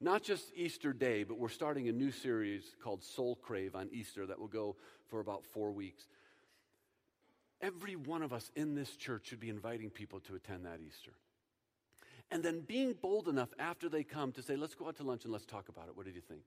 Not 0.00 0.22
just 0.22 0.44
Easter 0.54 0.92
Day, 0.92 1.24
but 1.24 1.38
we're 1.38 1.48
starting 1.48 1.88
a 1.88 1.92
new 1.92 2.12
series 2.12 2.62
called 2.82 3.02
Soul 3.02 3.34
Crave 3.34 3.74
on 3.74 3.88
Easter 3.92 4.26
that 4.26 4.38
will 4.38 4.46
go 4.46 4.76
for 5.08 5.18
about 5.18 5.44
four 5.44 5.72
weeks. 5.72 6.04
Every 7.60 7.96
one 7.96 8.22
of 8.22 8.32
us 8.32 8.50
in 8.54 8.76
this 8.76 8.94
church 8.96 9.26
should 9.26 9.40
be 9.40 9.48
inviting 9.48 9.90
people 9.90 10.20
to 10.20 10.36
attend 10.36 10.64
that 10.66 10.78
Easter. 10.86 11.10
And 12.30 12.42
then 12.42 12.60
being 12.60 12.92
bold 12.92 13.26
enough 13.26 13.48
after 13.58 13.88
they 13.88 14.04
come 14.04 14.30
to 14.32 14.42
say, 14.42 14.54
let's 14.54 14.76
go 14.76 14.86
out 14.86 14.96
to 14.98 15.02
lunch 15.02 15.24
and 15.24 15.32
let's 15.32 15.46
talk 15.46 15.68
about 15.68 15.88
it. 15.88 15.96
What 15.96 16.06
did 16.06 16.14
you 16.14 16.20
think? 16.20 16.42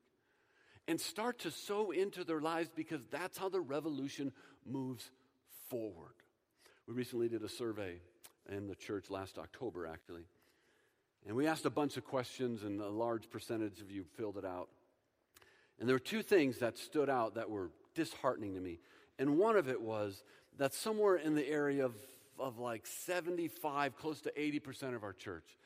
And 0.88 1.00
start 1.00 1.40
to 1.40 1.52
sow 1.52 1.92
into 1.92 2.24
their 2.24 2.42
lives 2.42 2.70
because 2.76 3.02
that's 3.12 3.38
how 3.38 3.50
the 3.50 3.62
revolution 3.62 4.32
moves 4.66 5.10
forward. 5.70 6.14
We 6.88 6.94
recently 6.94 7.30
did 7.30 7.44
a 7.44 7.50
survey 7.50 8.00
in 8.50 8.68
the 8.68 8.76
church 8.76 9.10
last 9.10 9.38
October, 9.38 9.88
actually. 9.88 10.26
And 11.28 11.36
we 11.36 11.48
asked 11.48 11.66
a 11.66 11.70
bunch 11.70 11.98
of 11.98 12.04
questions, 12.04 12.64
and 12.64 12.82
a 12.82 12.90
large 12.90 13.30
percentage 13.30 13.80
of 13.80 13.92
you 13.92 14.04
filled 14.18 14.38
it 14.38 14.46
out. 14.46 14.70
And 15.80 15.88
there 15.88 15.96
were 15.96 16.00
two 16.00 16.24
things 16.24 16.60
that 16.60 16.78
stood 16.78 17.10
out 17.10 17.36
that 17.36 17.50
were 17.50 17.70
disheartening 17.96 18.56
to 18.56 18.60
me. 18.60 18.80
And 19.20 19.38
one 19.38 19.56
of 19.56 19.70
it 19.70 19.82
was 19.82 20.24
that 20.58 20.74
somewhere 20.74 21.16
in 21.16 21.36
the 21.36 21.48
area 21.48 21.86
of, 21.86 21.94
of 22.40 22.58
like 22.58 22.86
75, 22.86 23.96
close 23.96 24.22
to 24.22 24.32
80% 24.32 24.96
of 24.96 25.04
our 25.04 25.14
church 25.14 25.58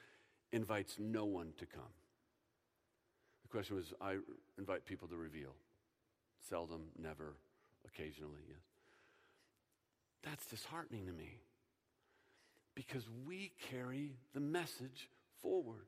invites 0.52 0.98
no 1.00 1.26
one 1.26 1.54
to 1.58 1.66
come. 1.66 1.84
Question 3.56 3.78
was 3.78 3.94
I 4.02 4.18
invite 4.58 4.86
people 4.86 5.08
to 5.08 5.16
reveal. 5.16 5.56
Seldom, 6.50 6.88
never, 7.02 7.38
occasionally, 7.88 8.42
yes. 8.50 8.58
That's 10.24 10.46
disheartening 10.48 11.06
to 11.06 11.14
me 11.14 11.40
because 12.76 13.06
we 13.26 13.54
carry 13.72 14.18
the 14.34 14.42
message 14.42 15.10
forward. 15.42 15.86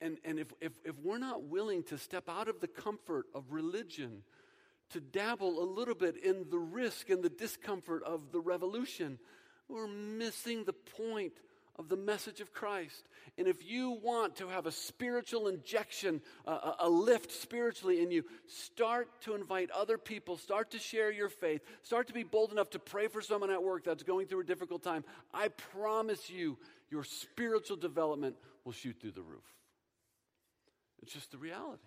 And, 0.00 0.18
and 0.24 0.40
if, 0.40 0.48
if, 0.60 0.72
if 0.84 0.98
we're 1.04 1.18
not 1.18 1.44
willing 1.44 1.84
to 1.84 1.96
step 1.96 2.28
out 2.28 2.48
of 2.48 2.58
the 2.58 2.66
comfort 2.66 3.26
of 3.32 3.44
religion, 3.52 4.24
to 4.90 5.00
dabble 5.00 5.62
a 5.62 5.66
little 5.70 5.94
bit 5.94 6.16
in 6.16 6.46
the 6.50 6.58
risk 6.58 7.10
and 7.10 7.22
the 7.22 7.30
discomfort 7.30 8.02
of 8.02 8.32
the 8.32 8.40
revolution, 8.40 9.20
we're 9.68 9.86
missing 9.86 10.64
the 10.64 10.72
point 10.72 11.34
of 11.78 11.88
the 11.88 11.96
message 11.96 12.40
of 12.40 12.52
Christ. 12.52 13.08
And 13.36 13.46
if 13.46 13.64
you 13.64 13.98
want 14.02 14.36
to 14.36 14.48
have 14.48 14.66
a 14.66 14.72
spiritual 14.72 15.46
injection, 15.46 16.20
a, 16.44 16.74
a, 16.80 16.88
lift 16.88 17.30
spiritually 17.30 18.02
in 18.02 18.10
you, 18.10 18.24
start 18.46 19.08
to 19.22 19.34
invite 19.34 19.70
other 19.70 19.96
people, 19.96 20.36
start 20.36 20.72
to 20.72 20.78
share 20.78 21.12
your 21.12 21.28
faith, 21.28 21.62
start 21.82 22.08
to 22.08 22.12
be 22.12 22.24
bold 22.24 22.50
enough 22.50 22.70
to 22.70 22.80
pray 22.80 23.06
for 23.06 23.20
someone 23.20 23.50
at 23.50 23.62
work 23.62 23.84
that's 23.84 24.02
going 24.02 24.26
through 24.26 24.40
a 24.40 24.44
difficult 24.44 24.82
time. 24.82 25.04
I 25.32 25.48
promise 25.48 26.28
you, 26.28 26.58
your 26.90 27.04
spiritual 27.04 27.76
development 27.76 28.34
will 28.64 28.72
shoot 28.72 28.96
through 29.00 29.12
the 29.12 29.22
roof. 29.22 29.44
It's 31.02 31.12
just 31.12 31.30
the 31.30 31.38
reality. 31.38 31.82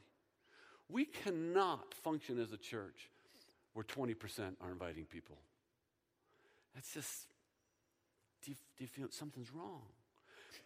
We 0.87 1.05
cannot 1.05 1.93
function 1.95 2.39
as 2.39 2.53
a 2.53 2.57
church 2.57 3.09
where 3.73 3.83
20% 3.83 4.15
are 4.61 4.71
inviting 4.71 5.05
people. 5.05 5.37
That's 6.75 6.93
just 6.93 7.27
do 8.43 8.51
you, 8.51 8.57
do 8.77 8.83
you 8.83 8.87
feel 8.87 9.07
something's 9.09 9.51
wrong? 9.53 9.81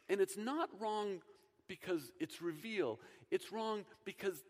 And 0.09 0.21
it's 0.21 0.37
not 0.37 0.69
wrong 0.79 1.21
because 1.67 2.11
it's 2.19 2.41
reveal, 2.41 2.99
it's 3.31 3.51
wrong 3.51 3.85
because 4.03 4.43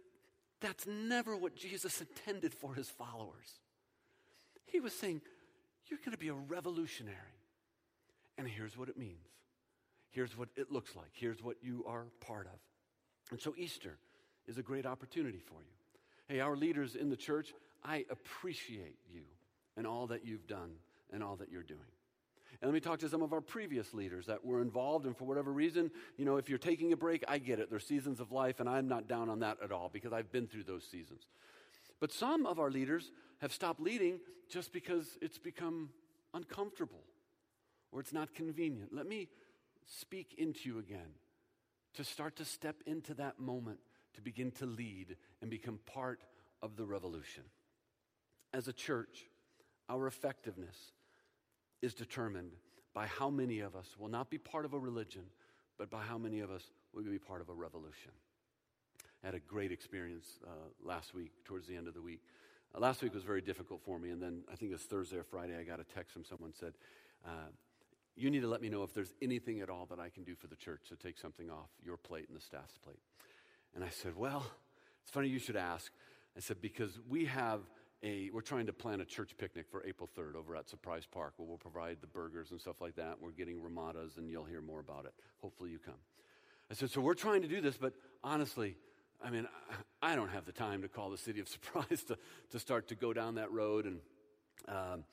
that's 0.61 0.87
never 0.87 1.35
what 1.35 1.55
Jesus 1.55 2.01
intended 2.01 2.53
for 2.53 2.73
his 2.73 2.89
followers. 2.89 3.59
He 4.65 4.79
was 4.79 4.93
saying, 4.93 5.21
You're 5.87 5.99
going 5.99 6.11
to 6.11 6.17
be 6.17 6.29
a 6.29 6.33
revolutionary. 6.33 7.17
And 8.37 8.47
here's 8.47 8.77
what 8.77 8.89
it 8.89 8.97
means. 8.97 9.27
Here's 10.11 10.37
what 10.37 10.49
it 10.55 10.71
looks 10.71 10.95
like. 10.95 11.11
Here's 11.13 11.41
what 11.43 11.57
you 11.61 11.83
are 11.87 12.05
part 12.19 12.47
of. 12.47 12.59
And 13.31 13.39
so 13.39 13.53
Easter 13.57 13.97
is 14.47 14.57
a 14.57 14.61
great 14.61 14.85
opportunity 14.85 15.39
for 15.39 15.55
you. 15.55 15.73
Hey, 16.27 16.39
our 16.39 16.55
leaders 16.55 16.95
in 16.95 17.09
the 17.09 17.15
church, 17.15 17.53
I 17.83 18.05
appreciate 18.09 18.97
you 19.11 19.21
and 19.77 19.85
all 19.85 20.07
that 20.07 20.25
you've 20.25 20.47
done 20.47 20.71
and 21.11 21.23
all 21.23 21.35
that 21.37 21.51
you're 21.51 21.63
doing. 21.63 21.79
And 22.65 22.73
let 22.73 22.77
me 22.77 22.79
talk 22.79 22.97
to 23.01 23.09
some 23.09 23.21
of 23.21 23.31
our 23.31 23.41
previous 23.41 23.93
leaders 23.93 24.25
that 24.25 24.43
were 24.43 24.59
involved, 24.59 25.05
and 25.05 25.15
for 25.15 25.25
whatever 25.25 25.53
reason, 25.53 25.91
you 26.17 26.25
know, 26.25 26.37
if 26.37 26.49
you're 26.49 26.57
taking 26.57 26.93
a 26.93 26.97
break, 26.97 27.23
I 27.27 27.37
get 27.37 27.59
it. 27.59 27.69
There's 27.69 27.85
seasons 27.85 28.19
of 28.19 28.31
life, 28.31 28.59
and 28.59 28.67
I'm 28.67 28.87
not 28.87 29.07
down 29.07 29.29
on 29.29 29.41
that 29.41 29.59
at 29.63 29.71
all 29.71 29.87
because 29.93 30.11
I've 30.11 30.31
been 30.31 30.47
through 30.47 30.63
those 30.63 30.83
seasons. 30.83 31.27
But 31.99 32.11
some 32.11 32.47
of 32.47 32.59
our 32.59 32.71
leaders 32.71 33.11
have 33.39 33.53
stopped 33.53 33.79
leading 33.79 34.19
just 34.49 34.73
because 34.73 35.19
it's 35.21 35.37
become 35.37 35.91
uncomfortable 36.33 37.03
or 37.91 37.99
it's 37.99 38.11
not 38.11 38.33
convenient. 38.33 38.95
Let 38.95 39.07
me 39.07 39.27
speak 39.85 40.33
into 40.39 40.67
you 40.67 40.79
again 40.79 41.19
to 41.93 42.03
start 42.03 42.35
to 42.37 42.45
step 42.45 42.77
into 42.87 43.13
that 43.13 43.39
moment 43.39 43.77
to 44.15 44.23
begin 44.23 44.49
to 44.53 44.65
lead 44.65 45.17
and 45.39 45.51
become 45.51 45.77
part 45.85 46.23
of 46.63 46.77
the 46.77 46.85
revolution. 46.85 47.43
As 48.55 48.67
a 48.67 48.73
church, 48.73 49.27
our 49.87 50.07
effectiveness 50.07 50.93
is 51.81 51.93
determined 51.93 52.51
by 52.93 53.07
how 53.07 53.29
many 53.29 53.59
of 53.59 53.75
us 53.75 53.87
will 53.99 54.07
not 54.07 54.29
be 54.29 54.37
part 54.37 54.65
of 54.65 54.73
a 54.73 54.79
religion, 54.79 55.23
but 55.77 55.89
by 55.89 56.01
how 56.01 56.17
many 56.17 56.39
of 56.39 56.49
us 56.49 56.63
will 56.93 57.03
be 57.03 57.19
part 57.19 57.41
of 57.41 57.49
a 57.49 57.53
revolution. 57.53 58.11
I 59.21 59.27
had 59.27 59.35
a 59.35 59.39
great 59.39 59.71
experience 59.71 60.39
uh, 60.45 60.49
last 60.83 61.13
week, 61.13 61.31
towards 61.43 61.67
the 61.67 61.75
end 61.75 61.87
of 61.87 61.93
the 61.93 62.01
week. 62.01 62.21
Uh, 62.73 62.79
last 62.79 63.01
week 63.01 63.13
was 63.13 63.23
very 63.23 63.41
difficult 63.41 63.81
for 63.83 63.99
me, 63.99 64.11
and 64.11 64.21
then 64.21 64.43
I 64.51 64.55
think 64.55 64.71
it 64.71 64.75
was 64.75 64.83
Thursday 64.83 65.17
or 65.17 65.23
Friday, 65.23 65.57
I 65.59 65.63
got 65.63 65.79
a 65.79 65.83
text 65.83 66.13
from 66.13 66.23
someone 66.23 66.53
said, 66.53 66.73
uh, 67.25 67.49
You 68.15 68.29
need 68.29 68.41
to 68.41 68.47
let 68.47 68.61
me 68.61 68.69
know 68.69 68.83
if 68.83 68.93
there's 68.93 69.13
anything 69.21 69.61
at 69.61 69.69
all 69.69 69.85
that 69.87 69.99
I 69.99 70.09
can 70.09 70.23
do 70.23 70.35
for 70.35 70.47
the 70.47 70.55
church 70.55 70.83
to 70.89 70.95
take 70.95 71.17
something 71.17 71.49
off 71.49 71.69
your 71.83 71.97
plate 71.97 72.27
and 72.29 72.37
the 72.37 72.41
staff's 72.41 72.77
plate. 72.77 72.99
And 73.73 73.83
I 73.83 73.89
said, 73.89 74.15
Well, 74.15 74.45
it's 75.01 75.11
funny 75.11 75.27
you 75.27 75.39
should 75.39 75.57
ask. 75.57 75.91
I 76.37 76.39
said, 76.39 76.61
Because 76.61 76.99
we 77.09 77.25
have 77.25 77.61
a, 78.03 78.29
we're 78.33 78.41
trying 78.41 78.65
to 78.67 78.73
plan 78.73 79.01
a 79.01 79.05
church 79.05 79.35
picnic 79.37 79.65
for 79.69 79.85
April 79.85 80.09
3rd 80.17 80.35
over 80.35 80.55
at 80.55 80.69
Surprise 80.69 81.07
Park 81.09 81.33
where 81.37 81.47
we'll 81.47 81.57
provide 81.57 81.97
the 82.01 82.07
burgers 82.07 82.51
and 82.51 82.59
stuff 82.59 82.81
like 82.81 82.95
that. 82.95 83.15
We're 83.19 83.31
getting 83.31 83.61
ramadas 83.61 84.17
and 84.17 84.29
you'll 84.29 84.45
hear 84.45 84.61
more 84.61 84.79
about 84.79 85.05
it. 85.05 85.13
Hopefully 85.41 85.71
you 85.71 85.79
come. 85.79 85.95
I 86.69 86.73
said, 86.73 86.89
so 86.89 87.01
we're 87.01 87.13
trying 87.13 87.41
to 87.43 87.47
do 87.47 87.61
this, 87.61 87.77
but 87.77 87.93
honestly, 88.23 88.75
I 89.23 89.29
mean, 89.29 89.47
I 90.01 90.15
don't 90.15 90.29
have 90.29 90.45
the 90.45 90.51
time 90.51 90.81
to 90.81 90.87
call 90.87 91.09
the 91.09 91.17
city 91.17 91.39
of 91.39 91.47
Surprise 91.49 92.03
to, 92.07 92.17
to 92.51 92.59
start 92.59 92.87
to 92.89 92.95
go 92.95 93.13
down 93.13 93.35
that 93.35 93.51
road. 93.51 93.85
And, 93.85 93.99
um, 94.67 95.03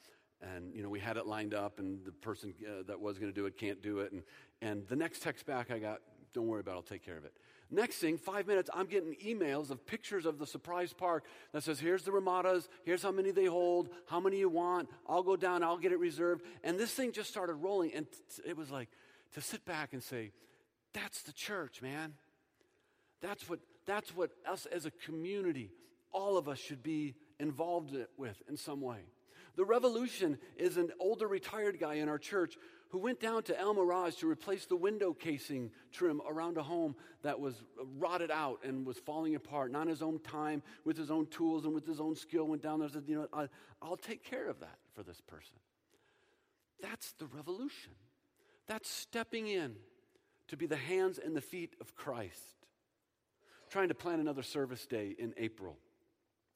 and, 0.41 0.74
you 0.74 0.83
know, 0.83 0.89
we 0.89 0.99
had 0.99 1.16
it 1.16 1.26
lined 1.26 1.55
up 1.55 1.78
and 1.78 2.05
the 2.05 2.12
person 2.12 2.53
uh, 2.66 2.83
that 2.87 3.01
was 3.01 3.18
going 3.18 3.33
to 3.33 3.35
do 3.35 3.47
it 3.47 3.57
can't 3.57 3.83
do 3.83 4.01
it. 4.01 4.12
And, 4.12 4.22
and 4.61 4.87
the 4.89 4.97
next 4.97 5.22
text 5.22 5.47
back 5.47 5.70
I 5.70 5.78
got, 5.78 6.01
don't 6.35 6.49
worry 6.49 6.61
about 6.61 6.72
it, 6.72 6.76
I'll 6.76 6.83
take 6.83 7.05
care 7.05 7.16
of 7.16 7.24
it. 7.24 7.35
Next 7.75 7.97
thing, 7.97 8.18
five 8.18 8.47
minutes, 8.47 8.68
I'm 8.75 8.85
getting 8.85 9.14
emails 9.25 9.70
of 9.70 9.87
pictures 9.87 10.27
of 10.27 10.39
the 10.39 10.47
surprise 10.47 10.93
park 10.93 11.25
that 11.53 11.62
says, 11.62 11.81
here's 11.81 12.03
the 12.03 12.12
Ramadas, 12.12 12.68
here's 12.85 13.03
how 13.03 13.12
many 13.12 13.31
they 13.31 13.47
hold, 13.47 13.89
how 14.07 14.20
many 14.20 14.39
you 14.39 14.51
want, 14.51 14.91
I'll 15.09 15.23
go 15.23 15.37
down, 15.37 15.62
I'll 15.62 15.79
get 15.79 15.91
it 15.91 15.99
reserved. 15.99 16.45
And 16.62 16.79
this 16.79 16.93
thing 16.93 17.12
just 17.12 17.31
started 17.31 17.55
rolling. 17.55 17.95
And 17.95 18.07
t- 18.12 18.43
it 18.45 18.59
was 18.59 18.70
like 18.70 18.91
to 19.33 19.41
sit 19.41 19.64
back 19.64 19.95
and 19.95 20.03
say, 20.03 20.33
that's 20.93 21.23
the 21.23 21.33
church, 21.33 21.81
man. 21.81 22.12
That's 23.23 23.49
what, 23.49 23.61
that's 23.87 24.14
what 24.14 24.33
us 24.47 24.66
as 24.66 24.85
a 24.85 24.91
community, 24.91 25.70
all 26.12 26.37
of 26.37 26.51
us 26.51 26.59
should 26.59 26.83
be 26.83 27.14
involved 27.41 27.97
with 28.18 28.43
in 28.51 28.59
some 28.59 28.83
way. 28.83 29.01
The 29.57 29.64
revolution 29.64 30.37
is 30.59 30.77
an 30.77 30.91
older 31.01 31.27
retired 31.27 31.81
guy 31.81 31.95
in 31.95 32.11
our 32.11 32.18
church 32.18 32.59
who 32.93 32.99
went 32.99 33.18
down 33.18 33.43
to 33.43 33.59
El 33.59 33.72
Mirage 33.72 34.16
to 34.16 34.30
replace 34.30 34.66
the 34.66 34.76
window 34.76 35.14
casing 35.14 35.70
trim 35.93 36.20
around 36.28 36.59
a 36.59 36.62
home 36.62 36.95
that 37.22 37.40
was 37.40 37.55
rotted 37.99 38.30
out 38.30 38.61
and 38.64 38.84
was 38.84 38.99
falling 38.99 39.34
apart. 39.34 39.72
Not 39.72 39.86
his 39.88 40.03
own 40.03 40.18
time, 40.18 40.62
with 40.84 40.99
his 40.99 41.11
own 41.11 41.26
tools 41.26 41.64
and 41.64 41.74
with 41.74 41.86
his 41.86 42.01
own 42.01 42.14
skill, 42.14 42.47
went 42.47 42.61
down 42.61 42.80
there 42.80 42.84
and 42.84 42.93
said, 42.93 43.05
You 43.07 43.26
know, 43.32 43.49
I'll 43.80 43.97
take 43.97 44.22
care 44.22 44.47
of 44.47 44.61
that 44.61 44.76
for 44.95 45.03
this 45.03 45.22
person. 45.22 45.57
That's 46.82 47.12
the 47.12 47.24
revolution. 47.26 47.93
That's 48.66 48.90
stepping 48.90 49.49
in 49.49 49.76
to 50.49 50.59
be 50.59 50.66
the 50.66 50.76
hands 50.76 51.18
and 51.18 51.34
the 51.34 51.40
feet 51.40 51.74
of 51.80 51.97
Christ. 51.97 52.66
Trying 53.70 53.88
to 53.88 53.95
plan 53.95 54.20
another 54.20 54.43
service 54.43 54.84
day 54.84 55.16
in 55.18 55.32
April 55.38 55.78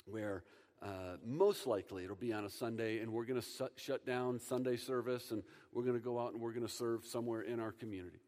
where 0.04 0.44
Uh, 0.82 1.16
most 1.24 1.66
likely 1.66 2.04
it'll 2.04 2.16
be 2.16 2.32
on 2.32 2.44
a 2.44 2.50
Sunday, 2.50 2.98
and 2.98 3.10
we're 3.12 3.24
going 3.24 3.40
to 3.40 3.46
su- 3.46 3.68
shut 3.76 4.04
down 4.04 4.38
Sunday 4.38 4.76
service 4.76 5.30
and 5.30 5.42
we're 5.72 5.82
going 5.82 5.98
to 5.98 6.04
go 6.04 6.18
out 6.18 6.32
and 6.32 6.40
we're 6.40 6.52
going 6.52 6.66
to 6.66 6.72
serve 6.72 7.04
somewhere 7.04 7.42
in 7.42 7.60
our 7.60 7.72
community. 7.72 8.18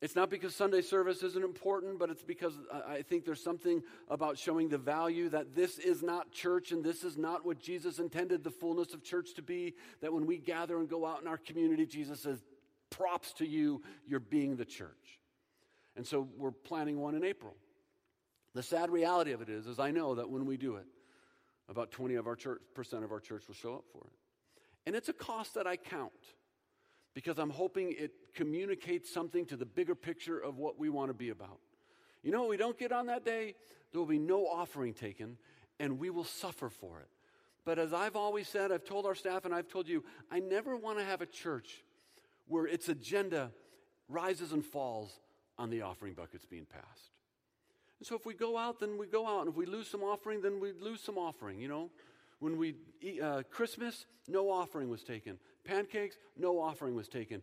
It's 0.00 0.16
not 0.16 0.30
because 0.30 0.54
Sunday 0.56 0.82
service 0.82 1.22
isn't 1.22 1.44
important, 1.44 2.00
but 2.00 2.10
it's 2.10 2.24
because 2.24 2.54
I 2.88 3.02
think 3.02 3.24
there's 3.24 3.42
something 3.42 3.82
about 4.08 4.36
showing 4.36 4.68
the 4.68 4.78
value 4.78 5.28
that 5.28 5.54
this 5.54 5.78
is 5.78 6.02
not 6.02 6.32
church 6.32 6.72
and 6.72 6.82
this 6.82 7.04
is 7.04 7.16
not 7.16 7.46
what 7.46 7.60
Jesus 7.60 8.00
intended 8.00 8.42
the 8.42 8.50
fullness 8.50 8.94
of 8.94 9.04
church 9.04 9.34
to 9.34 9.42
be. 9.42 9.74
That 10.00 10.12
when 10.12 10.26
we 10.26 10.38
gather 10.38 10.78
and 10.78 10.88
go 10.88 11.06
out 11.06 11.22
in 11.22 11.28
our 11.28 11.38
community, 11.38 11.86
Jesus 11.86 12.20
says, 12.20 12.42
props 12.90 13.32
to 13.34 13.46
you, 13.46 13.80
you're 14.04 14.18
being 14.18 14.56
the 14.56 14.64
church. 14.64 15.20
And 15.94 16.04
so 16.04 16.28
we're 16.36 16.50
planning 16.50 16.98
one 16.98 17.14
in 17.14 17.22
April. 17.22 17.54
The 18.54 18.62
sad 18.62 18.90
reality 18.90 19.30
of 19.30 19.40
it 19.40 19.48
is, 19.48 19.68
is 19.68 19.78
I 19.78 19.92
know 19.92 20.16
that 20.16 20.28
when 20.28 20.46
we 20.46 20.56
do 20.56 20.76
it, 20.76 20.86
about 21.72 21.90
20 21.90 22.14
of 22.16 22.26
our 22.26 22.36
church, 22.36 22.60
percent 22.74 23.02
of 23.02 23.10
our 23.10 23.18
church 23.18 23.48
will 23.48 23.54
show 23.54 23.74
up 23.74 23.84
for 23.90 24.04
it. 24.04 24.12
And 24.86 24.94
it's 24.94 25.08
a 25.08 25.12
cost 25.12 25.54
that 25.54 25.66
I 25.66 25.76
count 25.76 26.12
because 27.14 27.38
I'm 27.38 27.50
hoping 27.50 27.94
it 27.98 28.12
communicates 28.34 29.12
something 29.12 29.46
to 29.46 29.56
the 29.56 29.66
bigger 29.66 29.94
picture 29.94 30.38
of 30.38 30.58
what 30.58 30.78
we 30.78 30.90
want 30.90 31.08
to 31.08 31.14
be 31.14 31.30
about. 31.30 31.58
You 32.22 32.30
know 32.30 32.46
we 32.46 32.56
don't 32.56 32.78
get 32.78 32.92
on 32.92 33.06
that 33.06 33.24
day? 33.24 33.54
There 33.90 34.00
will 34.00 34.06
be 34.06 34.18
no 34.18 34.46
offering 34.46 34.94
taken, 34.94 35.38
and 35.80 35.98
we 35.98 36.10
will 36.10 36.24
suffer 36.24 36.68
for 36.68 37.00
it. 37.00 37.08
But 37.64 37.78
as 37.78 37.92
I've 37.92 38.16
always 38.16 38.48
said, 38.48 38.70
I've 38.70 38.84
told 38.84 39.06
our 39.06 39.14
staff 39.14 39.44
and 39.44 39.54
I've 39.54 39.68
told 39.68 39.88
you, 39.88 40.04
I 40.30 40.40
never 40.40 40.76
want 40.76 40.98
to 40.98 41.04
have 41.04 41.22
a 41.22 41.26
church 41.26 41.84
where 42.46 42.66
its 42.66 42.88
agenda 42.88 43.50
rises 44.08 44.52
and 44.52 44.64
falls 44.64 45.20
on 45.58 45.70
the 45.70 45.82
offering 45.82 46.14
buckets 46.14 46.44
being 46.44 46.66
passed. 46.66 47.11
And 48.02 48.06
so 48.08 48.16
if 48.16 48.26
we 48.26 48.34
go 48.34 48.58
out, 48.58 48.80
then 48.80 48.98
we 48.98 49.06
go 49.06 49.28
out. 49.28 49.42
And 49.42 49.50
if 49.50 49.54
we 49.54 49.64
lose 49.64 49.86
some 49.86 50.02
offering, 50.02 50.42
then 50.42 50.58
we 50.58 50.72
lose 50.72 51.00
some 51.00 51.16
offering, 51.16 51.60
you 51.60 51.68
know. 51.68 51.88
When 52.40 52.58
we 52.58 52.74
eat, 53.00 53.22
uh, 53.22 53.44
Christmas, 53.48 54.06
no 54.26 54.50
offering 54.50 54.88
was 54.88 55.04
taken. 55.04 55.38
Pancakes, 55.62 56.16
no 56.36 56.58
offering 56.58 56.96
was 56.96 57.06
taken. 57.06 57.42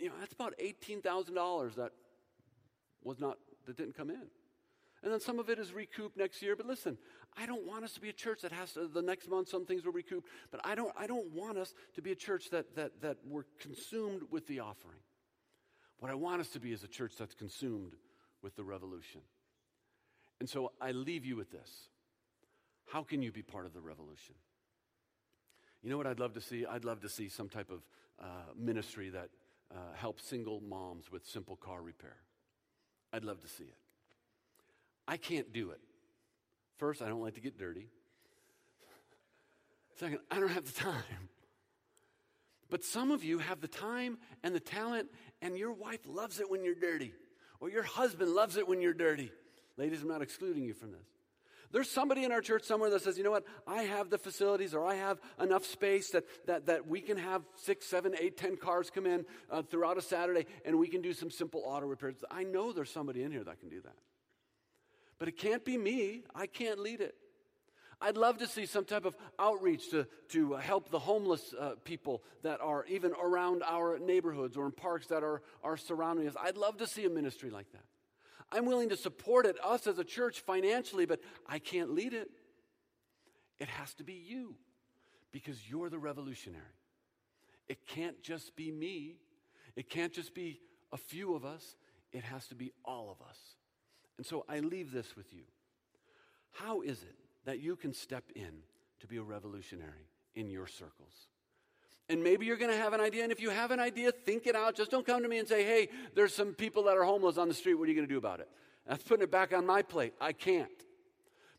You 0.00 0.08
know, 0.08 0.14
that's 0.18 0.32
about 0.32 0.54
$18,000 0.58 1.76
that 1.76 1.92
was 3.04 3.20
not, 3.20 3.38
that 3.66 3.76
didn't 3.76 3.96
come 3.96 4.10
in. 4.10 4.22
And 5.04 5.12
then 5.12 5.20
some 5.20 5.38
of 5.38 5.48
it 5.48 5.60
is 5.60 5.72
recouped 5.72 6.16
next 6.16 6.42
year. 6.42 6.56
But 6.56 6.66
listen, 6.66 6.98
I 7.38 7.46
don't 7.46 7.64
want 7.64 7.84
us 7.84 7.92
to 7.92 8.00
be 8.00 8.08
a 8.08 8.12
church 8.12 8.40
that 8.40 8.50
has 8.50 8.72
to, 8.72 8.88
the 8.88 9.00
next 9.00 9.30
month 9.30 9.48
some 9.48 9.64
things 9.64 9.84
will 9.84 9.92
recoup. 9.92 10.24
But 10.50 10.60
I 10.64 10.74
don't, 10.74 10.92
I 10.98 11.06
don't 11.06 11.30
want 11.30 11.56
us 11.56 11.72
to 11.94 12.02
be 12.02 12.10
a 12.10 12.16
church 12.16 12.50
that, 12.50 12.74
that, 12.74 13.00
that 13.02 13.18
we're 13.24 13.44
consumed 13.60 14.22
with 14.32 14.48
the 14.48 14.58
offering. 14.58 14.98
What 16.00 16.10
I 16.10 16.16
want 16.16 16.40
us 16.40 16.48
to 16.48 16.58
be 16.58 16.72
is 16.72 16.82
a 16.82 16.88
church 16.88 17.12
that's 17.16 17.36
consumed 17.36 17.92
with 18.42 18.56
the 18.56 18.64
revolution. 18.64 19.20
And 20.40 20.48
so 20.48 20.72
I 20.80 20.92
leave 20.92 21.24
you 21.24 21.36
with 21.36 21.50
this. 21.50 21.88
How 22.86 23.02
can 23.02 23.22
you 23.22 23.32
be 23.32 23.42
part 23.42 23.66
of 23.66 23.72
the 23.72 23.80
revolution? 23.80 24.34
You 25.82 25.90
know 25.90 25.96
what 25.96 26.06
I'd 26.06 26.20
love 26.20 26.34
to 26.34 26.40
see? 26.40 26.64
I'd 26.66 26.84
love 26.84 27.00
to 27.02 27.08
see 27.08 27.28
some 27.28 27.48
type 27.48 27.70
of 27.70 27.82
uh, 28.20 28.26
ministry 28.56 29.10
that 29.10 29.28
uh, 29.70 29.78
helps 29.94 30.24
single 30.24 30.60
moms 30.60 31.10
with 31.10 31.26
simple 31.26 31.56
car 31.56 31.82
repair. 31.82 32.16
I'd 33.12 33.24
love 33.24 33.40
to 33.42 33.48
see 33.48 33.64
it. 33.64 33.76
I 35.06 35.16
can't 35.16 35.52
do 35.52 35.70
it. 35.70 35.80
First, 36.78 37.02
I 37.02 37.08
don't 37.08 37.20
like 37.20 37.34
to 37.34 37.40
get 37.40 37.58
dirty. 37.58 37.88
Second, 39.98 40.18
I 40.30 40.40
don't 40.40 40.48
have 40.48 40.64
the 40.64 40.72
time. 40.72 41.28
But 42.70 42.82
some 42.82 43.10
of 43.10 43.22
you 43.22 43.38
have 43.38 43.60
the 43.60 43.68
time 43.68 44.18
and 44.42 44.54
the 44.54 44.60
talent, 44.60 45.08
and 45.42 45.56
your 45.56 45.72
wife 45.72 46.00
loves 46.06 46.40
it 46.40 46.50
when 46.50 46.64
you're 46.64 46.74
dirty, 46.74 47.12
or 47.60 47.70
your 47.70 47.82
husband 47.82 48.32
loves 48.32 48.56
it 48.56 48.66
when 48.66 48.80
you're 48.80 48.94
dirty. 48.94 49.30
Ladies, 49.76 50.02
I'm 50.02 50.08
not 50.08 50.22
excluding 50.22 50.64
you 50.64 50.74
from 50.74 50.92
this. 50.92 51.06
There's 51.72 51.90
somebody 51.90 52.22
in 52.22 52.30
our 52.30 52.40
church 52.40 52.62
somewhere 52.62 52.88
that 52.90 53.02
says, 53.02 53.18
you 53.18 53.24
know 53.24 53.32
what, 53.32 53.44
I 53.66 53.82
have 53.82 54.08
the 54.08 54.18
facilities 54.18 54.74
or 54.74 54.86
I 54.86 54.94
have 54.94 55.18
enough 55.40 55.66
space 55.66 56.10
that, 56.10 56.24
that, 56.46 56.66
that 56.66 56.86
we 56.86 57.00
can 57.00 57.16
have 57.16 57.42
six, 57.56 57.86
seven, 57.86 58.14
eight, 58.20 58.36
ten 58.36 58.56
cars 58.56 58.90
come 58.90 59.06
in 59.06 59.24
uh, 59.50 59.62
throughout 59.62 59.98
a 59.98 60.02
Saturday 60.02 60.46
and 60.64 60.78
we 60.78 60.86
can 60.86 61.02
do 61.02 61.12
some 61.12 61.32
simple 61.32 61.64
auto 61.66 61.86
repairs. 61.86 62.14
I 62.30 62.44
know 62.44 62.72
there's 62.72 62.92
somebody 62.92 63.24
in 63.24 63.32
here 63.32 63.42
that 63.42 63.58
can 63.58 63.70
do 63.70 63.80
that. 63.80 63.96
But 65.18 65.26
it 65.26 65.36
can't 65.36 65.64
be 65.64 65.76
me. 65.76 66.22
I 66.32 66.46
can't 66.46 66.78
lead 66.78 67.00
it. 67.00 67.16
I'd 68.00 68.16
love 68.16 68.38
to 68.38 68.46
see 68.46 68.66
some 68.66 68.84
type 68.84 69.04
of 69.04 69.16
outreach 69.38 69.90
to, 69.90 70.06
to 70.28 70.52
help 70.52 70.90
the 70.90 70.98
homeless 71.00 71.54
uh, 71.58 71.72
people 71.82 72.22
that 72.42 72.60
are 72.60 72.84
even 72.86 73.12
around 73.20 73.64
our 73.64 73.98
neighborhoods 73.98 74.56
or 74.56 74.66
in 74.66 74.72
parks 74.72 75.08
that 75.08 75.24
are, 75.24 75.42
are 75.64 75.76
surrounding 75.76 76.28
us. 76.28 76.34
I'd 76.40 76.56
love 76.56 76.76
to 76.76 76.86
see 76.86 77.04
a 77.04 77.10
ministry 77.10 77.50
like 77.50 77.72
that. 77.72 77.82
I'm 78.52 78.66
willing 78.66 78.90
to 78.90 78.96
support 78.96 79.46
it, 79.46 79.56
us 79.62 79.86
as 79.86 79.98
a 79.98 80.04
church 80.04 80.40
financially, 80.40 81.06
but 81.06 81.20
I 81.46 81.58
can't 81.58 81.90
lead 81.90 82.14
it. 82.14 82.30
It 83.58 83.68
has 83.68 83.94
to 83.94 84.04
be 84.04 84.14
you 84.14 84.56
because 85.32 85.68
you're 85.68 85.90
the 85.90 85.98
revolutionary. 85.98 86.62
It 87.68 87.86
can't 87.86 88.22
just 88.22 88.54
be 88.56 88.70
me, 88.70 89.16
it 89.74 89.88
can't 89.88 90.12
just 90.12 90.34
be 90.34 90.60
a 90.92 90.96
few 90.96 91.34
of 91.34 91.44
us, 91.44 91.76
it 92.12 92.22
has 92.22 92.46
to 92.48 92.54
be 92.54 92.72
all 92.84 93.10
of 93.10 93.26
us. 93.26 93.38
And 94.16 94.26
so 94.26 94.44
I 94.48 94.60
leave 94.60 94.92
this 94.92 95.16
with 95.16 95.32
you. 95.32 95.44
How 96.52 96.82
is 96.82 97.02
it 97.02 97.16
that 97.44 97.60
you 97.60 97.74
can 97.74 97.92
step 97.92 98.24
in 98.36 98.62
to 99.00 99.06
be 99.06 99.16
a 99.16 99.22
revolutionary 99.22 100.08
in 100.34 100.50
your 100.50 100.66
circles? 100.66 101.28
And 102.08 102.22
maybe 102.22 102.44
you're 102.44 102.58
going 102.58 102.70
to 102.70 102.76
have 102.76 102.92
an 102.92 103.00
idea. 103.00 103.22
And 103.22 103.32
if 103.32 103.40
you 103.40 103.50
have 103.50 103.70
an 103.70 103.80
idea, 103.80 104.12
think 104.12 104.46
it 104.46 104.54
out. 104.54 104.76
Just 104.76 104.90
don't 104.90 105.06
come 105.06 105.22
to 105.22 105.28
me 105.28 105.38
and 105.38 105.48
say, 105.48 105.64
hey, 105.64 105.88
there's 106.14 106.34
some 106.34 106.52
people 106.52 106.84
that 106.84 106.96
are 106.96 107.04
homeless 107.04 107.38
on 107.38 107.48
the 107.48 107.54
street. 107.54 107.74
What 107.74 107.84
are 107.84 107.88
you 107.88 107.94
going 107.94 108.06
to 108.06 108.12
do 108.12 108.18
about 108.18 108.40
it? 108.40 108.48
That's 108.86 109.02
putting 109.02 109.22
it 109.22 109.30
back 109.30 109.54
on 109.54 109.64
my 109.64 109.82
plate. 109.82 110.12
I 110.20 110.32
can't. 110.32 110.68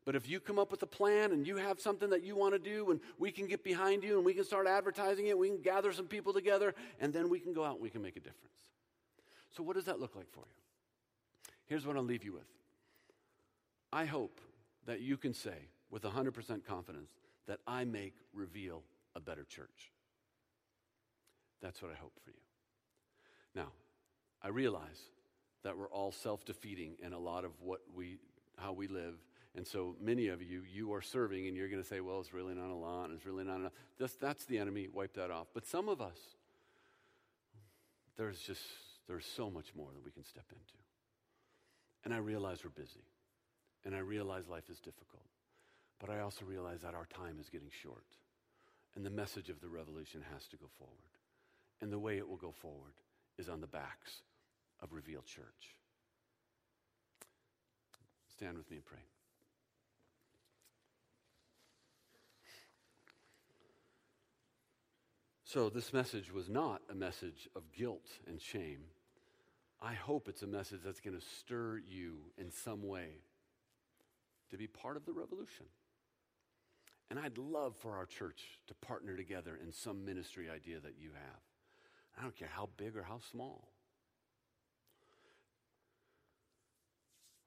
But 0.05 0.15
if 0.15 0.29
you 0.29 0.39
come 0.39 0.59
up 0.59 0.69
with 0.69 0.83
a 0.83 0.87
plan 0.87 1.31
and 1.31 1.47
you 1.47 1.57
have 1.57 1.79
something 1.79 2.11
that 2.11 2.23
you 2.23 2.35
want 2.35 2.53
to 2.53 2.59
do, 2.59 2.91
and 2.91 2.99
we 3.17 3.31
can 3.31 3.47
get 3.47 3.63
behind 3.63 4.03
you 4.03 4.17
and 4.17 4.25
we 4.25 4.35
can 4.35 4.43
start 4.43 4.67
advertising 4.67 5.25
it, 5.25 5.37
we 5.37 5.47
can 5.49 5.61
gather 5.61 5.91
some 5.91 6.05
people 6.05 6.31
together, 6.31 6.75
and 6.99 7.11
then 7.11 7.27
we 7.27 7.39
can 7.39 7.53
go 7.53 7.63
out 7.63 7.73
and 7.73 7.81
we 7.81 7.89
can 7.89 8.03
make 8.03 8.15
a 8.15 8.19
difference. 8.19 8.53
So, 9.49 9.63
what 9.63 9.75
does 9.75 9.85
that 9.85 9.99
look 9.99 10.15
like 10.15 10.31
for 10.31 10.41
you? 10.41 11.51
Here's 11.65 11.87
what 11.87 11.97
I'll 11.97 12.03
leave 12.03 12.23
you 12.23 12.33
with 12.33 12.47
I 13.91 14.05
hope 14.05 14.39
that 14.85 15.01
you 15.01 15.17
can 15.17 15.33
say 15.33 15.69
with 15.89 16.03
100% 16.03 16.65
confidence 16.65 17.09
that 17.47 17.59
I 17.65 17.85
make 17.85 18.13
Reveal 18.31 18.83
a 19.15 19.19
better 19.19 19.43
church. 19.43 19.91
That's 21.61 21.81
what 21.81 21.91
I 21.91 21.95
hope 21.95 22.13
for 22.23 22.31
you. 22.31 22.37
Now, 23.55 23.71
I 24.41 24.49
realize 24.49 24.99
that 25.63 25.77
we're 25.77 25.89
all 25.89 26.11
self-defeating 26.11 26.97
in 27.03 27.13
a 27.13 27.19
lot 27.19 27.45
of 27.45 27.51
what 27.59 27.81
we 27.95 28.19
how 28.57 28.73
we 28.73 28.87
live. 28.87 29.15
And 29.55 29.65
so 29.65 29.95
many 30.01 30.27
of 30.27 30.41
you, 30.41 30.63
you 30.71 30.93
are 30.93 31.01
serving 31.01 31.47
and 31.47 31.55
you're 31.55 31.69
going 31.69 31.81
to 31.81 31.87
say, 31.87 32.01
well, 32.01 32.19
it's 32.19 32.33
really 32.33 32.53
not 32.53 32.69
a 32.69 32.75
lot, 32.75 33.09
it's 33.13 33.25
really 33.25 33.43
not 33.43 33.55
enough. 33.57 33.71
That's, 33.97 34.15
that's 34.15 34.45
the 34.45 34.57
enemy, 34.57 34.89
wipe 34.93 35.13
that 35.13 35.31
off. 35.31 35.47
But 35.53 35.65
some 35.65 35.87
of 35.87 36.01
us, 36.01 36.17
there's 38.17 38.39
just, 38.39 38.61
there's 39.07 39.25
so 39.25 39.49
much 39.49 39.73
more 39.75 39.87
that 39.93 40.03
we 40.03 40.11
can 40.11 40.23
step 40.23 40.45
into. 40.49 40.77
And 42.03 42.13
I 42.13 42.17
realize 42.17 42.63
we're 42.63 42.69
busy. 42.69 43.05
And 43.85 43.95
I 43.95 43.99
realize 43.99 44.47
life 44.49 44.69
is 44.69 44.79
difficult. 44.79 45.23
But 45.99 46.09
I 46.09 46.19
also 46.19 46.43
realize 46.45 46.81
that 46.81 46.93
our 46.93 47.05
time 47.05 47.37
is 47.39 47.49
getting 47.49 47.69
short. 47.81 48.05
And 48.95 49.05
the 49.05 49.09
message 49.09 49.49
of 49.49 49.61
the 49.61 49.69
revolution 49.69 50.21
has 50.33 50.47
to 50.47 50.57
go 50.57 50.67
forward. 50.77 50.95
And 51.81 51.91
the 51.91 51.99
way 51.99 52.17
it 52.17 52.27
will 52.27 52.37
go 52.37 52.51
forward 52.51 52.93
is 53.37 53.49
on 53.49 53.61
the 53.61 53.67
backs 53.67 54.21
of 54.81 54.93
Reveal 54.93 55.21
Church. 55.21 55.75
Stand 58.35 58.57
with 58.57 58.69
me 58.69 58.77
and 58.77 58.85
pray. 58.85 58.99
So, 65.43 65.69
this 65.69 65.93
message 65.93 66.33
was 66.33 66.49
not 66.49 66.81
a 66.91 66.95
message 66.95 67.47
of 67.55 67.71
guilt 67.71 68.09
and 68.27 68.41
shame. 68.41 68.79
I 69.81 69.93
hope 69.93 70.27
it's 70.27 70.41
a 70.41 70.47
message 70.47 70.81
that's 70.83 70.99
going 70.99 71.17
to 71.17 71.25
stir 71.39 71.81
you 71.87 72.17
in 72.37 72.51
some 72.51 72.85
way 72.85 73.21
to 74.51 74.57
be 74.57 74.67
part 74.67 74.97
of 74.97 75.05
the 75.05 75.13
revolution. 75.13 75.67
And 77.09 77.19
I'd 77.19 77.37
love 77.37 77.75
for 77.77 77.95
our 77.95 78.05
church 78.05 78.41
to 78.67 78.73
partner 78.73 79.15
together 79.15 79.57
in 79.61 79.71
some 79.71 80.03
ministry 80.03 80.49
idea 80.49 80.79
that 80.79 80.95
you 80.99 81.11
have. 81.13 81.54
I 82.17 82.21
don't 82.21 82.35
care 82.35 82.49
how 82.51 82.69
big 82.77 82.95
or 82.95 83.03
how 83.03 83.19
small. 83.31 83.67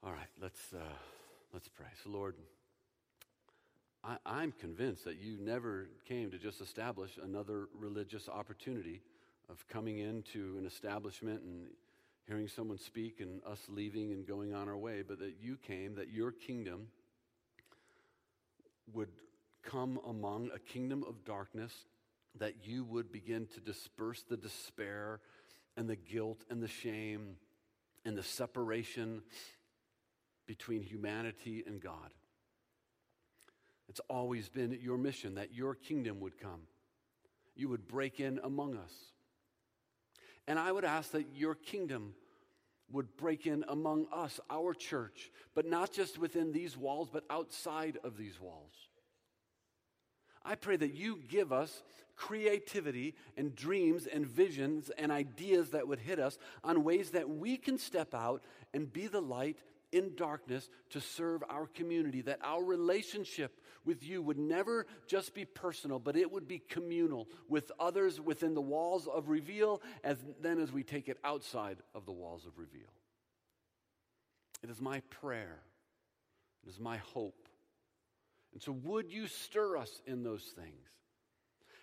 All 0.03 0.13
right, 0.13 0.29
let's, 0.41 0.73
uh, 0.73 0.79
let's 1.53 1.69
pray. 1.69 1.87
So, 2.05 2.11
Lord, 2.11 2.37
I, 4.05 4.17
I'm 4.25 4.53
convinced 4.53 5.05
that 5.05 5.17
you 5.17 5.39
never 5.41 5.89
came 6.07 6.31
to 6.31 6.39
just 6.39 6.61
establish 6.61 7.19
another 7.23 7.69
religious 7.79 8.29
opportunity 8.29 9.01
of 9.51 9.67
coming 9.69 9.99
into 9.99 10.57
an 10.59 10.67
establishment 10.67 11.43
and 11.43 11.67
hearing 12.27 12.47
someone 12.47 12.79
speak 12.79 13.21
and 13.21 13.41
us 13.45 13.61
leaving 13.69 14.13
and 14.13 14.27
going 14.27 14.55
on 14.55 14.69
our 14.69 14.77
way, 14.77 15.03
but 15.03 15.19
that 15.19 15.35
you 15.41 15.57
came, 15.67 15.95
that 15.95 16.13
your 16.13 16.31
kingdom 16.31 16.89
would 18.93 19.09
come 19.63 19.99
among 20.07 20.51
a 20.55 20.59
kingdom 20.59 21.05
of 21.09 21.25
darkness 21.25 21.73
that 22.39 22.67
you 22.67 22.85
would 22.85 23.13
begin 23.13 23.47
to 23.55 23.61
disperse 23.61 24.23
the 24.23 24.37
despair 24.37 25.21
and 25.77 25.89
the 25.89 25.97
guilt 25.97 26.45
and 26.51 26.63
the 26.63 26.69
shame 26.69 27.37
and 28.05 28.17
the 28.17 28.23
separation 28.23 29.23
between 30.47 30.83
humanity 30.83 31.63
and 31.67 31.81
God. 31.81 32.13
It's 33.89 34.01
always 34.09 34.49
been 34.49 34.79
your 34.83 34.99
mission 34.99 35.37
that 35.37 35.55
your 35.55 35.75
kingdom 35.75 36.21
would 36.21 36.39
come. 36.39 36.63
You 37.55 37.69
would 37.69 37.89
break 37.89 38.21
in 38.21 38.41
among 38.43 38.77
us. 38.77 38.93
And 40.47 40.59
I 40.59 40.73
would 40.73 40.85
ask 40.85 41.13
that 41.13 41.27
your 41.35 41.55
kingdom 41.55 42.15
would 42.91 43.17
break 43.17 43.47
in 43.47 43.65
among 43.69 44.07
us, 44.13 44.41
our 44.51 44.73
church, 44.73 45.31
but 45.55 45.67
not 45.67 45.93
just 45.93 46.19
within 46.19 46.53
these 46.53 46.77
walls, 46.77 47.09
but 47.13 47.25
outside 47.29 47.99
of 48.03 48.17
these 48.17 48.41
walls. 48.41 48.88
I 50.45 50.55
pray 50.55 50.77
that 50.77 50.95
you 50.95 51.21
give 51.29 51.53
us 51.53 51.83
creativity 52.17 53.15
and 53.37 53.55
dreams 53.55 54.07
and 54.07 54.27
visions 54.27 54.91
and 54.99 55.13
ideas 55.13 55.71
that 55.71 55.87
would 55.87 56.01
hit 56.01 56.19
us 56.19 56.39
on 56.65 56.85
ways 56.85 57.11
that 57.11 57.29
we 57.29 57.57
can 57.57 57.79
step 57.79 58.15
out 58.15 58.43
and 58.75 58.93
be 58.93 59.07
the 59.07 59.21
light 59.21 59.57
in 59.93 60.15
darkness 60.17 60.69
to 60.91 61.01
serve 61.01 61.43
our 61.49 61.67
community, 61.67 62.21
that 62.23 62.41
our 62.43 62.63
relationship 62.63 63.59
with 63.85 64.05
you 64.05 64.21
would 64.21 64.39
never 64.39 64.87
just 65.07 65.33
be 65.33 65.45
personal, 65.45 65.99
but 65.99 66.17
it 66.17 66.31
would 66.31 66.47
be 66.47 66.59
communal 66.59 67.27
with 67.49 67.73
others 67.81 68.21
within 68.21 68.55
the 68.55 68.61
walls 68.61 69.07
of 69.07 69.29
Reveal, 69.29 69.81
as 70.05 70.19
then 70.43 70.59
as 70.59 70.71
we 70.73 70.83
take 70.83 71.09
it 71.09 71.17
outside 71.25 71.79
of 71.95 72.05
the 72.05 72.13
walls 72.13 72.45
of 72.45 72.59
Reveal. 72.59 72.93
It 74.63 74.71
is 74.71 74.81
my 74.81 75.01
prayer, 75.09 75.61
it 76.67 76.69
is 76.69 76.79
my 76.79 76.99
hope. 76.99 77.48
And 78.53 78.63
so, 78.63 78.73
would 78.73 79.13
you 79.13 79.27
stir 79.27 79.77
us 79.77 80.01
in 80.07 80.23
those 80.23 80.43
things? 80.43 80.89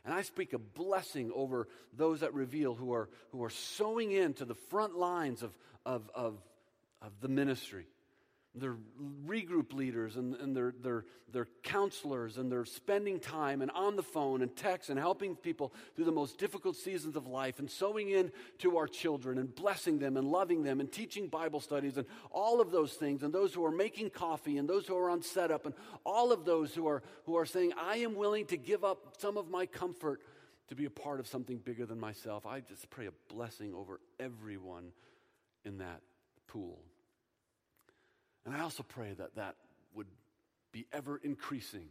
And 0.04 0.14
I 0.14 0.22
speak 0.22 0.54
a 0.54 0.60
blessing 0.60 1.32
over 1.34 1.68
those 1.94 2.20
that 2.20 2.34
reveal 2.34 2.76
who 2.76 2.94
are, 2.94 3.10
who 3.32 3.44
are 3.44 3.50
sowing 3.50 4.12
into 4.12 4.46
the 4.46 4.54
front 4.54 4.96
lines 4.96 5.42
of, 5.42 5.58
of, 5.86 6.10
of, 6.14 6.38
of 7.02 7.12
the 7.22 7.28
ministry 7.28 7.88
they're 8.58 8.78
regroup 9.28 9.74
leaders 9.74 10.16
and, 10.16 10.36
and 10.36 10.56
they're, 10.56 10.74
they're, 10.82 11.06
they're 11.32 11.48
counselors 11.64 12.38
and 12.38 12.52
they're 12.52 12.66
spending 12.66 13.20
time 13.20 13.62
and 13.62 13.70
on 13.72 13.96
the 13.96 14.04
phone 14.04 14.42
and 14.42 14.56
text 14.56 14.90
and 14.90 14.98
helping 14.98 15.36
people 15.36 15.74
through 15.96 16.06
the 16.06 16.12
most 16.12 16.38
difficult 16.38 16.76
seasons 16.76 17.16
of 17.16 17.28
life 17.28 17.60
and 17.60 17.70
sowing 17.70 18.10
in 18.10 18.32
to 18.60 18.78
our 18.78 18.88
children 18.88 19.38
and 19.38 19.54
blessing 19.54 20.00
them 20.00 20.16
and 20.16 20.28
loving 20.28 20.64
them 20.64 20.80
and 20.80 20.92
teaching 20.92 21.28
Bible 21.28 21.60
studies 21.60 21.98
and 21.98 22.08
all 22.32 22.62
of 22.62 22.72
those 22.72 22.94
things 22.94 23.24
and 23.24 23.34
those 23.34 23.54
who 23.54 23.66
are 23.66 23.72
making 23.72 24.10
coffee 24.10 24.58
and 24.58 24.70
those 24.70 24.88
who 24.88 24.96
are 24.96 25.10
on 25.10 25.22
setup 25.22 25.66
and 25.66 25.76
all 26.06 26.32
of 26.32 26.46
those 26.46 26.74
who 26.74 26.88
are, 26.88 27.04
who 27.26 27.36
are 27.36 27.46
saying, 27.46 27.74
I 27.78 27.98
am 27.98 28.16
willing 28.16 28.46
to 28.48 28.58
give 28.58 28.84
up 28.84 29.16
some 29.18 29.38
of 29.38 29.50
my 29.50 29.66
comfort 29.66 30.22
to 30.70 30.76
be 30.76 30.86
a 30.86 30.90
part 30.90 31.20
of 31.20 31.28
something 31.28 31.58
bigger 31.58 31.86
than 31.86 32.00
myself. 32.00 32.46
I 32.46 32.62
just 32.62 32.90
pray 32.90 33.08
a 33.08 33.34
blessing 33.34 33.74
over 33.74 34.00
everyone 34.20 34.92
in 35.64 35.80
that 35.80 36.02
pool. 36.48 36.80
Also 38.66 38.82
pray 38.82 39.14
that 39.14 39.36
that 39.36 39.58
would 39.94 40.08
be 40.72 40.88
ever 40.92 41.18
increasing. 41.18 41.86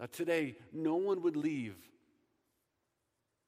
That 0.00 0.12
today, 0.12 0.56
no 0.72 0.96
one 0.96 1.22
would 1.22 1.36
leave 1.36 1.76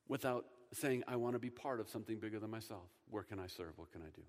without 0.06 0.44
saying, 0.72 1.02
I 1.08 1.16
want 1.16 1.34
to 1.34 1.40
be 1.40 1.50
part 1.50 1.80
of 1.80 1.88
something 1.88 2.20
bigger 2.20 2.38
than 2.38 2.48
myself. 2.48 2.84
Where 3.10 3.24
can 3.24 3.40
I 3.40 3.48
serve? 3.48 3.72
What 3.74 3.90
can 3.90 4.02
I 4.02 4.10
do? 4.14 4.22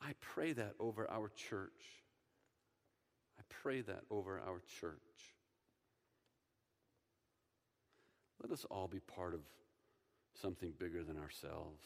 I 0.00 0.12
pray 0.20 0.52
that 0.52 0.74
over 0.78 1.10
our 1.10 1.30
church. 1.30 1.82
I 3.36 3.42
pray 3.48 3.80
that 3.80 4.04
over 4.08 4.40
our 4.46 4.62
church. 4.80 5.00
Let 8.40 8.52
us 8.52 8.64
all 8.70 8.86
be 8.86 9.00
part 9.00 9.34
of 9.34 9.40
something 10.40 10.74
bigger 10.78 11.02
than 11.02 11.18
ourselves. 11.18 11.82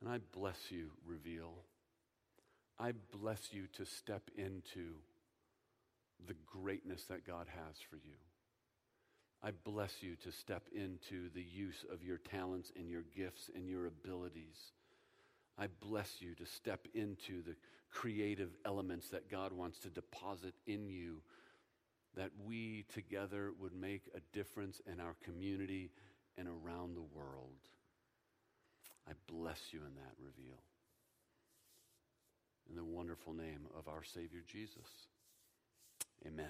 And 0.00 0.10
I 0.10 0.18
bless 0.32 0.70
you, 0.70 0.90
reveal. 1.06 1.52
I 2.78 2.92
bless 3.12 3.52
you 3.52 3.66
to 3.74 3.84
step 3.84 4.30
into 4.36 4.94
the 6.26 6.34
greatness 6.46 7.04
that 7.04 7.26
God 7.26 7.46
has 7.48 7.76
for 7.90 7.96
you. 7.96 8.16
I 9.42 9.52
bless 9.64 10.02
you 10.02 10.16
to 10.16 10.32
step 10.32 10.64
into 10.74 11.30
the 11.34 11.42
use 11.42 11.84
of 11.92 12.02
your 12.02 12.18
talents 12.18 12.72
and 12.76 12.90
your 12.90 13.04
gifts 13.16 13.50
and 13.54 13.68
your 13.68 13.86
abilities. 13.86 14.72
I 15.58 15.68
bless 15.80 16.20
you 16.20 16.34
to 16.36 16.46
step 16.46 16.86
into 16.94 17.42
the 17.42 17.56
creative 17.90 18.50
elements 18.64 19.08
that 19.10 19.30
God 19.30 19.52
wants 19.52 19.78
to 19.80 19.90
deposit 19.90 20.54
in 20.66 20.88
you, 20.88 21.22
that 22.16 22.30
we 22.44 22.84
together 22.92 23.52
would 23.58 23.74
make 23.74 24.02
a 24.14 24.36
difference 24.36 24.80
in 24.90 25.00
our 25.00 25.16
community 25.24 25.90
and 26.36 26.48
around 26.48 26.94
the 26.94 27.18
world. 27.18 27.56
I 29.08 29.12
bless 29.26 29.60
you 29.72 29.80
in 29.80 29.94
that 29.96 30.14
reveal. 30.18 30.58
In 32.68 32.76
the 32.76 32.84
wonderful 32.84 33.32
name 33.32 33.66
of 33.76 33.88
our 33.88 34.04
Savior 34.04 34.42
Jesus. 34.46 34.86
Amen. 36.26 36.46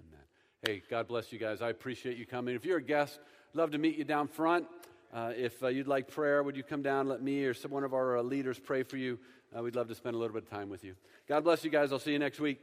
Amen. 0.00 0.24
Hey, 0.66 0.82
God 0.90 1.06
bless 1.06 1.32
you 1.32 1.38
guys. 1.38 1.62
I 1.62 1.70
appreciate 1.70 2.16
you 2.16 2.26
coming. 2.26 2.56
If 2.56 2.64
you're 2.64 2.78
a 2.78 2.82
guest, 2.82 3.20
love 3.54 3.70
to 3.72 3.78
meet 3.78 3.96
you 3.96 4.04
down 4.04 4.26
front. 4.26 4.66
Uh, 5.12 5.32
if 5.36 5.62
uh, 5.62 5.68
you'd 5.68 5.86
like 5.86 6.08
prayer, 6.08 6.42
would 6.42 6.56
you 6.56 6.62
come 6.62 6.82
down, 6.82 7.08
let 7.08 7.22
me 7.22 7.44
or 7.44 7.54
some 7.54 7.70
one 7.70 7.84
of 7.84 7.94
our 7.94 8.18
uh, 8.18 8.22
leaders 8.22 8.58
pray 8.58 8.82
for 8.82 8.96
you? 8.96 9.18
Uh, 9.56 9.62
we'd 9.62 9.76
love 9.76 9.88
to 9.88 9.94
spend 9.94 10.14
a 10.14 10.18
little 10.18 10.34
bit 10.34 10.42
of 10.42 10.50
time 10.50 10.68
with 10.68 10.84
you. 10.84 10.94
God 11.28 11.44
bless 11.44 11.64
you 11.64 11.70
guys. 11.70 11.92
I'll 11.92 11.98
see 11.98 12.12
you 12.12 12.18
next 12.18 12.40
week. 12.40 12.58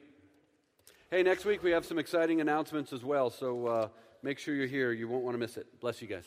Hey, 1.10 1.24
next 1.24 1.46
week 1.46 1.64
we 1.64 1.72
have 1.72 1.86
some 1.86 1.98
exciting 1.98 2.42
announcements 2.42 2.92
as 2.92 3.04
well, 3.04 3.30
so 3.30 3.68
uh, 3.68 3.88
make 4.22 4.38
sure 4.38 4.54
you're 4.54 4.68
here. 4.68 4.92
You 4.92 5.08
won't 5.08 5.24
want 5.24 5.36
to 5.36 5.40
miss 5.40 5.58
it. 5.58 5.80
Bless 5.80 6.02
you 6.02 6.08
guys. 6.08 6.26